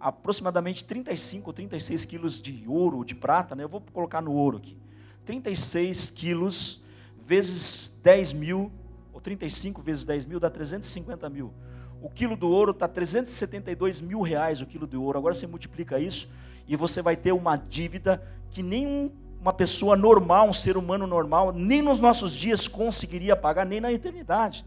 aproximadamente 0.00 0.84
35 0.84 1.48
ou 1.48 1.52
36 1.52 2.04
quilos 2.04 2.42
de 2.42 2.64
ouro, 2.66 3.04
de 3.04 3.14
prata, 3.14 3.54
né? 3.54 3.64
Eu 3.64 3.68
vou 3.68 3.80
colocar 3.92 4.20
no 4.20 4.32
ouro 4.32 4.58
aqui. 4.58 4.76
36 5.24 6.10
quilos 6.10 6.82
vezes 7.24 7.98
10 8.02 8.32
mil, 8.32 8.70
ou 9.12 9.20
35 9.20 9.82
vezes 9.82 10.04
10 10.04 10.26
mil, 10.26 10.38
dá 10.38 10.48
350 10.48 11.28
mil. 11.28 11.52
O 12.00 12.08
quilo 12.08 12.36
do 12.36 12.48
ouro 12.48 12.70
está 12.70 12.86
372 12.86 14.00
mil 14.00 14.20
reais 14.20 14.60
o 14.60 14.66
quilo 14.66 14.86
de 14.86 14.96
ouro. 14.96 15.18
Agora 15.18 15.34
você 15.34 15.46
multiplica 15.46 15.98
isso 15.98 16.28
e 16.68 16.76
você 16.76 17.02
vai 17.02 17.16
ter 17.16 17.32
uma 17.32 17.56
dívida 17.56 18.22
que 18.50 18.62
nem 18.62 19.10
uma 19.40 19.52
pessoa 19.52 19.96
normal, 19.96 20.48
um 20.48 20.52
ser 20.52 20.76
humano 20.76 21.06
normal, 21.06 21.52
nem 21.52 21.80
nos 21.80 21.98
nossos 21.98 22.32
dias 22.32 22.66
conseguiria 22.66 23.36
pagar, 23.36 23.64
nem 23.64 23.80
na 23.80 23.92
eternidade. 23.92 24.64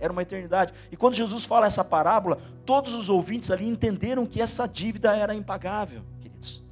Era 0.00 0.12
uma 0.12 0.22
eternidade. 0.22 0.72
E 0.90 0.96
quando 0.96 1.14
Jesus 1.14 1.44
fala 1.44 1.66
essa 1.66 1.84
parábola, 1.84 2.40
todos 2.64 2.94
os 2.94 3.08
ouvintes 3.08 3.50
ali 3.50 3.68
entenderam 3.68 4.26
que 4.26 4.40
essa 4.40 4.66
dívida 4.66 5.14
era 5.14 5.34
impagável, 5.34 6.02
queridos. 6.20 6.64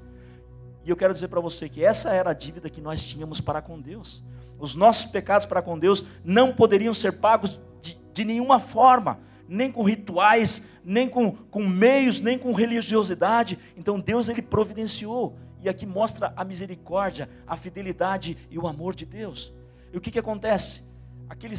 E 0.84 0.90
eu 0.90 0.96
quero 0.96 1.12
dizer 1.12 1.28
para 1.28 1.40
você 1.40 1.68
que 1.68 1.84
essa 1.84 2.10
era 2.10 2.30
a 2.30 2.34
dívida 2.34 2.70
que 2.70 2.80
nós 2.80 3.04
tínhamos 3.04 3.40
para 3.40 3.60
com 3.60 3.78
Deus. 3.78 4.24
Os 4.58 4.74
nossos 4.74 5.06
pecados 5.06 5.46
para 5.46 5.62
com 5.62 5.78
Deus 5.78 6.04
não 6.24 6.52
poderiam 6.52 6.94
ser 6.94 7.12
pagos 7.12 7.60
de, 7.80 7.96
de 8.12 8.24
nenhuma 8.24 8.58
forma 8.58 9.20
nem 9.48 9.72
com 9.72 9.82
rituais, 9.82 10.66
nem 10.84 11.08
com, 11.08 11.32
com 11.32 11.66
meios, 11.66 12.20
nem 12.20 12.38
com 12.38 12.52
religiosidade. 12.52 13.58
Então 13.76 13.98
Deus 13.98 14.28
ele 14.28 14.42
providenciou. 14.42 15.36
E 15.60 15.68
aqui 15.68 15.86
mostra 15.86 16.32
a 16.36 16.44
misericórdia, 16.44 17.28
a 17.46 17.56
fidelidade 17.56 18.36
e 18.50 18.58
o 18.58 18.68
amor 18.68 18.94
de 18.94 19.06
Deus. 19.06 19.52
E 19.92 19.96
o 19.96 20.00
que, 20.00 20.10
que 20.10 20.18
acontece? 20.18 20.82
Aquele 21.28 21.56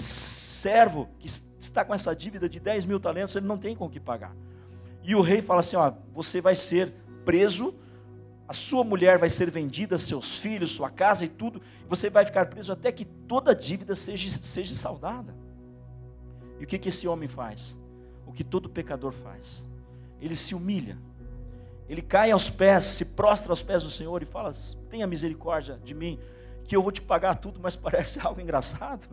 servo 0.59 1.09
que 1.19 1.27
está 1.59 1.83
com 1.85 1.93
essa 1.93 2.15
dívida 2.15 2.49
de 2.49 2.59
10 2.59 2.85
mil 2.85 2.99
talentos, 2.99 3.35
ele 3.35 3.47
não 3.47 3.57
tem 3.57 3.75
com 3.75 3.85
o 3.85 3.89
que 3.89 3.99
pagar. 3.99 4.35
E 5.03 5.15
o 5.15 5.21
rei 5.21 5.41
fala 5.41 5.61
assim: 5.61 5.75
ó, 5.75 5.93
você 6.13 6.41
vai 6.41 6.55
ser 6.55 6.93
preso, 7.23 7.73
a 8.47 8.53
sua 8.53 8.83
mulher 8.83 9.17
vai 9.17 9.29
ser 9.29 9.49
vendida, 9.49 9.97
seus 9.97 10.35
filhos, 10.35 10.71
sua 10.71 10.89
casa 10.89 11.23
e 11.23 11.27
tudo, 11.27 11.61
e 11.83 11.87
você 11.87 12.09
vai 12.09 12.25
ficar 12.25 12.45
preso 12.47 12.71
até 12.71 12.91
que 12.91 13.05
toda 13.05 13.55
dívida 13.55 13.95
seja, 13.95 14.29
seja 14.41 14.75
saldada. 14.75 15.35
E 16.59 16.63
o 16.63 16.67
que, 16.67 16.77
que 16.77 16.89
esse 16.89 17.07
homem 17.07 17.29
faz? 17.29 17.77
O 18.25 18.33
que 18.33 18.43
todo 18.43 18.69
pecador 18.69 19.13
faz. 19.13 19.67
Ele 20.21 20.35
se 20.35 20.53
humilha. 20.53 20.97
Ele 21.87 22.01
cai 22.01 22.31
aos 22.31 22.49
pés, 22.49 22.83
se 22.83 23.05
prostra 23.05 23.51
aos 23.51 23.63
pés 23.63 23.83
do 23.83 23.89
Senhor 23.89 24.21
e 24.21 24.25
fala: 24.25 24.51
Tenha 24.89 25.07
misericórdia 25.07 25.79
de 25.83 25.95
mim, 25.95 26.19
que 26.65 26.75
eu 26.75 26.83
vou 26.83 26.91
te 26.91 27.01
pagar 27.01 27.35
tudo, 27.35 27.59
mas 27.59 27.75
parece 27.77 28.19
algo 28.19 28.39
engraçado. 28.39 29.07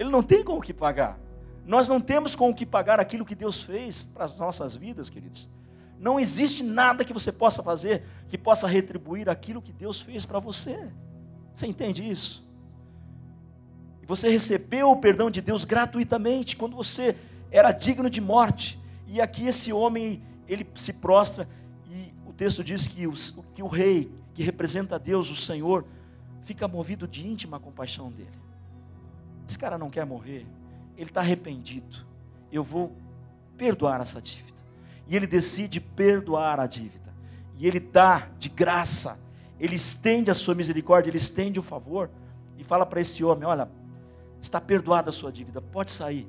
Ele 0.00 0.08
não 0.08 0.22
tem 0.22 0.42
com 0.42 0.56
o 0.56 0.62
que 0.62 0.72
pagar. 0.72 1.20
Nós 1.66 1.86
não 1.86 2.00
temos 2.00 2.34
com 2.34 2.48
o 2.48 2.54
que 2.54 2.64
pagar 2.64 2.98
aquilo 2.98 3.22
que 3.22 3.34
Deus 3.34 3.60
fez 3.60 4.02
para 4.02 4.24
as 4.24 4.38
nossas 4.38 4.74
vidas, 4.74 5.10
queridos. 5.10 5.46
Não 5.98 6.18
existe 6.18 6.62
nada 6.64 7.04
que 7.04 7.12
você 7.12 7.30
possa 7.30 7.62
fazer 7.62 8.02
que 8.26 8.38
possa 8.38 8.66
retribuir 8.66 9.28
aquilo 9.28 9.60
que 9.60 9.74
Deus 9.74 10.00
fez 10.00 10.24
para 10.24 10.38
você. 10.38 10.90
Você 11.52 11.66
entende 11.66 12.08
isso? 12.08 12.42
Você 14.06 14.30
recebeu 14.30 14.90
o 14.90 14.96
perdão 14.96 15.30
de 15.30 15.42
Deus 15.42 15.66
gratuitamente, 15.66 16.56
quando 16.56 16.74
você 16.74 17.14
era 17.50 17.70
digno 17.70 18.08
de 18.08 18.22
morte. 18.22 18.80
E 19.06 19.20
aqui 19.20 19.46
esse 19.46 19.70
homem, 19.70 20.22
ele 20.48 20.66
se 20.76 20.94
prostra, 20.94 21.46
e 21.90 22.10
o 22.26 22.32
texto 22.32 22.64
diz 22.64 22.88
que 22.88 23.06
o, 23.06 23.12
que 23.54 23.62
o 23.62 23.68
rei, 23.68 24.10
que 24.32 24.42
representa 24.42 24.98
Deus, 24.98 25.28
o 25.28 25.36
Senhor, 25.36 25.84
fica 26.46 26.66
movido 26.66 27.06
de 27.06 27.28
íntima 27.28 27.60
compaixão 27.60 28.10
dele. 28.10 28.40
Esse 29.50 29.58
cara 29.58 29.76
não 29.76 29.90
quer 29.90 30.06
morrer, 30.06 30.46
ele 30.96 31.10
está 31.10 31.20
arrependido. 31.20 32.06
Eu 32.52 32.62
vou 32.62 32.96
perdoar 33.56 34.00
essa 34.00 34.22
dívida. 34.22 34.62
E 35.08 35.16
ele 35.16 35.26
decide 35.26 35.80
perdoar 35.80 36.60
a 36.60 36.66
dívida. 36.66 37.12
E 37.56 37.66
ele 37.66 37.80
dá 37.80 38.28
de 38.38 38.48
graça, 38.48 39.18
ele 39.58 39.74
estende 39.74 40.30
a 40.30 40.34
sua 40.34 40.54
misericórdia, 40.54 41.10
ele 41.10 41.18
estende 41.18 41.58
o 41.58 41.62
favor 41.62 42.08
e 42.56 42.62
fala 42.62 42.86
para 42.86 43.00
esse 43.00 43.24
homem: 43.24 43.44
Olha, 43.44 43.68
Está 44.40 44.60
perdoada 44.60 45.10
a 45.10 45.12
sua 45.12 45.30
dívida, 45.30 45.60
pode 45.60 45.90
sair. 45.90 46.26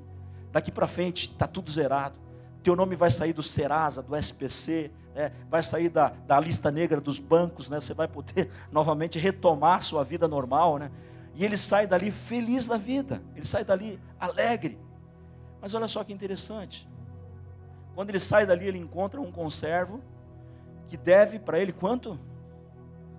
Daqui 0.52 0.72
para 0.72 0.86
frente 0.86 1.30
está 1.32 1.48
tudo 1.48 1.72
zerado. 1.72 2.16
Teu 2.62 2.76
nome 2.76 2.96
vai 2.96 3.10
sair 3.10 3.34
do 3.34 3.42
Serasa, 3.42 4.04
do 4.04 4.16
SPC, 4.16 4.92
né? 5.16 5.32
vai 5.50 5.64
sair 5.64 5.90
da, 5.90 6.10
da 6.28 6.40
lista 6.40 6.70
negra 6.70 7.00
dos 7.00 7.18
bancos, 7.18 7.70
né? 7.70 7.80
você 7.80 7.94
vai 7.94 8.08
poder 8.08 8.52
novamente 8.72 9.18
retomar 9.18 9.82
sua 9.82 10.04
vida 10.04 10.28
normal. 10.28 10.78
Né? 10.78 10.92
E 11.34 11.46
ele 11.46 11.58
sai 11.58 11.88
dali 11.88 12.12
feliz 12.12 12.67
da 12.67 12.78
vida, 12.78 13.22
ele 13.36 13.46
sai 13.46 13.63
dali 13.63 14.00
alegre. 14.20 14.78
Mas 15.62 15.74
olha 15.74 15.88
só 15.88 16.04
que 16.04 16.12
interessante. 16.12 16.89
Quando 17.96 18.10
ele 18.10 18.20
sai 18.20 18.46
dali, 18.46 18.67
ele 18.67 18.78
encontra 18.78 19.20
um 19.20 19.32
conservo 19.32 20.02
que 20.88 20.98
deve 20.98 21.39
para 21.39 21.60
ele 21.60 21.72
quanto? 21.72 22.20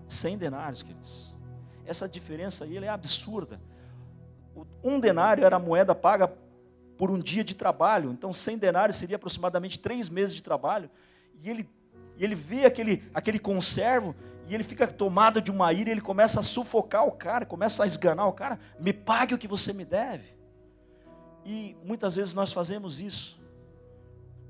100 0.09 0.39
denários, 0.39 0.83
queridos. 0.83 1.39
Essa 1.87 2.09
diferença 2.09 2.65
aí 2.65 2.77
é 2.77 2.89
absurda. 2.89 3.61
Um 4.83 5.01
denário 5.01 5.45
era 5.45 5.57
a 5.57 5.59
moeda 5.59 5.95
paga 5.95 6.31
por 6.99 7.11
um 7.11 7.19
dia 7.19 7.43
de 7.43 7.55
trabalho, 7.55 8.13
então 8.13 8.33
100 8.33 8.59
denários 8.59 8.97
seria 8.97 9.17
aproximadamente 9.17 9.79
três 9.79 10.09
meses 10.09 10.35
de 10.35 10.43
trabalho. 10.43 10.91
E 11.41 11.49
ele, 11.49 11.69
e 12.17 12.25
ele 12.25 12.35
vê 12.35 12.65
aquele, 12.65 13.03
aquele 13.15 13.39
conservo 13.39 14.15
e 14.47 14.55
ele 14.55 14.65
fica 14.65 14.87
tomado 14.87 15.41
de 15.41 15.51
uma 15.51 15.73
ira, 15.73 15.91
ele 15.91 16.01
começa 16.01 16.41
a 16.41 16.43
sufocar 16.43 17.07
o 17.07 17.13
cara, 17.13 17.47
começa 17.47 17.85
a 17.85 17.87
esganar 17.87 18.27
o 18.27 18.33
cara, 18.33 18.59
me 18.79 18.93
pague 18.93 19.35
o 19.35 19.39
que 19.39 19.49
você 19.49 19.73
me 19.73 19.85
deve. 19.85 20.35
E 21.45 21.77
muitas 21.85 22.17
vezes 22.17 22.35
nós 22.35 22.53
fazemos 22.53 23.01
isso. 23.01 23.41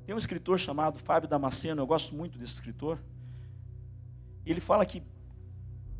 Tem 0.05 0.14
um 0.14 0.18
escritor 0.18 0.59
chamado 0.59 0.98
Fábio 0.98 1.28
Damasceno, 1.28 1.81
eu 1.81 1.87
gosto 1.87 2.14
muito 2.14 2.38
desse 2.38 2.55
escritor. 2.55 2.98
Ele 4.44 4.61
fala 4.61 4.85
que, 4.85 5.02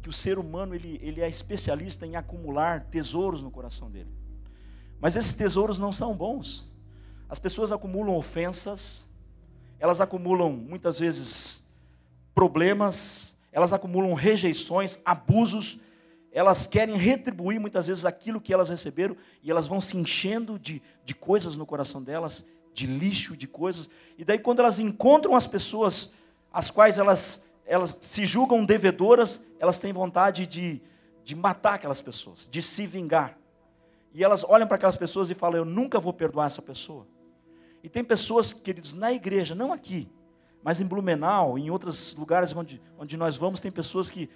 que 0.03 0.09
o 0.09 0.13
ser 0.13 0.39
humano 0.39 0.75
ele, 0.75 0.99
ele 1.03 1.21
é 1.21 1.29
especialista 1.29 2.07
em 2.07 2.17
acumular 2.17 2.87
tesouros 2.87 3.43
no 3.43 3.51
coração 3.51 3.91
dele. 3.91 4.11
Mas 5.01 5.17
esses 5.17 5.35
tesouros 5.35 5.79
não 5.79 5.93
são 5.93 6.17
bons. 6.17 6.71
As 7.29 7.39
pessoas 7.39 7.73
acumulam 7.73 8.17
ofensas, 8.17 9.09
elas 9.79 10.01
acumulam 10.01 10.53
muitas 10.53 10.99
vezes 10.99 11.67
problemas, 12.35 13.37
elas 13.53 13.73
acumulam 13.73 14.15
rejeições, 14.15 14.99
abusos, 15.05 15.79
elas 16.33 16.67
querem 16.67 16.97
retribuir 16.97 17.61
muitas 17.61 17.87
vezes 17.87 18.07
aquilo 18.07 18.41
que 18.41 18.53
elas 18.53 18.71
receberam 18.71 19.15
e 19.43 19.51
elas 19.51 19.67
vão 19.67 19.81
se 19.81 19.97
enchendo 19.97 20.59
de, 20.59 20.83
de 21.05 21.15
coisas 21.15 21.55
no 21.57 21.67
coração 21.67 22.03
delas 22.03 22.45
de 22.73 22.87
lixo, 22.87 23.37
de 23.37 23.47
coisas. 23.47 23.91
E 24.17 24.25
daí, 24.25 24.39
quando 24.39 24.61
elas 24.61 24.79
encontram 24.79 25.37
as 25.37 25.47
pessoas 25.47 26.15
as 26.53 26.71
quais 26.71 26.99
elas, 26.99 27.47
elas 27.65 27.99
se 28.01 28.27
julgam 28.27 28.65
devedoras, 28.65 29.43
elas 29.59 29.79
têm 29.79 29.93
vontade 29.93 30.47
de, 30.47 30.81
de 31.25 31.35
matar 31.35 31.75
aquelas 31.75 32.03
pessoas, 32.03 32.49
de 32.51 32.61
se 32.61 32.87
vingar. 32.87 33.39
E 34.15 34.23
elas 34.23 34.45
olham 34.45 34.67
para 34.67 34.77
aquelas 34.77 34.97
pessoas 34.97 35.31
e 35.31 35.35
falam: 35.35 35.59
Eu 35.59 35.65
nunca 35.65 35.99
vou 35.99 36.13
perdoar 36.13 36.47
essa 36.47 36.61
pessoa. 36.61 37.07
E 37.83 37.89
tem 37.89 38.05
pessoas, 38.05 38.53
queridos, 38.53 38.95
na 38.95 39.13
igreja, 39.13 39.55
não 39.55 39.73
aqui, 39.73 40.09
mas 40.63 40.81
em 40.81 40.85
Blumenau, 40.85 41.59
em 41.59 41.71
outros 41.71 42.15
lugares 42.17 42.55
onde, 42.55 42.81
onde 42.99 43.17
nós 43.17 43.37
vamos, 43.37 43.61
tem 43.61 43.71
pessoas 43.71 44.11
que, 44.11 44.31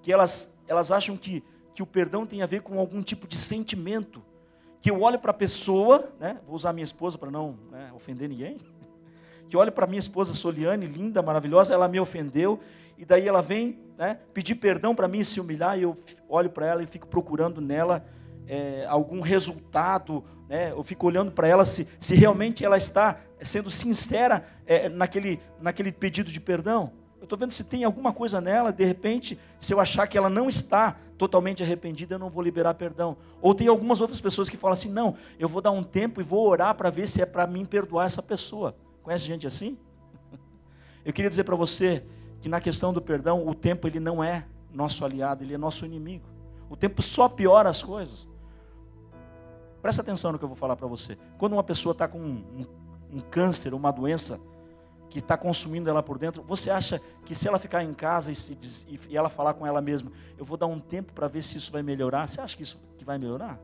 que 0.00 0.12
elas, 0.12 0.56
elas 0.66 0.92
acham 0.92 1.16
que, 1.16 1.42
que 1.74 1.82
o 1.82 1.86
perdão 1.86 2.24
tem 2.26 2.42
a 2.42 2.46
ver 2.46 2.62
com 2.62 2.78
algum 2.78 3.02
tipo 3.02 3.26
de 3.26 3.36
sentimento. 3.36 4.22
Que 4.80 4.90
eu 4.90 5.00
olho 5.00 5.18
para 5.18 5.30
a 5.30 5.34
pessoa, 5.34 6.12
né, 6.18 6.40
vou 6.46 6.54
usar 6.54 6.72
minha 6.72 6.84
esposa 6.84 7.18
para 7.18 7.30
não 7.30 7.56
né, 7.70 7.90
ofender 7.94 8.28
ninguém, 8.28 8.58
que 9.48 9.56
eu 9.56 9.60
olho 9.60 9.72
para 9.72 9.86
minha 9.86 9.98
esposa 9.98 10.34
Soliane, 10.34 10.86
linda, 10.86 11.22
maravilhosa, 11.22 11.74
ela 11.74 11.88
me 11.88 11.98
ofendeu, 11.98 12.60
e 12.96 13.04
daí 13.04 13.26
ela 13.26 13.42
vem 13.42 13.78
né, 13.96 14.18
pedir 14.32 14.54
perdão 14.56 14.94
para 14.94 15.08
mim, 15.08 15.24
se 15.24 15.40
humilhar, 15.40 15.78
e 15.78 15.82
eu 15.82 15.96
olho 16.28 16.50
para 16.50 16.66
ela 16.66 16.82
e 16.82 16.86
fico 16.86 17.06
procurando 17.06 17.60
nela 17.60 18.04
é, 18.46 18.86
algum 18.88 19.20
resultado, 19.20 20.24
né, 20.48 20.72
eu 20.72 20.82
fico 20.82 21.06
olhando 21.06 21.30
para 21.32 21.48
ela 21.48 21.64
se, 21.64 21.88
se 21.98 22.14
realmente 22.14 22.64
ela 22.64 22.76
está 22.76 23.18
sendo 23.40 23.70
sincera 23.70 24.44
é, 24.66 24.88
naquele, 24.88 25.40
naquele 25.60 25.90
pedido 25.90 26.30
de 26.30 26.40
perdão. 26.40 26.92
Eu 27.18 27.24
estou 27.24 27.38
vendo 27.38 27.52
se 27.52 27.62
tem 27.62 27.84
alguma 27.84 28.12
coisa 28.12 28.40
nela, 28.40 28.72
de 28.72 28.84
repente, 28.84 29.38
se 29.60 29.72
eu 29.72 29.78
achar 29.78 30.08
que 30.08 30.18
ela 30.18 30.28
não 30.28 30.48
está 30.48 30.96
totalmente 31.16 31.62
arrependida, 31.62 32.16
eu 32.16 32.18
não 32.18 32.28
vou 32.28 32.42
liberar 32.42 32.74
perdão. 32.74 33.16
Ou 33.40 33.54
tem 33.54 33.68
algumas 33.68 34.00
outras 34.00 34.20
pessoas 34.20 34.48
que 34.48 34.56
falam 34.56 34.72
assim: 34.72 34.90
não, 34.90 35.14
eu 35.38 35.48
vou 35.48 35.62
dar 35.62 35.70
um 35.70 35.84
tempo 35.84 36.20
e 36.20 36.24
vou 36.24 36.44
orar 36.48 36.74
para 36.74 36.90
ver 36.90 37.06
se 37.06 37.22
é 37.22 37.26
para 37.26 37.46
mim 37.46 37.64
perdoar 37.64 38.06
essa 38.06 38.20
pessoa. 38.20 38.74
Conhece 39.04 39.24
gente 39.24 39.46
assim? 39.46 39.78
Eu 41.04 41.12
queria 41.12 41.28
dizer 41.28 41.44
para 41.44 41.54
você 41.54 42.04
que 42.40 42.48
na 42.48 42.60
questão 42.60 42.92
do 42.92 43.00
perdão, 43.00 43.46
o 43.46 43.54
tempo 43.54 43.86
ele 43.86 44.00
não 44.00 44.22
é 44.22 44.44
nosso 44.72 45.04
aliado, 45.04 45.44
ele 45.44 45.54
é 45.54 45.58
nosso 45.58 45.86
inimigo. 45.86 46.26
O 46.68 46.76
tempo 46.76 47.02
só 47.02 47.28
piora 47.28 47.68
as 47.68 47.82
coisas. 47.82 48.26
Presta 49.82 50.00
atenção 50.00 50.30
no 50.30 50.38
que 50.38 50.44
eu 50.44 50.48
vou 50.48 50.56
falar 50.56 50.76
para 50.76 50.86
você. 50.86 51.18
Quando 51.36 51.54
uma 51.54 51.64
pessoa 51.64 51.90
está 51.90 52.06
com 52.06 52.18
um, 52.18 52.44
um, 53.12 53.16
um 53.16 53.20
câncer, 53.20 53.74
uma 53.74 53.90
doença 53.90 54.40
que 55.10 55.18
está 55.18 55.36
consumindo 55.36 55.90
ela 55.90 56.02
por 56.02 56.18
dentro, 56.18 56.42
você 56.42 56.70
acha 56.70 57.00
que 57.26 57.34
se 57.34 57.48
ela 57.48 57.58
ficar 57.58 57.82
em 57.82 57.92
casa 57.92 58.30
e, 58.30 58.34
se, 58.34 58.56
e 59.10 59.16
ela 59.16 59.28
falar 59.28 59.54
com 59.54 59.66
ela 59.66 59.82
mesma, 59.82 60.10
eu 60.38 60.44
vou 60.44 60.56
dar 60.56 60.66
um 60.66 60.78
tempo 60.80 61.12
para 61.12 61.28
ver 61.28 61.42
se 61.42 61.58
isso 61.58 61.70
vai 61.70 61.82
melhorar, 61.82 62.28
você 62.28 62.40
acha 62.40 62.56
que 62.56 62.62
isso 62.62 62.80
que 62.96 63.04
vai 63.04 63.18
melhorar? 63.18 63.58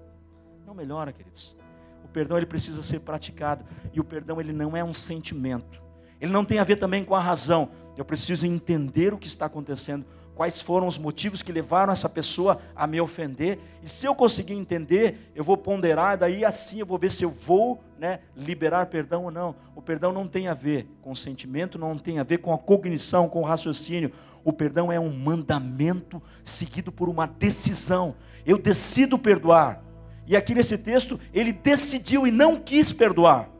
Não 0.66 0.74
melhora, 0.74 1.12
queridos. 1.12 1.56
O 2.04 2.08
perdão 2.08 2.36
ele 2.36 2.46
precisa 2.46 2.82
ser 2.82 3.00
praticado 3.00 3.64
e 3.92 4.00
o 4.00 4.04
perdão 4.04 4.40
ele 4.40 4.52
não 4.52 4.76
é 4.76 4.82
um 4.82 4.92
sentimento. 4.92 5.80
Ele 6.20 6.32
não 6.32 6.44
tem 6.44 6.58
a 6.58 6.64
ver 6.64 6.76
também 6.76 7.04
com 7.04 7.14
a 7.14 7.20
razão. 7.20 7.70
Eu 7.96 8.04
preciso 8.04 8.44
entender 8.44 9.14
o 9.14 9.18
que 9.18 9.28
está 9.28 9.46
acontecendo 9.46 10.04
quais 10.38 10.62
foram 10.62 10.86
os 10.86 10.96
motivos 10.96 11.42
que 11.42 11.50
levaram 11.50 11.92
essa 11.92 12.08
pessoa 12.08 12.60
a 12.76 12.86
me 12.86 13.00
ofender. 13.00 13.58
E 13.82 13.88
se 13.88 14.06
eu 14.06 14.14
conseguir 14.14 14.54
entender, 14.54 15.32
eu 15.34 15.42
vou 15.42 15.56
ponderar, 15.56 16.16
daí 16.16 16.44
assim 16.44 16.78
eu 16.78 16.86
vou 16.86 16.96
ver 16.96 17.10
se 17.10 17.24
eu 17.24 17.28
vou 17.28 17.82
né, 17.98 18.20
liberar 18.36 18.86
perdão 18.86 19.24
ou 19.24 19.32
não. 19.32 19.56
O 19.74 19.82
perdão 19.82 20.12
não 20.12 20.28
tem 20.28 20.46
a 20.46 20.54
ver 20.54 20.86
com 21.02 21.10
o 21.10 21.16
sentimento, 21.16 21.76
não 21.76 21.98
tem 21.98 22.20
a 22.20 22.22
ver 22.22 22.38
com 22.38 22.52
a 22.52 22.56
cognição, 22.56 23.28
com 23.28 23.40
o 23.40 23.44
raciocínio. 23.44 24.12
O 24.44 24.52
perdão 24.52 24.92
é 24.92 25.00
um 25.00 25.12
mandamento 25.12 26.22
seguido 26.44 26.92
por 26.92 27.08
uma 27.08 27.26
decisão. 27.26 28.14
Eu 28.46 28.58
decido 28.58 29.18
perdoar. 29.18 29.82
E 30.24 30.36
aqui 30.36 30.54
nesse 30.54 30.78
texto, 30.78 31.18
ele 31.34 31.52
decidiu 31.52 32.28
e 32.28 32.30
não 32.30 32.54
quis 32.54 32.92
perdoar. 32.92 33.50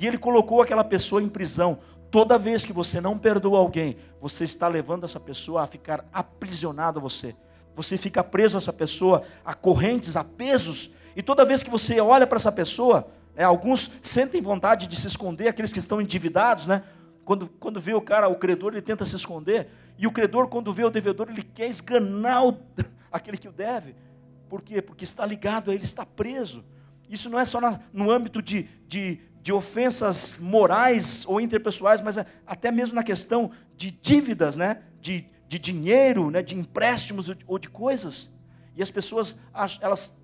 E 0.00 0.08
ele 0.08 0.18
colocou 0.18 0.60
aquela 0.60 0.82
pessoa 0.82 1.22
em 1.22 1.28
prisão. 1.28 1.78
Toda 2.10 2.36
vez 2.36 2.64
que 2.64 2.72
você 2.72 3.00
não 3.00 3.16
perdoa 3.16 3.58
alguém, 3.58 3.96
você 4.20 4.44
está 4.44 4.66
levando 4.66 5.04
essa 5.04 5.20
pessoa 5.20 5.62
a 5.62 5.66
ficar 5.66 6.04
aprisionada 6.12 6.98
a 6.98 7.02
você. 7.02 7.36
Você 7.76 7.96
fica 7.96 8.22
preso 8.24 8.56
a 8.56 8.58
essa 8.58 8.72
pessoa, 8.72 9.22
a 9.44 9.54
correntes, 9.54 10.16
a 10.16 10.24
pesos. 10.24 10.90
E 11.14 11.22
toda 11.22 11.44
vez 11.44 11.62
que 11.62 11.70
você 11.70 12.00
olha 12.00 12.26
para 12.26 12.36
essa 12.36 12.50
pessoa, 12.50 13.08
né, 13.34 13.44
alguns 13.44 13.92
sentem 14.02 14.42
vontade 14.42 14.88
de 14.88 14.96
se 14.96 15.06
esconder, 15.06 15.48
aqueles 15.48 15.72
que 15.72 15.78
estão 15.78 16.00
endividados, 16.00 16.66
né? 16.66 16.82
Quando, 17.24 17.48
quando 17.60 17.80
vê 17.80 17.94
o 17.94 18.00
cara, 18.00 18.28
o 18.28 18.34
credor, 18.34 18.72
ele 18.72 18.82
tenta 18.82 19.04
se 19.04 19.14
esconder. 19.14 19.68
E 19.96 20.06
o 20.06 20.10
credor, 20.10 20.48
quando 20.48 20.72
vê 20.72 20.82
o 20.84 20.90
devedor, 20.90 21.28
ele 21.30 21.44
quer 21.44 21.68
esganar 21.68 22.44
o, 22.44 22.58
aquele 23.12 23.36
que 23.36 23.48
o 23.48 23.52
deve. 23.52 23.94
Por 24.48 24.62
quê? 24.62 24.82
Porque 24.82 25.04
está 25.04 25.24
ligado 25.24 25.70
a 25.70 25.74
ele, 25.74 25.84
está 25.84 26.04
preso. 26.04 26.64
Isso 27.08 27.30
não 27.30 27.38
é 27.38 27.44
só 27.44 27.60
na, 27.60 27.78
no 27.92 28.10
âmbito 28.10 28.42
de, 28.42 28.68
de, 28.86 29.20
de 29.42 29.52
ofensas 29.52 30.38
morais 30.38 31.24
ou 31.26 31.40
interpessoais, 31.40 32.00
mas 32.00 32.16
até 32.46 32.70
mesmo 32.70 32.94
na 32.94 33.02
questão 33.02 33.50
de 33.76 33.90
dívidas, 33.90 34.56
né? 34.56 34.82
de, 35.00 35.24
de 35.48 35.58
dinheiro, 35.58 36.30
né? 36.30 36.42
de 36.42 36.54
empréstimos 36.54 37.30
ou 37.46 37.58
de 37.58 37.68
coisas. 37.68 38.30
E 38.76 38.82
as 38.82 38.90
pessoas, 38.90 39.38
elas, 39.80 40.16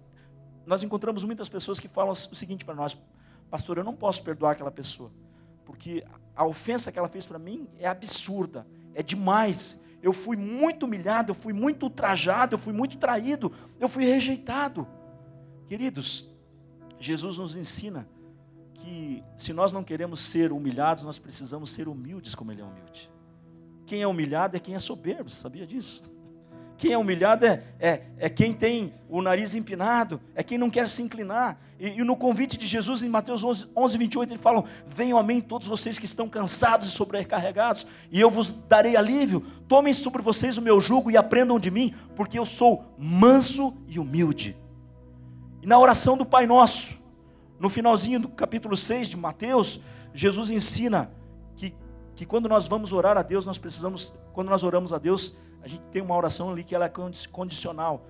nós 0.66 0.82
encontramos 0.82 1.24
muitas 1.24 1.48
pessoas 1.48 1.80
que 1.80 1.88
falam 1.88 2.12
o 2.12 2.16
seguinte 2.16 2.64
para 2.64 2.74
nós: 2.74 2.96
Pastor, 3.50 3.78
eu 3.78 3.84
não 3.84 3.94
posso 3.94 4.22
perdoar 4.22 4.52
aquela 4.52 4.70
pessoa, 4.70 5.10
porque 5.64 6.04
a 6.34 6.44
ofensa 6.44 6.92
que 6.92 6.98
ela 6.98 7.08
fez 7.08 7.26
para 7.26 7.38
mim 7.38 7.66
é 7.78 7.88
absurda, 7.88 8.66
é 8.94 9.02
demais. 9.02 9.80
Eu 10.02 10.12
fui 10.12 10.36
muito 10.36 10.84
humilhado, 10.84 11.30
eu 11.30 11.34
fui 11.34 11.52
muito 11.52 11.84
ultrajado, 11.84 12.54
eu 12.54 12.58
fui 12.58 12.72
muito 12.72 12.98
traído, 12.98 13.50
eu 13.80 13.88
fui 13.88 14.04
rejeitado. 14.04 14.86
Queridos, 15.66 16.28
Jesus 17.00 17.38
nos 17.38 17.56
ensina 17.56 18.06
se 19.36 19.52
nós 19.52 19.72
não 19.72 19.84
queremos 19.84 20.20
ser 20.20 20.52
humilhados, 20.52 21.02
nós 21.02 21.18
precisamos 21.18 21.70
ser 21.70 21.88
humildes 21.88 22.34
como 22.34 22.52
Ele 22.52 22.62
é 22.62 22.64
humilde. 22.64 23.10
Quem 23.86 24.02
é 24.02 24.06
humilhado 24.06 24.56
é 24.56 24.60
quem 24.60 24.74
é 24.74 24.78
soberbo, 24.78 25.30
sabia 25.30 25.66
disso? 25.66 26.02
Quem 26.76 26.92
é 26.92 26.98
humilhado 26.98 27.46
é, 27.46 27.62
é, 27.80 28.02
é 28.18 28.28
quem 28.28 28.52
tem 28.52 28.92
o 29.08 29.22
nariz 29.22 29.54
empinado, 29.54 30.20
é 30.34 30.42
quem 30.42 30.58
não 30.58 30.68
quer 30.68 30.86
se 30.88 31.02
inclinar. 31.02 31.58
E, 31.80 31.88
e, 31.88 32.04
no 32.04 32.16
convite 32.16 32.58
de 32.58 32.66
Jesus, 32.66 33.02
em 33.02 33.08
Mateus 33.08 33.42
11, 33.42 33.68
11, 33.74 33.98
28, 33.98 34.32
ele 34.32 34.38
fala: 34.38 34.64
Venham 34.86 35.18
a 35.18 35.22
mim 35.22 35.40
todos 35.40 35.66
vocês 35.66 35.98
que 35.98 36.04
estão 36.04 36.28
cansados 36.28 36.88
e 36.88 36.90
sobrecarregados, 36.90 37.86
e 38.10 38.20
eu 38.20 38.30
vos 38.30 38.52
darei 38.52 38.94
alívio. 38.96 39.40
Tomem 39.66 39.92
sobre 39.92 40.20
vocês 40.20 40.58
o 40.58 40.62
meu 40.62 40.80
jugo 40.80 41.10
e 41.10 41.16
aprendam 41.16 41.58
de 41.58 41.70
mim, 41.70 41.94
porque 42.14 42.38
eu 42.38 42.44
sou 42.44 42.84
manso 42.98 43.74
e 43.88 43.98
humilde. 43.98 44.54
E 45.62 45.66
na 45.66 45.78
oração 45.78 46.16
do 46.16 46.26
Pai 46.26 46.46
Nosso, 46.46 46.98
no 47.58 47.68
finalzinho 47.68 48.20
do 48.20 48.28
capítulo 48.28 48.76
6 48.76 49.08
de 49.08 49.16
Mateus, 49.16 49.80
Jesus 50.12 50.50
ensina 50.50 51.10
que, 51.56 51.74
que 52.14 52.26
quando 52.26 52.48
nós 52.48 52.66
vamos 52.66 52.92
orar 52.92 53.16
a 53.16 53.22
Deus, 53.22 53.46
nós 53.46 53.58
precisamos, 53.58 54.12
quando 54.32 54.48
nós 54.48 54.62
oramos 54.62 54.92
a 54.92 54.98
Deus, 54.98 55.34
a 55.62 55.68
gente 55.68 55.82
tem 55.90 56.02
uma 56.02 56.14
oração 56.14 56.50
ali 56.50 56.62
que 56.62 56.74
ela 56.74 56.84
é 56.84 56.92
condicional. 57.32 58.06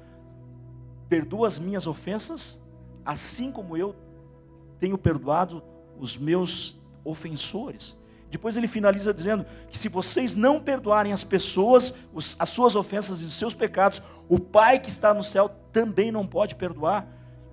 Perdoa 1.08 1.46
as 1.46 1.58
minhas 1.58 1.86
ofensas, 1.86 2.60
assim 3.04 3.52
como 3.52 3.76
eu 3.76 3.94
tenho 4.78 4.98
perdoado 4.98 5.62
os 5.98 6.18
meus 6.18 6.78
ofensores. 7.04 7.96
Depois 8.30 8.56
ele 8.56 8.68
finaliza 8.68 9.14
dizendo 9.14 9.46
que 9.70 9.78
se 9.78 9.88
vocês 9.88 10.34
não 10.34 10.60
perdoarem 10.60 11.12
as 11.12 11.22
pessoas, 11.22 11.94
os, 12.12 12.36
as 12.38 12.50
suas 12.50 12.74
ofensas 12.74 13.22
e 13.22 13.24
os 13.24 13.32
seus 13.32 13.54
pecados, 13.54 14.02
o 14.28 14.38
Pai 14.38 14.78
que 14.80 14.88
está 14.88 15.14
no 15.14 15.22
céu 15.22 15.48
também 15.72 16.10
não 16.10 16.26
pode 16.26 16.56
perdoar. 16.56 17.06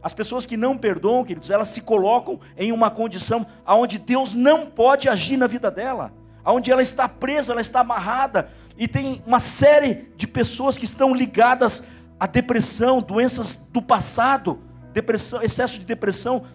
As 0.04 0.12
pessoas 0.12 0.46
que 0.46 0.58
não 0.58 0.78
perdoam, 0.78 1.24
queridos, 1.24 1.50
elas 1.50 1.70
se 1.70 1.80
colocam 1.80 2.38
em 2.58 2.74
uma 2.74 2.92
condição 2.92 3.48
onde 3.66 3.98
Deus 3.98 4.34
não 4.34 4.66
pode 4.66 5.08
agir 5.08 5.38
na 5.38 5.48
vida 5.48 5.72
dela, 5.72 6.12
onde 6.46 6.70
ela 6.70 6.82
está 6.82 7.08
presa, 7.08 7.54
ela 7.54 7.62
está 7.62 7.80
amarrada, 7.80 8.50
e 8.78 8.86
tem 8.86 9.24
uma 9.26 9.39
série 9.39 10.12
de 10.18 10.28
pessoas 10.28 10.78
que 10.78 10.84
estão 10.84 11.16
ligadas 11.16 11.88
à 12.20 12.28
depressão, 12.28 13.02
doenças 13.02 13.56
do 13.72 13.82
passado, 13.82 14.60
depressão, 14.92 15.42
excesso 15.42 15.80
de 15.80 15.86
depressão, 15.86 16.46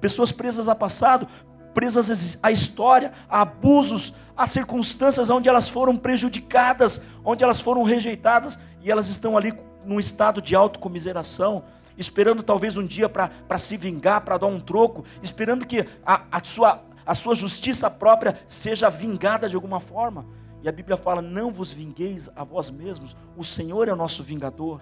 pessoas 0.00 0.30
presas 0.30 0.68
a 0.68 0.74
passado, 0.74 1.26
presas 1.74 2.38
à 2.42 2.52
história, 2.52 3.12
a 3.28 3.40
abusos, 3.40 4.14
a 4.36 4.46
circunstâncias 4.46 5.30
onde 5.30 5.48
elas 5.48 5.68
foram 5.68 5.96
prejudicadas, 5.96 7.02
onde 7.24 7.42
elas 7.42 7.60
foram 7.60 7.82
rejeitadas, 7.82 8.56
e 8.80 8.90
elas 8.90 9.08
estão 9.08 9.36
ali 9.36 9.52
num 9.84 9.98
estado 9.98 10.40
de 10.40 10.54
autocomiseração, 10.54 11.64
esperando 11.96 12.42
talvez 12.42 12.76
um 12.76 12.84
dia 12.84 13.08
para 13.08 13.58
se 13.58 13.76
vingar, 13.76 14.22
para 14.22 14.38
dar 14.38 14.46
um 14.46 14.60
troco, 14.60 15.04
esperando 15.22 15.66
que 15.66 15.86
a, 16.04 16.22
a, 16.30 16.44
sua, 16.44 16.82
a 17.04 17.14
sua 17.14 17.34
justiça 17.34 17.90
própria 17.90 18.38
seja 18.48 18.88
vingada 18.90 19.48
de 19.48 19.56
alguma 19.56 19.80
forma. 19.80 20.26
E 20.62 20.68
a 20.68 20.72
Bíblia 20.72 20.96
fala: 20.96 21.20
não 21.20 21.52
vos 21.52 21.72
vingueis 21.72 22.30
a 22.34 22.42
vós 22.42 22.70
mesmos, 22.70 23.16
o 23.36 23.44
Senhor 23.44 23.88
é 23.88 23.92
o 23.92 23.96
nosso 23.96 24.22
vingador. 24.22 24.80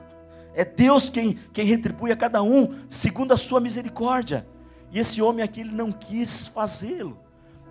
É 0.54 0.64
Deus 0.64 1.08
quem, 1.08 1.38
quem 1.52 1.64
retribui 1.64 2.12
a 2.12 2.16
cada 2.16 2.42
um 2.42 2.74
segundo 2.88 3.32
a 3.32 3.36
sua 3.36 3.60
misericórdia. 3.60 4.46
E 4.90 4.98
esse 4.98 5.22
homem 5.22 5.42
aqui 5.42 5.62
ele 5.62 5.72
não 5.72 5.90
quis 5.90 6.46
fazê-lo. 6.46 7.18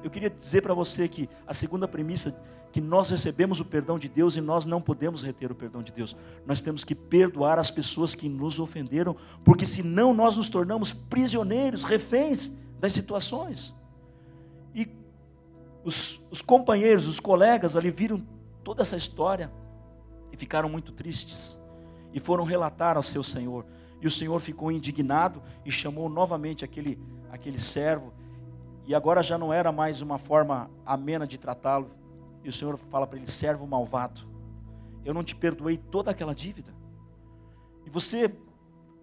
Eu 0.03 0.09
queria 0.09 0.29
dizer 0.29 0.61
para 0.61 0.73
você 0.73 1.07
que 1.07 1.29
a 1.45 1.53
segunda 1.53 1.87
premissa 1.87 2.35
que 2.71 2.79
nós 2.79 3.09
recebemos 3.09 3.59
o 3.59 3.65
perdão 3.65 3.99
de 3.99 4.07
Deus 4.07 4.37
e 4.37 4.41
nós 4.41 4.65
não 4.65 4.81
podemos 4.81 5.21
reter 5.21 5.51
o 5.51 5.55
perdão 5.55 5.83
de 5.83 5.91
Deus. 5.91 6.15
Nós 6.45 6.61
temos 6.61 6.83
que 6.83 6.95
perdoar 6.95 7.59
as 7.59 7.69
pessoas 7.69 8.15
que 8.15 8.29
nos 8.29 8.59
ofenderam, 8.59 9.15
porque 9.43 9.65
senão 9.65 10.13
nós 10.13 10.37
nos 10.37 10.49
tornamos 10.49 10.93
prisioneiros, 10.93 11.83
reféns 11.83 12.51
das 12.79 12.93
situações. 12.93 13.75
E 14.73 14.87
os, 15.83 16.19
os 16.31 16.41
companheiros, 16.41 17.07
os 17.07 17.19
colegas 17.19 17.75
ali 17.75 17.91
viram 17.91 18.25
toda 18.63 18.81
essa 18.81 18.95
história 18.95 19.51
e 20.31 20.37
ficaram 20.37 20.69
muito 20.69 20.91
tristes 20.91 21.59
e 22.13 22.19
foram 22.19 22.43
relatar 22.43 22.95
ao 22.95 23.03
seu 23.03 23.23
senhor. 23.23 23.65
E 24.01 24.07
o 24.07 24.11
senhor 24.11 24.39
ficou 24.39 24.71
indignado 24.71 25.41
e 25.65 25.71
chamou 25.71 26.09
novamente 26.09 26.65
aquele, 26.65 26.99
aquele 27.29 27.59
servo. 27.59 28.13
E 28.85 28.95
agora 28.95 29.21
já 29.21 29.37
não 29.37 29.53
era 29.53 29.71
mais 29.71 30.01
uma 30.01 30.17
forma 30.17 30.71
amena 30.85 31.27
de 31.27 31.37
tratá-lo. 31.37 31.91
E 32.43 32.49
o 32.49 32.53
senhor 32.53 32.77
fala 32.77 33.07
para 33.07 33.17
ele: 33.17 33.27
servo 33.29 33.65
malvado, 33.67 34.21
eu 35.03 35.13
não 35.13 35.23
te 35.23 35.35
perdoei 35.35 35.77
toda 35.77 36.11
aquela 36.11 36.33
dívida. 36.33 36.73
E 37.85 37.89
você 37.89 38.33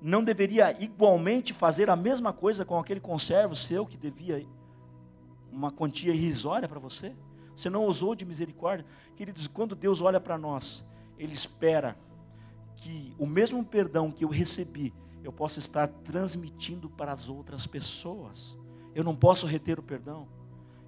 não 0.01 0.23
deveria 0.23 0.81
igualmente 0.83 1.53
fazer 1.53 1.91
a 1.91 1.97
mesma 1.97 2.33
coisa 2.33 2.65
com 2.65 2.79
aquele 2.79 3.01
conservo 3.01 3.57
seu 3.57 3.85
que 3.85 3.97
devia 3.97 4.47
uma 5.51 5.73
quantia 5.73 6.15
irrisória 6.15 6.69
para 6.69 6.79
você? 6.79 7.15
Você 7.55 7.69
não 7.69 7.87
usou 7.87 8.15
de 8.15 8.25
misericórdia? 8.25 8.87
Queridos, 9.17 9.49
quando 9.49 9.75
Deus 9.75 10.01
olha 10.01 10.21
para 10.21 10.39
nós, 10.39 10.85
Ele 11.19 11.33
espera 11.33 11.97
que 12.77 13.13
o 13.19 13.27
mesmo 13.27 13.65
perdão 13.65 14.13
que 14.13 14.25
eu 14.25 14.29
recebi, 14.29 14.95
eu 15.25 15.33
possa 15.33 15.59
estar 15.59 15.89
transmitindo 15.89 16.89
para 16.89 17.13
as 17.13 17.29
outras 17.29 17.67
pessoas. 17.67 18.57
Eu 18.95 19.03
não 19.03 19.17
posso 19.17 19.47
reter 19.47 19.81
o 19.81 19.83
perdão. 19.83 20.29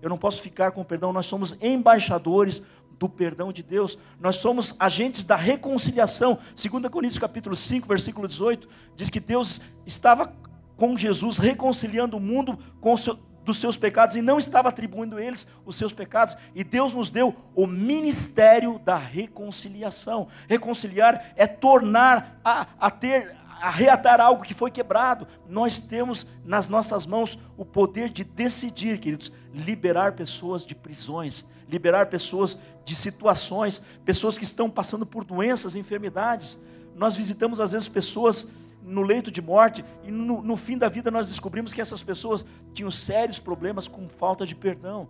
Eu 0.03 0.09
não 0.09 0.19
posso 0.19 0.41
ficar 0.43 0.73
com 0.73 0.81
o 0.81 0.85
perdão. 0.85 1.13
Nós 1.13 1.27
somos 1.27 1.57
embaixadores 1.61 2.63
do 2.99 3.09
perdão 3.09 3.53
de 3.53 3.63
Deus. 3.63 3.99
Nós 4.21 4.37
somos 4.37 4.75
agentes 4.79 5.25
da 5.25 5.37
reconciliação. 5.37 6.39
2 6.55 6.89
Coríntios 6.91 7.19
capítulo 7.19 7.57
5, 7.57 7.89
versículo 7.89 8.29
18, 8.29 8.69
diz 8.95 9.09
que 9.09 9.19
Deus 9.19 9.61
estava 9.87 10.33
com 10.77 10.97
Jesus 10.97 11.39
reconciliando 11.39 12.17
o 12.17 12.21
mundo 12.21 12.59
com 12.81 12.93
o 12.93 12.99
seu, 12.99 13.19
dos 13.45 13.59
seus 13.59 13.77
pecados 13.77 14.17
e 14.17 14.23
não 14.23 14.39
estava 14.39 14.69
atribuindo 14.69 15.17
a 15.17 15.23
eles 15.23 15.47
os 15.65 15.77
seus 15.77 15.93
pecados. 15.93 16.37
E 16.55 16.63
Deus 16.63 16.95
nos 16.95 17.11
deu 17.11 17.35
o 17.55 17.67
ministério 17.67 18.79
da 18.79 18.97
reconciliação. 18.97 20.29
Reconciliar 20.49 21.33
é 21.37 21.47
tornar 21.47 22.39
a, 22.45 22.67
a 22.79 22.91
ter 22.91 23.35
a 23.61 23.71
reatar 23.71 24.21
algo 24.21 24.43
que 24.43 24.55
foi 24.55 24.71
quebrado. 24.71 25.27
Nós 25.49 25.79
temos 25.79 26.27
nas 26.45 26.67
nossas 26.67 27.05
mãos 27.05 27.39
o 27.57 27.65
poder 27.65 28.09
de 28.09 28.25
decidir, 28.25 28.99
queridos, 28.99 29.33
liberar 29.53 30.13
pessoas 30.13 30.65
de 30.65 30.75
prisões, 30.75 31.47
liberar 31.69 32.07
pessoas 32.07 32.59
de 32.85 32.95
situações, 32.95 33.83
pessoas 34.05 34.39
que 34.39 34.45
estão 34.45 34.71
passando 34.71 35.05
por 35.05 35.25
doenças, 35.25 35.75
enfermidades. 35.75 36.61
Nós 36.97 37.15
visitamos 37.15 37.61
às 37.61 37.73
vezes 37.73 37.87
pessoas 37.87 38.49
no 38.83 39.03
leito 39.03 39.31
de 39.31 39.43
morte, 39.43 39.85
e 40.03 40.11
no, 40.11 40.41
no 40.41 40.57
fim 40.57 40.79
da 40.79 40.89
vida 40.89 41.11
nós 41.11 41.29
descobrimos 41.29 41.75
que 41.75 41.83
essas 41.83 42.03
pessoas 42.03 42.47
tinham 42.73 42.91
sérios 42.91 43.39
problemas 43.39 43.87
com 43.87 44.09
falta 44.09 44.47
de 44.47 44.55
perdão. 44.55 45.09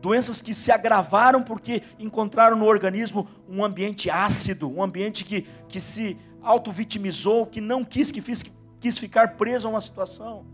Doenças 0.00 0.40
que 0.40 0.54
se 0.54 0.72
agravaram 0.72 1.42
porque 1.42 1.82
encontraram 1.98 2.56
no 2.56 2.64
organismo 2.64 3.28
um 3.46 3.62
ambiente 3.62 4.08
ácido, 4.08 4.70
um 4.74 4.82
ambiente 4.82 5.24
que, 5.26 5.46
que 5.68 5.78
se 5.78 6.16
auto-vitimizou, 6.42 7.46
que 7.46 7.60
não 7.60 7.84
quis, 7.84 8.10
que 8.10 8.20
fiz, 8.20 8.42
quis 8.78 8.98
ficar 8.98 9.36
preso 9.36 9.66
a 9.66 9.70
uma 9.70 9.80
situação. 9.80 10.44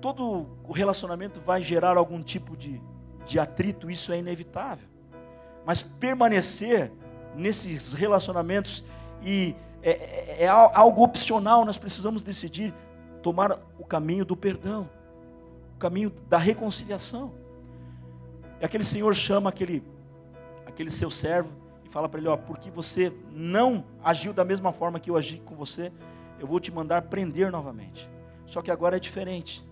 Todo 0.00 0.46
o 0.64 0.72
relacionamento 0.72 1.40
vai 1.40 1.60
gerar 1.60 1.96
algum 1.96 2.22
tipo 2.22 2.56
de, 2.56 2.80
de 3.26 3.38
atrito, 3.38 3.90
isso 3.90 4.12
é 4.12 4.18
inevitável. 4.18 4.86
Mas 5.66 5.82
permanecer 5.82 6.92
nesses 7.34 7.92
relacionamentos 7.92 8.84
e 9.22 9.54
é, 9.82 9.90
é, 9.90 10.44
é 10.44 10.48
algo 10.48 11.02
opcional, 11.02 11.64
nós 11.64 11.78
precisamos 11.78 12.22
decidir 12.22 12.74
tomar 13.22 13.58
o 13.78 13.84
caminho 13.84 14.24
do 14.24 14.36
perdão, 14.36 14.88
o 15.74 15.78
caminho 15.78 16.10
da 16.28 16.38
reconciliação. 16.38 17.32
E 18.60 18.64
aquele 18.64 18.84
Senhor 18.84 19.14
chama 19.14 19.50
aquele, 19.50 19.82
aquele 20.66 20.90
seu 20.90 21.10
servo 21.10 21.67
e 21.88 21.92
fala 21.92 22.08
para 22.08 22.20
ele: 22.20 22.28
Ó, 22.28 22.36
porque 22.36 22.70
você 22.70 23.12
não 23.30 23.84
agiu 24.04 24.32
da 24.32 24.44
mesma 24.44 24.72
forma 24.72 25.00
que 25.00 25.10
eu 25.10 25.16
agi 25.16 25.38
com 25.44 25.54
você, 25.54 25.90
eu 26.38 26.46
vou 26.46 26.60
te 26.60 26.70
mandar 26.70 27.02
prender 27.02 27.50
novamente. 27.50 28.08
Só 28.46 28.62
que 28.62 28.70
agora 28.70 28.96
é 28.96 29.00
diferente. 29.00 29.66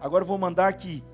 Agora 0.00 0.22
eu 0.22 0.26
vou 0.26 0.38
mandar 0.38 0.72
que 0.72 1.04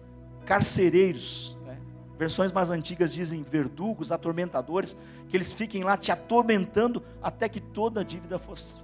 carcereiros, 0.44 1.58
né, 1.64 1.78
versões 2.16 2.52
mais 2.52 2.70
antigas 2.70 3.12
dizem 3.12 3.42
verdugos, 3.42 4.12
atormentadores, 4.12 4.96
que 5.28 5.36
eles 5.36 5.52
fiquem 5.52 5.82
lá 5.82 5.96
te 5.96 6.12
atormentando 6.12 7.02
até 7.20 7.48
que 7.48 7.60
toda 7.60 8.00
a 8.00 8.04
dívida 8.04 8.38
fosse, 8.38 8.76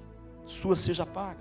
sua 0.45 0.75
seja 0.75 1.07
paga. 1.07 1.41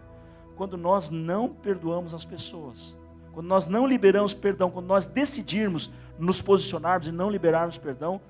Quando 0.56 0.78
nós 0.78 1.10
não 1.10 1.50
perdoamos 1.50 2.14
as 2.14 2.24
pessoas, 2.24 2.96
quando 3.34 3.48
nós 3.48 3.66
não 3.66 3.88
liberamos 3.88 4.34
perdão, 4.34 4.70
quando 4.70 4.86
nós 4.86 5.06
decidirmos 5.06 5.90
nos 6.20 6.42
posicionarmos 6.42 7.08
e 7.08 7.12
não 7.12 7.30
liberarmos 7.30 7.78
perdão, 7.80 8.22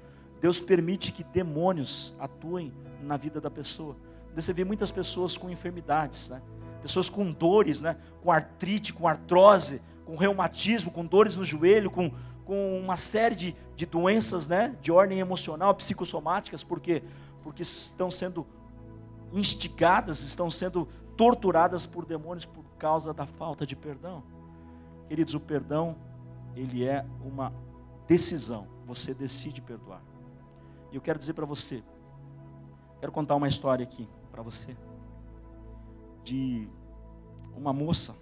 Deus 0.42 0.60
permite 0.60 1.12
que 1.12 1.24
demônios 1.24 2.16
atuem 2.20 2.74
na 3.04 3.16
vida 3.16 3.40
da 3.40 3.50
pessoa. 3.50 3.96
Você 4.34 4.52
vê 4.52 4.66
muitas 4.66 4.92
pessoas 4.92 5.38
com 5.38 5.52
enfermidades, 5.52 6.30
né? 6.30 6.42
pessoas 6.82 7.08
com 7.08 7.32
dores, 7.32 7.80
né? 7.80 7.96
com 8.24 8.32
artrite, 8.32 8.92
com 8.92 9.08
artrose, 9.08 9.82
com 10.04 10.16
reumatismo, 10.16 10.90
com 10.90 11.06
dores 11.06 11.38
no 11.38 11.44
joelho, 11.44 11.92
com, 11.92 12.12
com 12.44 12.80
uma 12.80 12.98
série 12.98 13.36
de, 13.36 13.56
de 13.76 13.86
doenças 13.86 14.48
né? 14.48 14.76
de 14.82 14.92
ordem 14.92 15.20
emocional, 15.20 15.76
psicossomáticas, 15.76 16.64
porque, 16.64 17.04
porque 17.44 17.62
estão 17.62 18.10
sendo 18.10 18.48
instigadas, 19.32 20.24
estão 20.24 20.50
sendo 20.50 20.88
torturadas 21.16 21.86
por 21.86 22.04
demônios 22.04 22.48
por 22.48 22.66
causa 22.80 23.14
da 23.14 23.28
falta 23.28 23.64
de 23.64 23.76
perdão. 23.76 24.24
Queridos, 25.08 25.36
o 25.36 25.40
perdão, 25.40 25.96
ele 26.56 26.84
é 26.84 27.06
uma 27.24 27.54
decisão, 28.08 28.68
você 28.88 29.14
decide 29.14 29.62
perdoar. 29.62 30.02
E 30.92 30.96
eu 30.96 31.02
quero 31.02 31.18
dizer 31.18 31.34
para 31.34 31.46
você, 31.46 31.82
quero 33.00 33.12
contar 33.14 33.36
uma 33.36 33.48
história 33.48 33.84
aqui 33.84 34.10
para 34.30 34.42
você, 34.42 34.76
de 36.22 36.70
uma 37.56 37.72
moça 37.72 38.16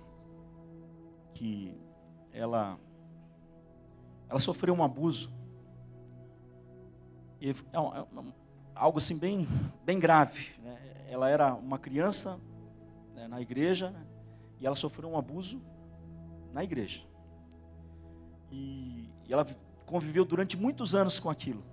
que 1.33 1.75
ela, 2.31 2.79
ela 4.29 4.39
sofreu 4.39 4.75
um 4.75 4.83
abuso, 4.83 5.33
e 7.41 7.49
é, 7.49 7.53
é 7.53 8.33
algo 8.75 8.99
assim 8.99 9.17
bem, 9.17 9.47
bem 9.83 9.99
grave. 9.99 10.51
Né? 10.61 11.05
Ela 11.09 11.27
era 11.27 11.55
uma 11.55 11.79
criança 11.79 12.39
né, 13.15 13.27
na 13.27 13.41
igreja 13.41 13.89
né? 13.89 14.05
e 14.59 14.67
ela 14.67 14.75
sofreu 14.75 15.09
um 15.09 15.17
abuso 15.17 15.59
na 16.53 16.63
igreja. 16.63 17.01
E, 18.51 19.09
e 19.25 19.33
ela 19.33 19.45
conviveu 19.87 20.23
durante 20.23 20.55
muitos 20.55 20.93
anos 20.93 21.19
com 21.19 21.31
aquilo 21.31 21.63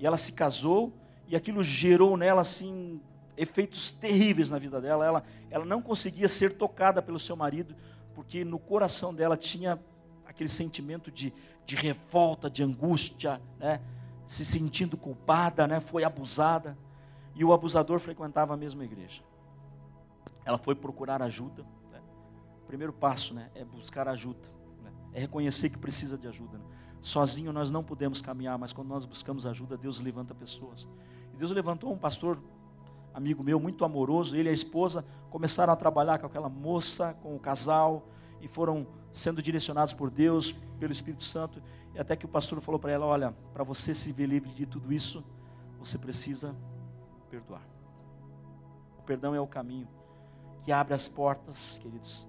e 0.00 0.06
ela 0.06 0.16
se 0.16 0.32
casou, 0.32 0.92
e 1.28 1.36
aquilo 1.36 1.62
gerou 1.62 2.16
nela 2.16 2.40
assim 2.40 3.00
efeitos 3.36 3.90
terríveis 3.90 4.50
na 4.50 4.58
vida 4.58 4.80
dela. 4.80 5.04
Ela, 5.04 5.24
ela 5.50 5.64
não 5.64 5.82
conseguia 5.82 6.26
ser 6.26 6.56
tocada 6.56 7.02
pelo 7.02 7.18
seu 7.18 7.36
marido, 7.36 7.76
porque 8.14 8.44
no 8.44 8.58
coração 8.58 9.14
dela 9.14 9.36
tinha 9.36 9.78
aquele 10.26 10.48
sentimento 10.48 11.10
de, 11.10 11.32
de 11.66 11.76
revolta, 11.76 12.48
de 12.48 12.62
angústia, 12.62 13.40
né? 13.58 13.80
se 14.26 14.44
sentindo 14.44 14.96
culpada, 14.96 15.68
né? 15.68 15.80
foi 15.80 16.02
abusada. 16.02 16.76
E 17.34 17.44
o 17.44 17.52
abusador 17.52 17.98
frequentava 17.98 18.54
a 18.54 18.56
mesma 18.56 18.84
igreja. 18.84 19.22
Ela 20.44 20.58
foi 20.58 20.74
procurar 20.74 21.22
ajuda. 21.22 21.62
Né? 21.92 22.00
O 22.62 22.66
primeiro 22.66 22.92
passo 22.92 23.34
né? 23.34 23.50
é 23.54 23.64
buscar 23.64 24.08
ajuda, 24.08 24.48
né? 24.82 24.90
é 25.12 25.20
reconhecer 25.20 25.68
que 25.68 25.78
precisa 25.78 26.16
de 26.16 26.26
ajuda. 26.26 26.56
Né? 26.56 26.64
Sozinho 27.00 27.52
nós 27.52 27.70
não 27.70 27.82
podemos 27.82 28.20
caminhar, 28.20 28.58
mas 28.58 28.72
quando 28.72 28.88
nós 28.88 29.04
buscamos 29.04 29.46
ajuda, 29.46 29.76
Deus 29.76 30.00
levanta 30.00 30.34
pessoas. 30.34 30.88
E 31.32 31.36
Deus 31.36 31.50
levantou 31.50 31.92
um 31.92 31.98
pastor, 31.98 32.38
amigo 33.14 33.42
meu, 33.42 33.58
muito 33.58 33.84
amoroso, 33.84 34.36
ele 34.36 34.48
e 34.48 34.50
a 34.50 34.52
esposa 34.52 35.04
começaram 35.30 35.72
a 35.72 35.76
trabalhar 35.76 36.18
com 36.18 36.26
aquela 36.26 36.48
moça, 36.48 37.14
com 37.22 37.34
o 37.34 37.38
casal, 37.38 38.06
e 38.40 38.48
foram 38.48 38.86
sendo 39.12 39.42
direcionados 39.42 39.92
por 39.92 40.10
Deus, 40.10 40.52
pelo 40.78 40.92
Espírito 40.92 41.24
Santo, 41.24 41.62
e 41.94 41.98
até 41.98 42.14
que 42.16 42.24
o 42.24 42.28
pastor 42.28 42.60
falou 42.60 42.78
para 42.78 42.92
ela: 42.92 43.06
Olha, 43.06 43.34
para 43.52 43.64
você 43.64 43.94
se 43.94 44.12
ver 44.12 44.26
livre 44.26 44.50
de 44.50 44.66
tudo 44.66 44.92
isso, 44.92 45.24
você 45.78 45.98
precisa 45.98 46.54
perdoar. 47.30 47.62
O 48.98 49.02
perdão 49.02 49.34
é 49.34 49.40
o 49.40 49.46
caminho 49.46 49.88
que 50.62 50.70
abre 50.70 50.94
as 50.94 51.08
portas, 51.08 51.78
queridos, 51.78 52.26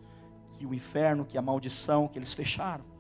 que 0.54 0.66
o 0.66 0.74
inferno, 0.74 1.26
que 1.26 1.38
a 1.38 1.42
maldição, 1.42 2.08
que 2.08 2.18
eles 2.18 2.34
fecharam. 2.34 2.91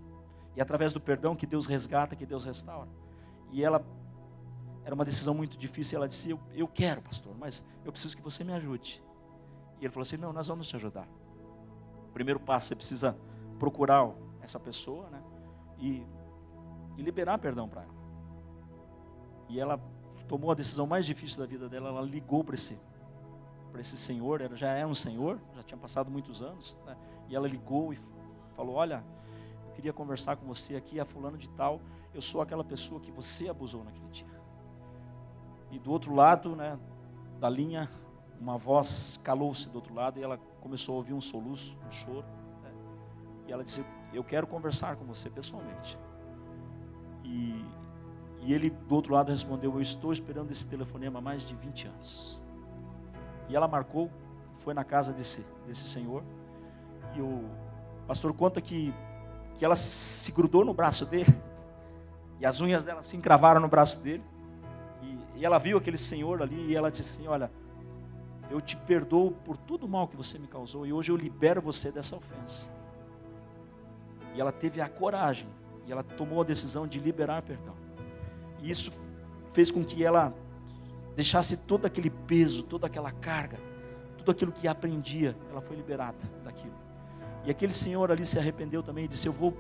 E 0.56 0.62
através 0.62 0.91
do 0.93 0.99
perdão 0.99 1.36
que 1.36 1.45
Deus 1.45 1.66
resgata, 1.66 2.16
que 2.16 2.26
Deus 2.26 2.43
restaura. 2.43 2.89
E 3.52 3.64
ela 3.64 3.84
era 4.84 4.93
uma 4.93 5.06
decisão 5.06 5.34
muito 5.34 5.58
difícil. 5.58 5.97
Ela 5.97 6.08
disse: 6.08 6.30
eu, 6.30 6.39
eu 6.54 6.68
quero, 6.68 7.02
pastor, 7.02 7.36
mas 7.38 7.64
eu 7.86 7.91
preciso 7.91 8.16
que 8.16 8.22
você 8.22 8.43
me 8.43 8.54
ajude. 8.54 9.04
E 9.80 9.86
ele 9.86 9.91
falou 9.91 10.04
assim: 10.04 10.18
Não, 10.18 10.34
nós 10.34 10.47
vamos 10.47 10.68
te 10.68 10.76
ajudar. 10.76 11.08
O 12.10 12.14
primeiro 12.14 12.39
passo 12.39 12.68
você 12.68 12.76
precisa 12.76 13.18
procurar 13.58 14.10
essa 14.41 14.60
pessoa, 14.60 15.10
né? 15.10 15.24
E, 15.80 16.06
e 16.97 17.02
liberar 17.02 17.38
perdão 17.38 17.68
para 17.68 17.84
ela. 17.84 17.93
E 19.49 19.60
ela 19.60 19.80
tomou 20.28 20.52
a 20.52 20.54
decisão 20.54 20.86
mais 20.86 21.06
difícil 21.06 21.39
da 21.39 21.45
vida 21.45 21.68
dela. 21.68 21.89
Ela 21.89 22.02
ligou 22.02 22.43
para 22.43 22.56
esse 22.56 22.80
para 23.72 23.80
esse 23.80 23.95
senhor, 23.95 24.41
ela 24.41 24.56
já 24.56 24.68
era 24.68 24.86
um 24.86 24.93
senhor, 24.93 25.39
já 25.56 25.64
tinha 25.64 25.78
passado 25.78 26.12
muitos 26.12 26.41
anos, 26.41 26.78
né? 26.86 26.97
e 27.30 27.36
ela 27.36 27.47
ligou 27.47 27.93
e 27.93 27.99
falou: 28.54 28.76
Olha, 28.76 29.04
queria 29.82 29.92
conversar 29.92 30.36
com 30.36 30.46
você 30.46 30.76
aqui, 30.76 31.00
a 31.00 31.06
fulano 31.06 31.36
de 31.36 31.50
tal, 31.50 31.82
eu 32.14 32.22
sou 32.22 32.40
aquela 32.40 32.64
pessoa 32.64 33.02
que 33.02 33.12
você 33.12 33.50
abusou 33.50 33.84
naquele 33.84 34.08
dia. 34.10 34.28
E 35.72 35.80
do 35.80 35.92
outro 35.92 36.14
lado, 36.14 36.56
né, 36.56 36.78
da 37.40 37.50
linha, 37.50 37.90
uma 38.40 38.60
voz 38.60 39.20
calou-se 39.24 39.68
do 39.70 39.78
outro 39.78 39.96
lado 39.96 40.20
e 40.20 40.24
ela 40.24 40.38
começou 40.60 40.94
a 40.94 40.98
ouvir 40.98 41.14
um 41.14 41.22
soluço, 41.22 41.76
um 41.88 41.92
choro. 41.92 42.28
Né? 42.62 42.72
E 43.48 43.52
ela 43.52 43.64
disse: 43.64 43.84
Eu 44.14 44.24
quero 44.24 44.46
conversar 44.46 44.96
com 44.98 45.06
você 45.06 45.32
pessoalmente. 45.32 45.98
E, 47.24 47.66
e 48.42 48.54
ele 48.54 48.70
do 48.70 48.94
outro 48.94 49.16
lado 49.16 49.30
respondeu: 49.30 49.74
Eu 49.74 49.82
estou 49.82 50.12
esperando 50.12 50.52
esse 50.52 50.68
telefonema 50.68 51.18
há 51.18 51.22
mais 51.24 51.42
de 51.42 51.56
20 51.56 51.88
anos. 51.88 52.42
E 53.50 53.56
ela 53.56 53.68
marcou, 53.68 54.12
foi 54.60 54.76
na 54.76 54.84
casa 54.84 55.12
desse, 55.12 55.44
desse 55.66 55.90
senhor. 55.90 56.24
E 57.16 57.22
o 57.22 57.50
pastor 58.06 58.32
conta 58.34 58.62
que, 58.62 58.94
que 59.62 59.66
ela 59.66 59.76
se 59.76 60.32
grudou 60.32 60.66
no 60.66 60.74
braço 60.74 61.05
dele. 61.05 61.32
E 62.39 62.47
as 62.47 62.59
unhas 62.62 62.84
dela 62.84 63.03
se 63.03 63.16
encravaram 63.16 63.62
no 63.62 63.68
braço 63.68 63.99
dele. 63.99 64.24
E, 65.03 65.39
e 65.39 65.45
ela 65.45 65.59
viu 65.59 65.78
aquele 65.78 65.99
senhor 65.99 66.41
ali 66.41 66.72
e 66.72 66.76
ela 66.76 66.89
disse 66.89 67.03
assim: 67.03 67.28
Olha, 67.28 67.51
eu 68.49 68.59
te 68.59 68.76
perdoo 68.76 69.30
por 69.45 69.55
todo 69.55 69.84
o 69.84 69.88
mal 69.88 70.07
que 70.07 70.18
você 70.18 70.39
me 70.39 70.47
causou. 70.47 70.84
E 70.84 70.91
hoje 70.91 71.12
eu 71.12 71.16
libero 71.16 71.62
você 71.62 71.91
dessa 71.91 72.16
ofensa. 72.16 72.72
E 74.34 74.41
ela 74.41 74.51
teve 74.51 74.82
a 74.82 74.89
coragem. 74.89 75.47
E 75.86 75.91
ela 75.91 76.01
tomou 76.01 76.41
a 76.41 76.43
decisão 76.43 76.88
de 76.88 76.97
liberar 76.97 77.43
perdão. 77.43 77.76
E 78.64 78.68
isso 78.72 78.91
fez 79.53 79.70
com 79.70 79.86
que 79.86 80.03
ela 80.03 80.34
deixasse 81.16 81.55
todo 81.55 81.86
aquele 81.86 82.09
peso, 82.09 82.64
toda 82.64 82.88
aquela 82.88 83.12
carga, 83.12 83.59
tudo 84.18 84.32
aquilo 84.32 84.51
que 84.51 84.68
aprendia, 84.68 85.38
ela 85.51 85.62
foi 85.62 85.76
liberada 85.76 86.18
daquilo. 86.43 86.74
E 87.44 87.52
aquele 87.52 87.74
senhor 87.74 88.12
ali 88.12 88.26
se 88.26 88.38
arrependeu 88.38 88.84
também 88.84 89.06
e 89.06 89.08
disse: 89.08 89.28
Eu 89.28 89.34
vou 89.34 89.56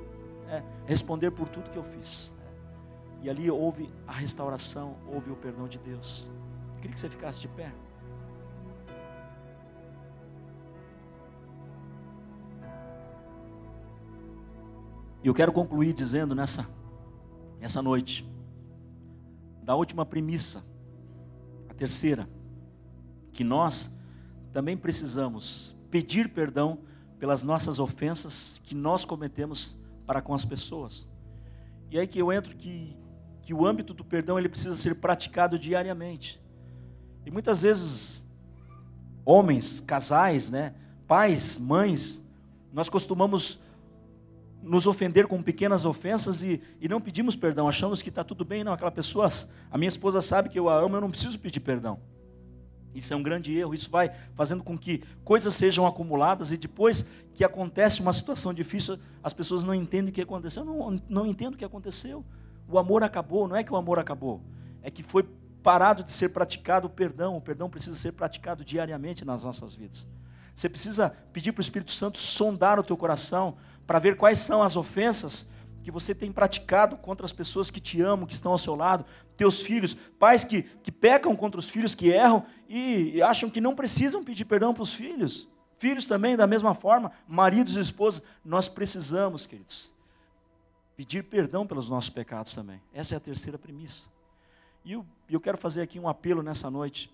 é, 0.47 0.61
responder 0.85 1.31
por 1.31 1.47
tudo 1.49 1.69
que 1.69 1.77
eu 1.77 1.83
fiz. 1.83 2.35
E 3.21 3.29
ali 3.29 3.49
houve 3.49 3.89
a 4.07 4.11
restauração, 4.11 4.97
houve 5.07 5.31
o 5.31 5.35
perdão 5.35 5.67
de 5.67 5.77
Deus. 5.77 6.29
Eu 6.75 6.81
queria 6.81 6.93
que 6.93 6.99
você 6.99 7.09
ficasse 7.09 7.39
de 7.39 7.47
pé. 7.47 7.71
E 15.23 15.27
eu 15.27 15.33
quero 15.35 15.53
concluir 15.53 15.93
dizendo 15.93 16.33
nessa, 16.33 16.67
nessa 17.59 17.79
noite, 17.81 18.27
da 19.61 19.75
última 19.75 20.03
premissa 20.03 20.63
Terceira, 21.81 22.29
que 23.31 23.43
nós 23.43 23.91
também 24.53 24.77
precisamos 24.77 25.75
pedir 25.89 26.29
perdão 26.29 26.77
pelas 27.21 27.43
nossas 27.43 27.79
ofensas 27.79 28.59
que 28.63 28.73
nós 28.73 29.05
cometemos 29.05 29.77
para 30.07 30.23
com 30.23 30.33
as 30.33 30.43
pessoas. 30.43 31.07
E 31.91 31.99
aí 31.99 32.07
que 32.07 32.17
eu 32.17 32.33
entro 32.33 32.55
que, 32.55 32.97
que 33.43 33.53
o 33.53 33.63
âmbito 33.63 33.93
do 33.93 34.03
perdão 34.03 34.39
ele 34.39 34.49
precisa 34.49 34.75
ser 34.75 34.99
praticado 34.99 35.59
diariamente. 35.59 36.41
E 37.23 37.29
muitas 37.29 37.61
vezes 37.61 38.27
homens, 39.23 39.79
casais, 39.79 40.49
né, 40.49 40.73
pais, 41.07 41.59
mães, 41.59 42.25
nós 42.73 42.89
costumamos 42.89 43.59
nos 44.59 44.87
ofender 44.87 45.27
com 45.27 45.43
pequenas 45.43 45.85
ofensas 45.85 46.41
e, 46.41 46.59
e 46.79 46.89
não 46.89 46.99
pedimos 46.99 47.35
perdão, 47.35 47.67
achamos 47.67 48.01
que 48.01 48.09
está 48.09 48.23
tudo 48.23 48.43
bem. 48.43 48.63
Não, 48.63 48.73
aquela 48.73 48.89
pessoa, 48.89 49.27
a 49.69 49.77
minha 49.77 49.89
esposa 49.89 50.21
sabe 50.21 50.49
que 50.49 50.57
eu 50.57 50.67
a 50.67 50.75
amo, 50.75 50.95
eu 50.95 51.01
não 51.01 51.11
preciso 51.11 51.37
pedir 51.37 51.59
perdão. 51.59 51.99
Isso 52.93 53.13
é 53.13 53.17
um 53.17 53.23
grande 53.23 53.55
erro, 53.55 53.73
isso 53.73 53.89
vai 53.89 54.11
fazendo 54.35 54.63
com 54.63 54.77
que 54.77 55.03
coisas 55.23 55.55
sejam 55.55 55.87
acumuladas 55.87 56.51
e 56.51 56.57
depois 56.57 57.07
que 57.33 57.43
acontece 57.43 58.01
uma 58.01 58.11
situação 58.11 58.53
difícil, 58.53 58.99
as 59.23 59.33
pessoas 59.33 59.63
não 59.63 59.73
entendem 59.73 60.09
o 60.09 60.13
que 60.13 60.21
aconteceu. 60.21 60.63
Eu 60.63 60.65
não, 60.65 61.01
não 61.09 61.25
entendo 61.25 61.53
o 61.53 61.57
que 61.57 61.65
aconteceu. 61.65 62.25
O 62.67 62.77
amor 62.77 63.03
acabou, 63.03 63.47
não 63.47 63.55
é 63.55 63.63
que 63.63 63.73
o 63.73 63.77
amor 63.77 63.99
acabou, 63.99 64.41
é 64.81 64.91
que 64.91 65.03
foi 65.03 65.23
parado 65.63 66.03
de 66.03 66.11
ser 66.11 66.29
praticado 66.29 66.87
o 66.87 66.89
perdão. 66.89 67.37
O 67.37 67.41
perdão 67.41 67.69
precisa 67.69 67.95
ser 67.95 68.11
praticado 68.13 68.63
diariamente 68.65 69.23
nas 69.23 69.43
nossas 69.43 69.73
vidas. 69.73 70.07
Você 70.53 70.67
precisa 70.67 71.09
pedir 71.31 71.51
para 71.51 71.61
o 71.61 71.63
Espírito 71.63 71.91
Santo 71.91 72.19
sondar 72.19 72.79
o 72.79 72.83
teu 72.83 72.97
coração 72.97 73.55
para 73.87 73.99
ver 73.99 74.17
quais 74.17 74.39
são 74.39 74.61
as 74.61 74.75
ofensas 74.75 75.49
que 75.81 75.91
você 75.91 76.13
tem 76.13 76.31
praticado 76.31 76.95
contra 76.97 77.25
as 77.25 77.31
pessoas 77.31 77.71
que 77.71 77.79
te 77.79 78.01
amam, 78.01 78.25
que 78.25 78.33
estão 78.33 78.51
ao 78.51 78.57
seu 78.57 78.75
lado, 78.75 79.05
teus 79.35 79.61
filhos, 79.61 79.93
pais 79.93 80.43
que, 80.43 80.63
que 80.63 80.91
pecam 80.91 81.35
contra 81.35 81.59
os 81.59 81.69
filhos 81.69 81.95
que 81.95 82.09
erram 82.09 82.45
e, 82.69 83.15
e 83.15 83.21
acham 83.21 83.49
que 83.49 83.59
não 83.59 83.75
precisam 83.75 84.23
pedir 84.23 84.45
perdão 84.45 84.73
para 84.73 84.83
os 84.83 84.93
filhos. 84.93 85.49
Filhos 85.77 86.05
também, 86.05 86.35
da 86.35 86.45
mesma 86.45 86.75
forma, 86.75 87.11
maridos 87.27 87.75
e 87.75 87.79
esposas, 87.79 88.21
nós 88.45 88.67
precisamos, 88.67 89.47
queridos, 89.47 89.91
pedir 90.95 91.23
perdão 91.23 91.65
pelos 91.65 91.89
nossos 91.89 92.11
pecados 92.11 92.53
também. 92.53 92.79
Essa 92.93 93.15
é 93.15 93.17
a 93.17 93.19
terceira 93.19 93.57
premissa. 93.57 94.09
E 94.85 94.91
eu, 94.93 95.05
eu 95.29 95.39
quero 95.39 95.57
fazer 95.57 95.81
aqui 95.81 95.99
um 95.99 96.07
apelo 96.07 96.43
nessa 96.43 96.69
noite. 96.69 97.11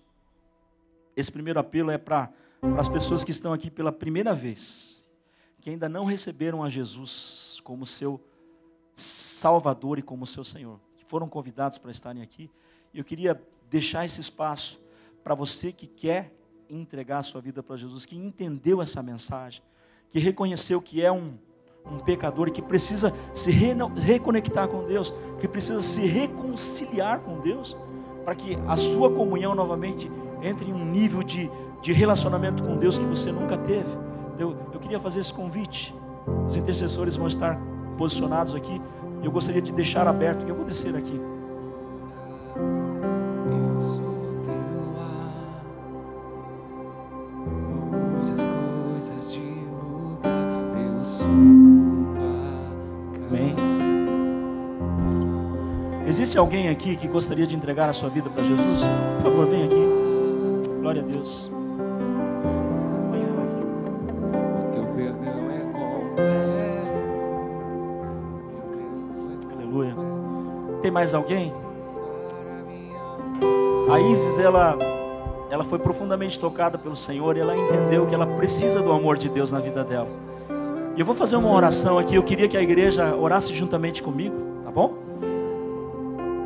Esse 1.16 1.32
primeiro 1.32 1.58
apelo 1.58 1.90
é 1.90 1.96
para 1.96 2.30
as 2.76 2.88
pessoas 2.88 3.24
que 3.24 3.30
estão 3.30 3.52
aqui 3.52 3.70
pela 3.70 3.90
primeira 3.90 4.34
vez, 4.34 5.08
que 5.60 5.70
ainda 5.70 5.88
não 5.88 6.04
receberam 6.04 6.62
a 6.62 6.68
Jesus 6.68 7.60
como 7.64 7.86
seu 7.86 8.20
Salvador 9.38 9.98
e 9.98 10.02
como 10.02 10.26
seu 10.26 10.44
Senhor, 10.44 10.78
que 10.96 11.04
foram 11.04 11.28
convidados 11.28 11.78
para 11.78 11.90
estarem 11.90 12.22
aqui. 12.22 12.50
Eu 12.94 13.04
queria 13.04 13.40
deixar 13.70 14.04
esse 14.04 14.20
espaço 14.20 14.80
para 15.22 15.34
você 15.34 15.72
que 15.72 15.86
quer 15.86 16.32
entregar 16.68 17.18
a 17.18 17.22
sua 17.22 17.40
vida 17.40 17.62
para 17.62 17.76
Jesus, 17.76 18.04
que 18.04 18.16
entendeu 18.16 18.82
essa 18.82 19.02
mensagem, 19.02 19.62
que 20.10 20.18
reconheceu 20.18 20.80
que 20.80 21.02
é 21.02 21.10
um, 21.10 21.34
um 21.86 21.98
pecador 21.98 22.50
que 22.50 22.60
precisa 22.60 23.12
se 23.32 23.50
re 23.50 23.74
reconectar 23.96 24.68
com 24.68 24.86
Deus, 24.86 25.12
que 25.40 25.48
precisa 25.48 25.82
se 25.82 26.06
reconciliar 26.06 27.20
com 27.20 27.40
Deus, 27.40 27.76
para 28.24 28.34
que 28.34 28.56
a 28.66 28.76
sua 28.76 29.10
comunhão 29.10 29.54
novamente 29.54 30.10
entre 30.42 30.68
em 30.68 30.72
um 30.72 30.84
nível 30.84 31.22
de 31.22 31.50
de 31.80 31.92
relacionamento 31.92 32.62
com 32.62 32.76
Deus 32.76 32.98
que 32.98 33.04
você 33.04 33.30
nunca 33.30 33.56
teve. 33.56 33.88
Eu, 34.38 34.56
eu 34.72 34.80
queria 34.80 35.00
fazer 35.00 35.20
esse 35.20 35.32
convite. 35.32 35.94
Os 36.46 36.56
intercessores 36.56 37.16
vão 37.16 37.26
estar 37.26 37.58
posicionados 37.96 38.54
aqui. 38.54 38.80
Eu 39.22 39.30
gostaria 39.30 39.60
de 39.60 39.72
deixar 39.72 40.06
aberto, 40.06 40.46
eu 40.46 40.54
vou 40.54 40.64
descer 40.64 40.94
aqui. 40.96 41.20
Amém. 53.28 53.54
Existe 56.06 56.38
alguém 56.38 56.68
aqui 56.68 56.96
que 56.96 57.06
gostaria 57.06 57.46
de 57.46 57.54
entregar 57.54 57.88
a 57.88 57.92
sua 57.92 58.08
vida 58.08 58.30
para 58.30 58.42
Jesus? 58.42 58.82
Por 59.16 59.30
favor, 59.30 59.46
vem 59.46 59.64
aqui. 59.64 59.88
Glória 60.80 61.02
a 61.02 61.04
Deus. 61.04 61.57
Mais 70.98 71.14
alguém? 71.14 71.54
A 73.88 74.00
Isis, 74.00 74.36
ela, 74.40 74.76
ela 75.48 75.62
foi 75.62 75.78
profundamente 75.78 76.36
tocada 76.40 76.76
pelo 76.76 76.96
Senhor 76.96 77.36
e 77.36 77.40
ela 77.40 77.56
entendeu 77.56 78.04
que 78.04 78.12
ela 78.12 78.26
precisa 78.26 78.82
do 78.82 78.90
amor 78.90 79.16
de 79.16 79.28
Deus 79.28 79.52
na 79.52 79.60
vida 79.60 79.84
dela. 79.84 80.08
E 80.96 81.00
eu 81.00 81.06
vou 81.06 81.14
fazer 81.14 81.36
uma 81.36 81.52
oração 81.52 82.00
aqui. 82.00 82.16
Eu 82.16 82.22
queria 82.24 82.48
que 82.48 82.56
a 82.56 82.60
igreja 82.60 83.14
orasse 83.14 83.54
juntamente 83.54 84.02
comigo, 84.02 84.34
tá 84.64 84.72
bom? 84.72 84.94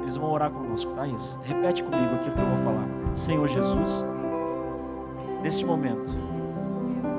Eles 0.03 0.18
vão 0.18 0.30
orar 0.30 0.50
conosco, 0.50 0.92
tá, 0.92 1.07
Isis? 1.07 1.40
Repete 1.44 1.82
comigo 1.82 2.14
aquilo 2.16 2.34
que 2.34 2.42
eu 2.42 2.46
vou 2.48 2.57
falar. 2.59 2.86
Senhor 3.14 3.48
Jesus, 3.48 4.05
neste 5.42 5.64
momento, 5.64 6.14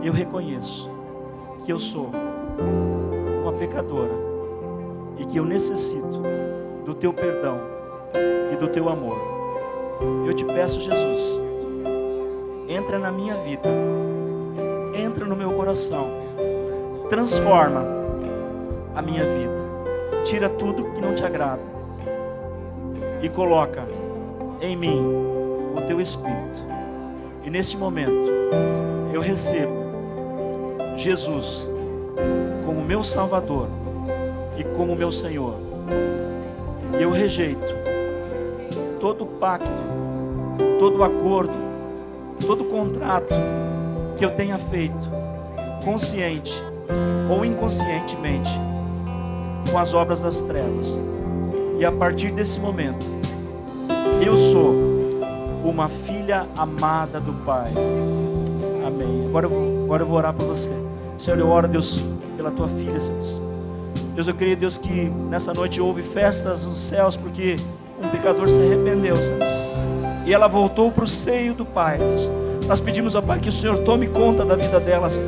eu 0.04 0.14
reconheço 0.14 0.88
que 1.66 1.74
eu 1.74 1.80
sou 1.80 2.12
uma 3.42 3.54
pecadora 3.54 4.14
e 5.18 5.26
que 5.26 5.38
eu 5.38 5.46
necessito 5.46 6.22
do 6.86 6.94
teu 6.94 7.14
perdão 7.14 7.60
e 8.52 8.56
do 8.56 8.68
teu 8.68 8.90
amor. 8.90 9.18
Eu 10.26 10.34
te 10.34 10.44
peço, 10.46 10.80
Jesus, 10.80 11.42
entra 12.68 13.00
na 13.00 13.12
minha 13.12 13.36
vida, 13.36 13.70
entra 14.96 15.26
no 15.26 15.36
meu 15.36 15.52
coração 15.54 16.24
transforma 17.14 17.86
a 18.96 19.02
minha 19.02 19.24
vida. 19.24 20.24
Tira 20.24 20.50
tudo 20.50 20.84
que 20.94 21.00
não 21.00 21.14
te 21.14 21.24
agrada 21.24 21.62
e 23.22 23.30
coloca 23.30 23.86
em 24.60 24.76
mim 24.76 25.00
o 25.76 25.82
teu 25.82 26.02
espírito. 26.02 26.64
E 27.44 27.52
neste 27.52 27.78
momento 27.78 28.32
eu 29.14 29.22
recebo 29.22 29.74
Jesus 30.96 31.70
como 32.66 32.84
meu 32.84 33.04
Salvador 33.04 33.68
e 34.58 34.64
como 34.76 34.96
meu 34.96 35.12
Senhor. 35.12 35.54
E 36.98 37.02
eu 37.02 37.12
rejeito 37.12 37.74
todo 39.00 39.26
pacto, 39.26 39.70
todo 40.80 41.04
acordo, 41.04 41.54
todo 42.46 42.64
contrato 42.66 43.36
que 44.18 44.24
eu 44.24 44.32
tenha 44.32 44.58
feito, 44.58 45.10
consciente 45.84 46.62
ou 47.30 47.44
inconscientemente, 47.44 48.52
com 49.72 49.78
as 49.78 49.94
obras 49.94 50.22
das 50.22 50.42
trevas. 50.44 51.02
E 51.80 51.86
a 51.86 51.92
partir 51.92 52.32
desse 52.32 52.60
momento, 52.60 53.06
eu 54.26 54.38
sou 54.38 54.74
uma 55.64 55.90
filha 55.90 56.46
amada 56.58 57.20
do 57.20 57.34
Pai. 57.46 57.72
Amém. 58.86 59.28
Agora 59.28 59.46
eu 59.46 59.50
vou, 59.50 59.84
agora 59.84 60.04
eu 60.04 60.08
vou 60.08 60.18
orar 60.18 60.34
para 60.34 60.46
você. 60.46 60.74
Senhor, 61.18 61.40
eu 61.40 61.50
oro, 61.50 61.68
Deus, 61.68 62.06
pela 62.36 62.52
tua 62.52 62.68
filha, 62.68 63.00
Senhor. 63.00 63.53
Deus, 64.14 64.28
eu 64.28 64.34
creio, 64.34 64.56
Deus, 64.56 64.78
que 64.78 65.12
nessa 65.30 65.54
noite 65.54 65.82
houve 65.82 66.04
festas 66.04 66.66
nos 66.66 66.78
céus, 66.78 67.18
porque 67.18 67.56
um 68.02 68.10
pecador 68.10 68.48
se 68.48 68.62
arrependeu, 68.62 69.16
Senhor. 69.16 69.40
E 70.26 70.34
ela 70.34 70.48
voltou 70.48 70.92
para 70.92 71.04
o 71.04 71.08
seio 71.08 71.54
do 71.54 71.66
Pai. 71.66 72.00
Nós 72.68 72.80
pedimos, 72.80 73.16
ó 73.16 73.22
Pai, 73.22 73.40
que 73.40 73.50
o 73.50 73.52
Senhor 73.52 73.78
tome 73.80 74.08
conta 74.08 74.46
da 74.46 74.56
vida 74.56 74.80
dela, 74.80 75.10
Senhor. 75.10 75.28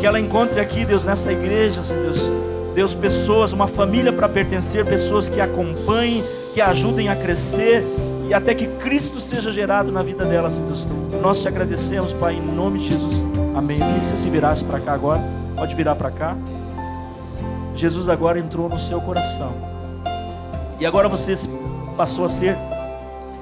Que 0.00 0.06
ela 0.06 0.20
encontre 0.20 0.60
aqui, 0.60 0.84
Deus, 0.84 1.04
nessa 1.04 1.32
igreja, 1.32 1.80
Deus. 1.82 2.30
Deus, 2.74 2.94
pessoas, 2.94 3.52
uma 3.52 3.66
família 3.66 4.12
para 4.12 4.28
pertencer, 4.28 4.84
pessoas 4.84 5.28
que 5.28 5.40
acompanhem, 5.40 6.22
que 6.52 6.60
ajudem 6.60 7.08
a 7.08 7.16
crescer 7.16 7.82
e 8.28 8.34
até 8.34 8.54
que 8.54 8.66
Cristo 8.66 9.18
seja 9.18 9.50
gerado 9.50 9.90
na 9.90 10.02
vida 10.02 10.24
dela, 10.24 10.48
Deus. 10.48 10.86
Nós 11.22 11.40
te 11.40 11.48
agradecemos, 11.48 12.12
Pai, 12.12 12.34
em 12.34 12.42
nome 12.42 12.78
de 12.78 12.88
Jesus. 12.88 13.24
Amém. 13.54 13.78
Eu 13.78 13.86
queria 13.86 14.00
que 14.00 14.06
você 14.06 14.16
se 14.16 14.28
virasse 14.28 14.64
para 14.64 14.80
cá 14.80 14.92
agora. 14.92 15.22
Pode 15.56 15.74
virar 15.74 15.94
para 15.94 16.10
cá. 16.10 16.36
Jesus 17.76 18.08
agora 18.08 18.38
entrou 18.38 18.68
no 18.68 18.78
seu 18.78 19.00
coração. 19.00 19.52
E 20.80 20.86
agora 20.86 21.08
você 21.08 21.34
passou 21.96 22.24
a 22.24 22.28
ser 22.28 22.56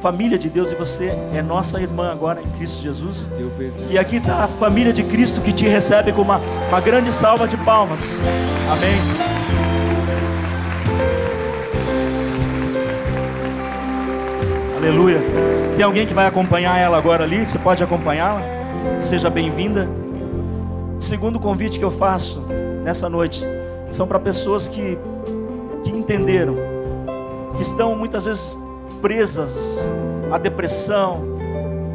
família 0.01 0.37
de 0.37 0.51
Deus 0.51 0.71
e 0.71 0.75
você 0.75 1.17
é 1.33 1.41
nossa 1.41 1.81
irmã 1.81 2.13
agora 2.13 2.43
em 2.43 2.51
Cristo 2.59 2.83
Jesus. 2.83 3.29
E 3.89 3.97
aqui 3.97 4.17
está 4.17 4.45
a 4.45 4.49
família 4.49 4.93
de 4.93 5.03
Cristo 5.03 5.41
que 5.41 5.53
te 5.53 5.67
recebe 5.67 6.13
com 6.13 6.23
uma, 6.23 6.41
uma 6.69 6.81
grande 6.81 7.11
salva 7.11 7.49
de 7.49 7.57
palmas. 7.57 8.23
Amém. 8.71 9.01
Aleluia. 14.77 15.19
Tem 15.75 15.85
alguém 15.85 16.07
que 16.07 16.13
vai 16.13 16.27
acompanhar 16.27 16.77
ela 16.77 16.99
agora 16.99 17.25
ali? 17.25 17.47
Você 17.47 17.59
pode 17.59 17.83
acompanhá-la? 17.83 18.43
Seja 19.01 19.31
bem-vinda. 19.31 19.89
O 20.99 21.03
segundo 21.03 21.41
convite 21.41 21.79
que 21.79 21.85
eu 21.85 21.91
faço 21.91 22.41
nessa 22.85 23.09
noite 23.09 23.47
são 23.95 24.09
para 24.09 24.19
pessoas 24.19 24.67
que, 24.67 24.99
que 25.85 25.91
entenderam, 25.91 26.57
que 27.57 27.63
estão 27.63 27.95
muitas 27.95 28.25
vezes 28.25 28.59
presas 29.01 29.95
à 30.33 30.37
depressão, 30.37 31.15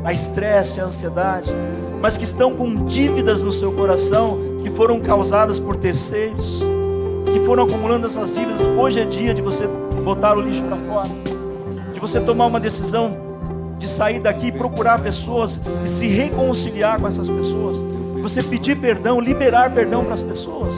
a 0.05 0.13
estresse, 0.13 0.79
à 0.79 0.85
ansiedade, 0.85 1.53
mas 2.01 2.15
que 2.15 2.23
estão 2.23 2.55
com 2.55 2.73
dívidas 2.85 3.43
no 3.43 3.51
seu 3.51 3.73
coração 3.73 4.39
que 4.59 4.69
foram 4.69 5.01
causadas 5.01 5.59
por 5.59 5.75
terceiros, 5.75 6.63
que 7.33 7.39
foram 7.41 7.63
acumulando 7.63 8.05
essas 8.05 8.33
dívidas. 8.33 8.63
Hoje 8.63 9.01
é 9.01 9.05
dia 9.05 9.33
de 9.33 9.41
você 9.41 9.67
botar 10.05 10.37
o 10.37 10.41
lixo 10.41 10.63
para 10.63 10.77
fora, 10.77 11.09
de 11.93 11.99
você 11.99 12.21
tomar 12.21 12.45
uma 12.45 12.61
decisão 12.61 13.17
de 13.77 13.89
sair 13.89 14.21
daqui 14.21 14.47
e 14.47 14.51
procurar 14.53 15.01
pessoas 15.01 15.59
e 15.83 15.89
se 15.89 16.07
reconciliar 16.07 16.97
com 16.97 17.07
essas 17.07 17.29
pessoas 17.29 17.83
você 18.19 18.43
pedir 18.43 18.77
perdão, 18.77 19.19
liberar 19.19 19.73
perdão 19.73 20.03
para 20.03 20.13
as 20.13 20.21
pessoas. 20.21 20.73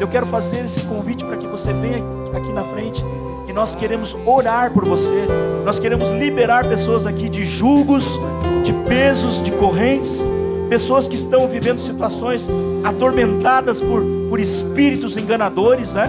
Eu 0.00 0.08
quero 0.08 0.26
fazer 0.26 0.64
esse 0.64 0.80
convite 0.82 1.24
para 1.24 1.36
que 1.36 1.46
você 1.46 1.72
venha 1.72 2.02
aqui 2.34 2.52
na 2.52 2.64
frente 2.64 3.04
e 3.48 3.52
nós 3.52 3.74
queremos 3.74 4.16
orar 4.26 4.72
por 4.72 4.84
você. 4.84 5.26
Nós 5.64 5.78
queremos 5.78 6.08
liberar 6.10 6.66
pessoas 6.66 7.06
aqui 7.06 7.28
de 7.28 7.44
julgos, 7.44 8.18
de 8.62 8.72
pesos, 8.88 9.42
de 9.42 9.50
correntes, 9.52 10.24
pessoas 10.68 11.06
que 11.06 11.14
estão 11.14 11.46
vivendo 11.46 11.78
situações 11.78 12.48
atormentadas 12.82 13.80
por, 13.80 14.02
por 14.28 14.40
espíritos 14.40 15.16
enganadores, 15.16 15.94
né? 15.94 16.08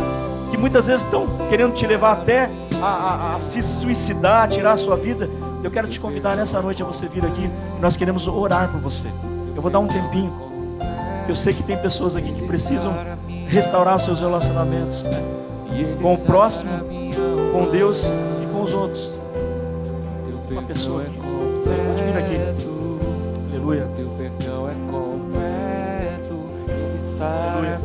Que 0.50 0.58
muitas 0.58 0.88
vezes 0.88 1.04
estão 1.04 1.28
querendo 1.50 1.74
te 1.74 1.86
levar 1.86 2.14
até 2.14 2.50
a, 2.82 2.88
a, 2.88 3.36
a 3.36 3.40
se 3.40 3.62
suicidar, 3.62 4.44
a 4.44 4.48
tirar 4.48 4.72
a 4.74 4.78
sua 4.78 4.96
vida. 4.96 5.30
Eu 5.64 5.72
quero 5.72 5.88
te 5.88 6.00
convidar 6.00 6.36
nessa 6.36 6.62
noite 6.62 6.82
a 6.84 6.86
você 6.86 7.08
vir 7.08 7.26
aqui. 7.26 7.50
Nós 7.82 7.98
queremos 7.98 8.28
orar 8.28 8.72
por 8.72 8.80
você. 8.80 9.08
Eu 9.56 9.62
vou 9.62 9.72
dar 9.72 9.80
um 9.80 9.88
tempinho. 9.88 10.55
Eu 11.28 11.36
sei 11.36 11.54
que 11.54 11.64
tem 11.64 11.78
pessoas 11.78 12.16
aqui 12.16 12.32
que 12.32 12.44
precisam 12.44 12.94
restaurar 13.48 14.00
seus 14.00 14.20
relacionamentos 14.20 15.06
né? 15.06 15.18
com 16.02 16.14
o 16.14 16.18
próximo, 16.18 16.72
com 17.52 17.70
Deus 17.72 18.14
e 18.44 18.54
com 18.54 18.62
os 18.64 18.74
outros. 18.74 19.20
Uma 20.50 20.62
pessoa 20.62 21.02
aqui. 21.02 21.18
Pode 21.18 22.04
vir 22.04 22.18
aqui. 22.18 22.36
Aleluia. 23.52 23.88
Aleluia. 27.20 27.82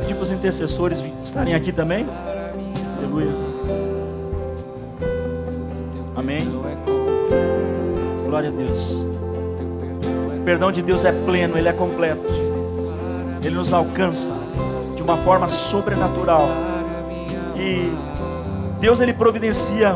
Pedir 0.00 0.14
para 0.14 0.22
os 0.22 0.30
intercessores 0.30 1.02
estarem 1.22 1.54
aqui 1.54 1.72
também. 1.72 2.06
Aleluia. 2.98 3.32
Amém. 6.14 6.40
Glória 8.26 8.50
a 8.50 8.52
Deus 8.52 9.27
perdão 10.48 10.72
de 10.72 10.80
Deus 10.80 11.04
é 11.04 11.12
pleno, 11.12 11.58
ele 11.58 11.68
é 11.68 11.74
completo. 11.74 12.24
Ele 13.44 13.54
nos 13.54 13.70
alcança 13.70 14.32
de 14.96 15.02
uma 15.02 15.18
forma 15.18 15.46
sobrenatural. 15.46 16.48
E 17.54 17.92
Deus 18.80 18.98
ele 18.98 19.12
providencia 19.12 19.94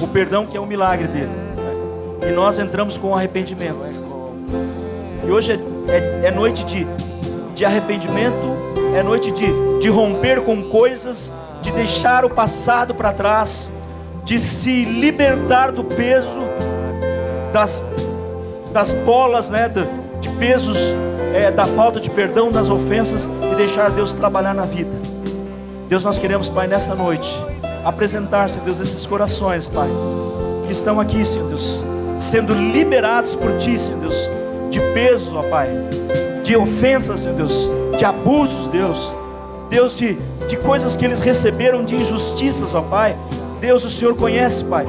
o 0.00 0.06
perdão 0.06 0.46
que 0.46 0.56
é 0.56 0.60
o 0.60 0.64
milagre 0.64 1.08
dele. 1.08 1.32
E 2.22 2.30
nós 2.30 2.56
entramos 2.56 2.96
com 2.96 3.16
arrependimento. 3.16 3.80
E 5.26 5.28
hoje 5.28 5.50
é, 5.50 5.92
é, 5.92 6.28
é 6.28 6.30
noite 6.30 6.64
de, 6.64 6.86
de 7.56 7.64
arrependimento, 7.64 8.56
é 8.94 9.02
noite 9.02 9.32
de, 9.32 9.80
de 9.80 9.88
romper 9.88 10.40
com 10.42 10.68
coisas, 10.68 11.34
de 11.62 11.72
deixar 11.72 12.24
o 12.24 12.30
passado 12.30 12.94
para 12.94 13.12
trás, 13.12 13.72
de 14.22 14.38
se 14.38 14.84
libertar 14.84 15.72
do 15.72 15.82
peso 15.82 16.42
das 17.52 17.82
das 18.78 18.92
bolas, 18.92 19.50
né, 19.50 19.68
de 20.20 20.28
pesos, 20.38 20.78
é, 21.34 21.50
da 21.50 21.66
falta 21.66 21.98
de 21.98 22.08
perdão, 22.08 22.48
das 22.48 22.70
ofensas 22.70 23.28
e 23.42 23.56
deixar 23.56 23.90
Deus 23.90 24.12
trabalhar 24.12 24.54
na 24.54 24.66
vida. 24.66 24.92
Deus, 25.88 26.04
nós 26.04 26.16
queremos, 26.16 26.48
Pai, 26.48 26.68
nessa 26.68 26.94
noite, 26.94 27.28
apresentar, 27.84 28.48
Senhor 28.48 28.64
Deus, 28.64 28.78
esses 28.78 29.04
corações, 29.04 29.66
Pai, 29.66 29.88
que 30.64 30.72
estão 30.72 31.00
aqui, 31.00 31.24
Senhor 31.24 31.48
Deus, 31.48 31.84
sendo 32.20 32.54
liberados 32.54 33.34
por 33.34 33.56
Ti, 33.56 33.76
Senhor 33.76 33.98
Deus, 33.98 34.30
de 34.70 34.78
pesos, 34.94 35.34
ó 35.34 35.42
Pai, 35.42 35.68
de 36.44 36.56
ofensas, 36.56 37.22
Senhor 37.22 37.34
Deus, 37.34 37.68
de 37.98 38.04
abusos, 38.04 38.68
Deus, 38.68 39.12
Deus, 39.68 39.96
de, 39.96 40.16
de 40.46 40.56
coisas 40.56 40.94
que 40.94 41.04
eles 41.04 41.20
receberam, 41.20 41.82
de 41.82 41.96
injustiças, 41.96 42.76
ó 42.76 42.82
Pai. 42.82 43.16
Deus, 43.60 43.82
o 43.82 43.90
Senhor 43.90 44.14
conhece, 44.14 44.64
Pai. 44.64 44.86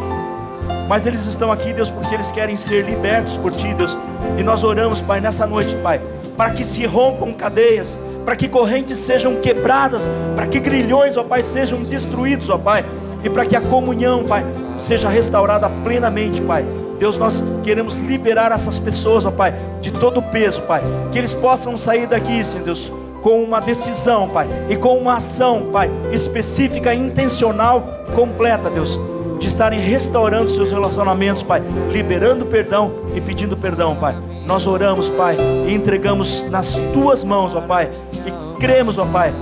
Mas 0.90 1.06
eles 1.06 1.28
estão 1.28 1.52
aqui, 1.52 1.72
Deus, 1.72 1.92
porque 1.92 2.16
eles 2.16 2.32
querem 2.32 2.58
ser 2.58 2.84
libertos 2.84 3.38
por 3.38 3.52
Ti, 3.52 3.76
Deus. 3.76 3.96
E 4.40 4.42
nós 4.42 4.64
oramos, 4.64 5.00
Pai, 5.00 5.22
nessa 5.22 5.46
noite, 5.46 5.76
Pai, 5.84 6.02
para 6.36 6.50
que 6.50 6.64
se 6.64 6.84
rompam 6.88 7.32
cadeias, 7.32 8.02
para 8.26 8.36
que 8.36 8.50
correntes 8.50 8.98
sejam 8.98 9.36
quebradas, 9.36 10.10
para 10.36 10.48
que 10.48 10.60
grilhões, 10.60 11.16
ó 11.16 11.24
Pai, 11.24 11.44
sejam 11.44 11.84
destruídos, 11.84 12.50
ó 12.50 12.58
Pai, 12.58 12.84
e 13.24 13.30
para 13.30 13.46
que 13.46 13.56
a 13.56 13.62
comunhão, 13.62 14.24
Pai, 14.24 14.44
seja 14.76 15.10
restaurada 15.10 15.70
plenamente, 15.70 16.42
Pai. 16.42 16.66
Deus, 16.98 17.20
nós 17.20 17.46
queremos 17.64 18.00
liberar 18.00 18.52
essas 18.52 18.80
pessoas, 18.80 19.28
ó 19.28 19.32
Pai, 19.32 19.54
de 19.82 19.92
todo 19.92 20.22
o 20.22 20.24
peso, 20.24 20.64
Pai, 20.64 20.82
que 21.12 21.20
eles 21.20 21.36
possam 21.36 21.78
sair 21.78 22.08
daqui, 22.08 22.44
Senhor 22.44 22.66
Deus, 22.66 22.92
com 23.22 23.44
uma 23.44 23.62
decisão, 23.62 24.28
Pai, 24.28 24.48
e 24.68 24.76
com 24.76 24.98
uma 24.98 25.18
ação, 25.18 25.68
Pai, 25.72 25.88
específica, 26.12 26.96
intencional, 26.96 27.84
completa, 28.16 28.72
Deus 28.72 29.00
de 29.40 29.48
estarem 29.48 29.80
restaurando 29.80 30.50
seus 30.50 30.70
relacionamentos, 30.70 31.42
Pai, 31.42 31.64
liberando 31.92 32.46
perdão 32.46 32.92
e 33.16 33.22
pedindo 33.22 33.56
perdão, 33.56 33.96
Pai. 33.96 34.16
Nós 34.46 34.68
oramos, 34.68 35.10
Pai, 35.10 35.38
e 35.68 35.74
entregamos 35.74 36.44
nas 36.50 36.80
tuas 36.94 37.24
mãos, 37.24 37.56
ó 37.56 37.62
Pai, 37.62 37.90
e 38.26 38.60
cremos, 38.60 38.98
ó 38.98 39.06
Pai, 39.06 39.34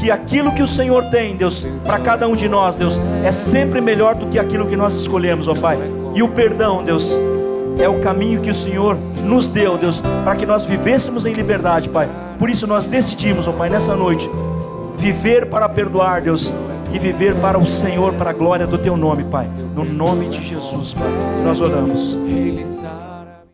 que 0.00 0.10
aquilo 0.10 0.52
que 0.52 0.62
o 0.62 0.66
Senhor 0.66 1.04
tem, 1.10 1.36
Deus, 1.36 1.66
para 1.84 1.98
cada 1.98 2.26
um 2.26 2.34
de 2.34 2.48
nós, 2.48 2.74
Deus, 2.74 2.98
é 3.22 3.30
sempre 3.30 3.80
melhor 3.80 4.14
do 4.14 4.26
que 4.26 4.38
aquilo 4.38 4.66
que 4.66 4.76
nós 4.76 4.94
escolhemos, 4.94 5.46
ó 5.46 5.54
Pai. 5.54 5.78
E 6.14 6.22
o 6.22 6.28
perdão, 6.28 6.82
Deus, 6.82 7.16
é 7.78 7.88
o 7.88 8.00
caminho 8.00 8.40
que 8.40 8.50
o 8.50 8.54
Senhor 8.54 8.96
nos 9.22 9.48
deu, 9.48 9.76
Deus, 9.76 10.00
para 10.24 10.34
que 10.34 10.46
nós 10.46 10.64
vivêssemos 10.64 11.26
em 11.26 11.32
liberdade, 11.34 11.88
Pai. 11.88 12.08
Por 12.38 12.48
isso 12.48 12.66
nós 12.66 12.84
decidimos, 12.86 13.46
ó 13.46 13.52
Pai, 13.52 13.68
nessa 13.68 13.94
noite, 13.94 14.30
viver 14.96 15.46
para 15.46 15.68
perdoar, 15.68 16.22
Deus, 16.22 16.52
e 16.92 16.98
viver 16.98 17.34
para 17.36 17.58
o 17.58 17.66
Senhor, 17.66 18.14
para 18.14 18.30
a 18.30 18.32
glória 18.32 18.66
do 18.66 18.78
Teu 18.78 18.96
nome, 18.96 19.24
Pai. 19.24 19.48
No 19.74 19.84
nome 19.84 20.28
de 20.28 20.42
Jesus, 20.42 20.94
Pai, 20.94 21.10
nós 21.44 21.60
oramos. 21.60 22.18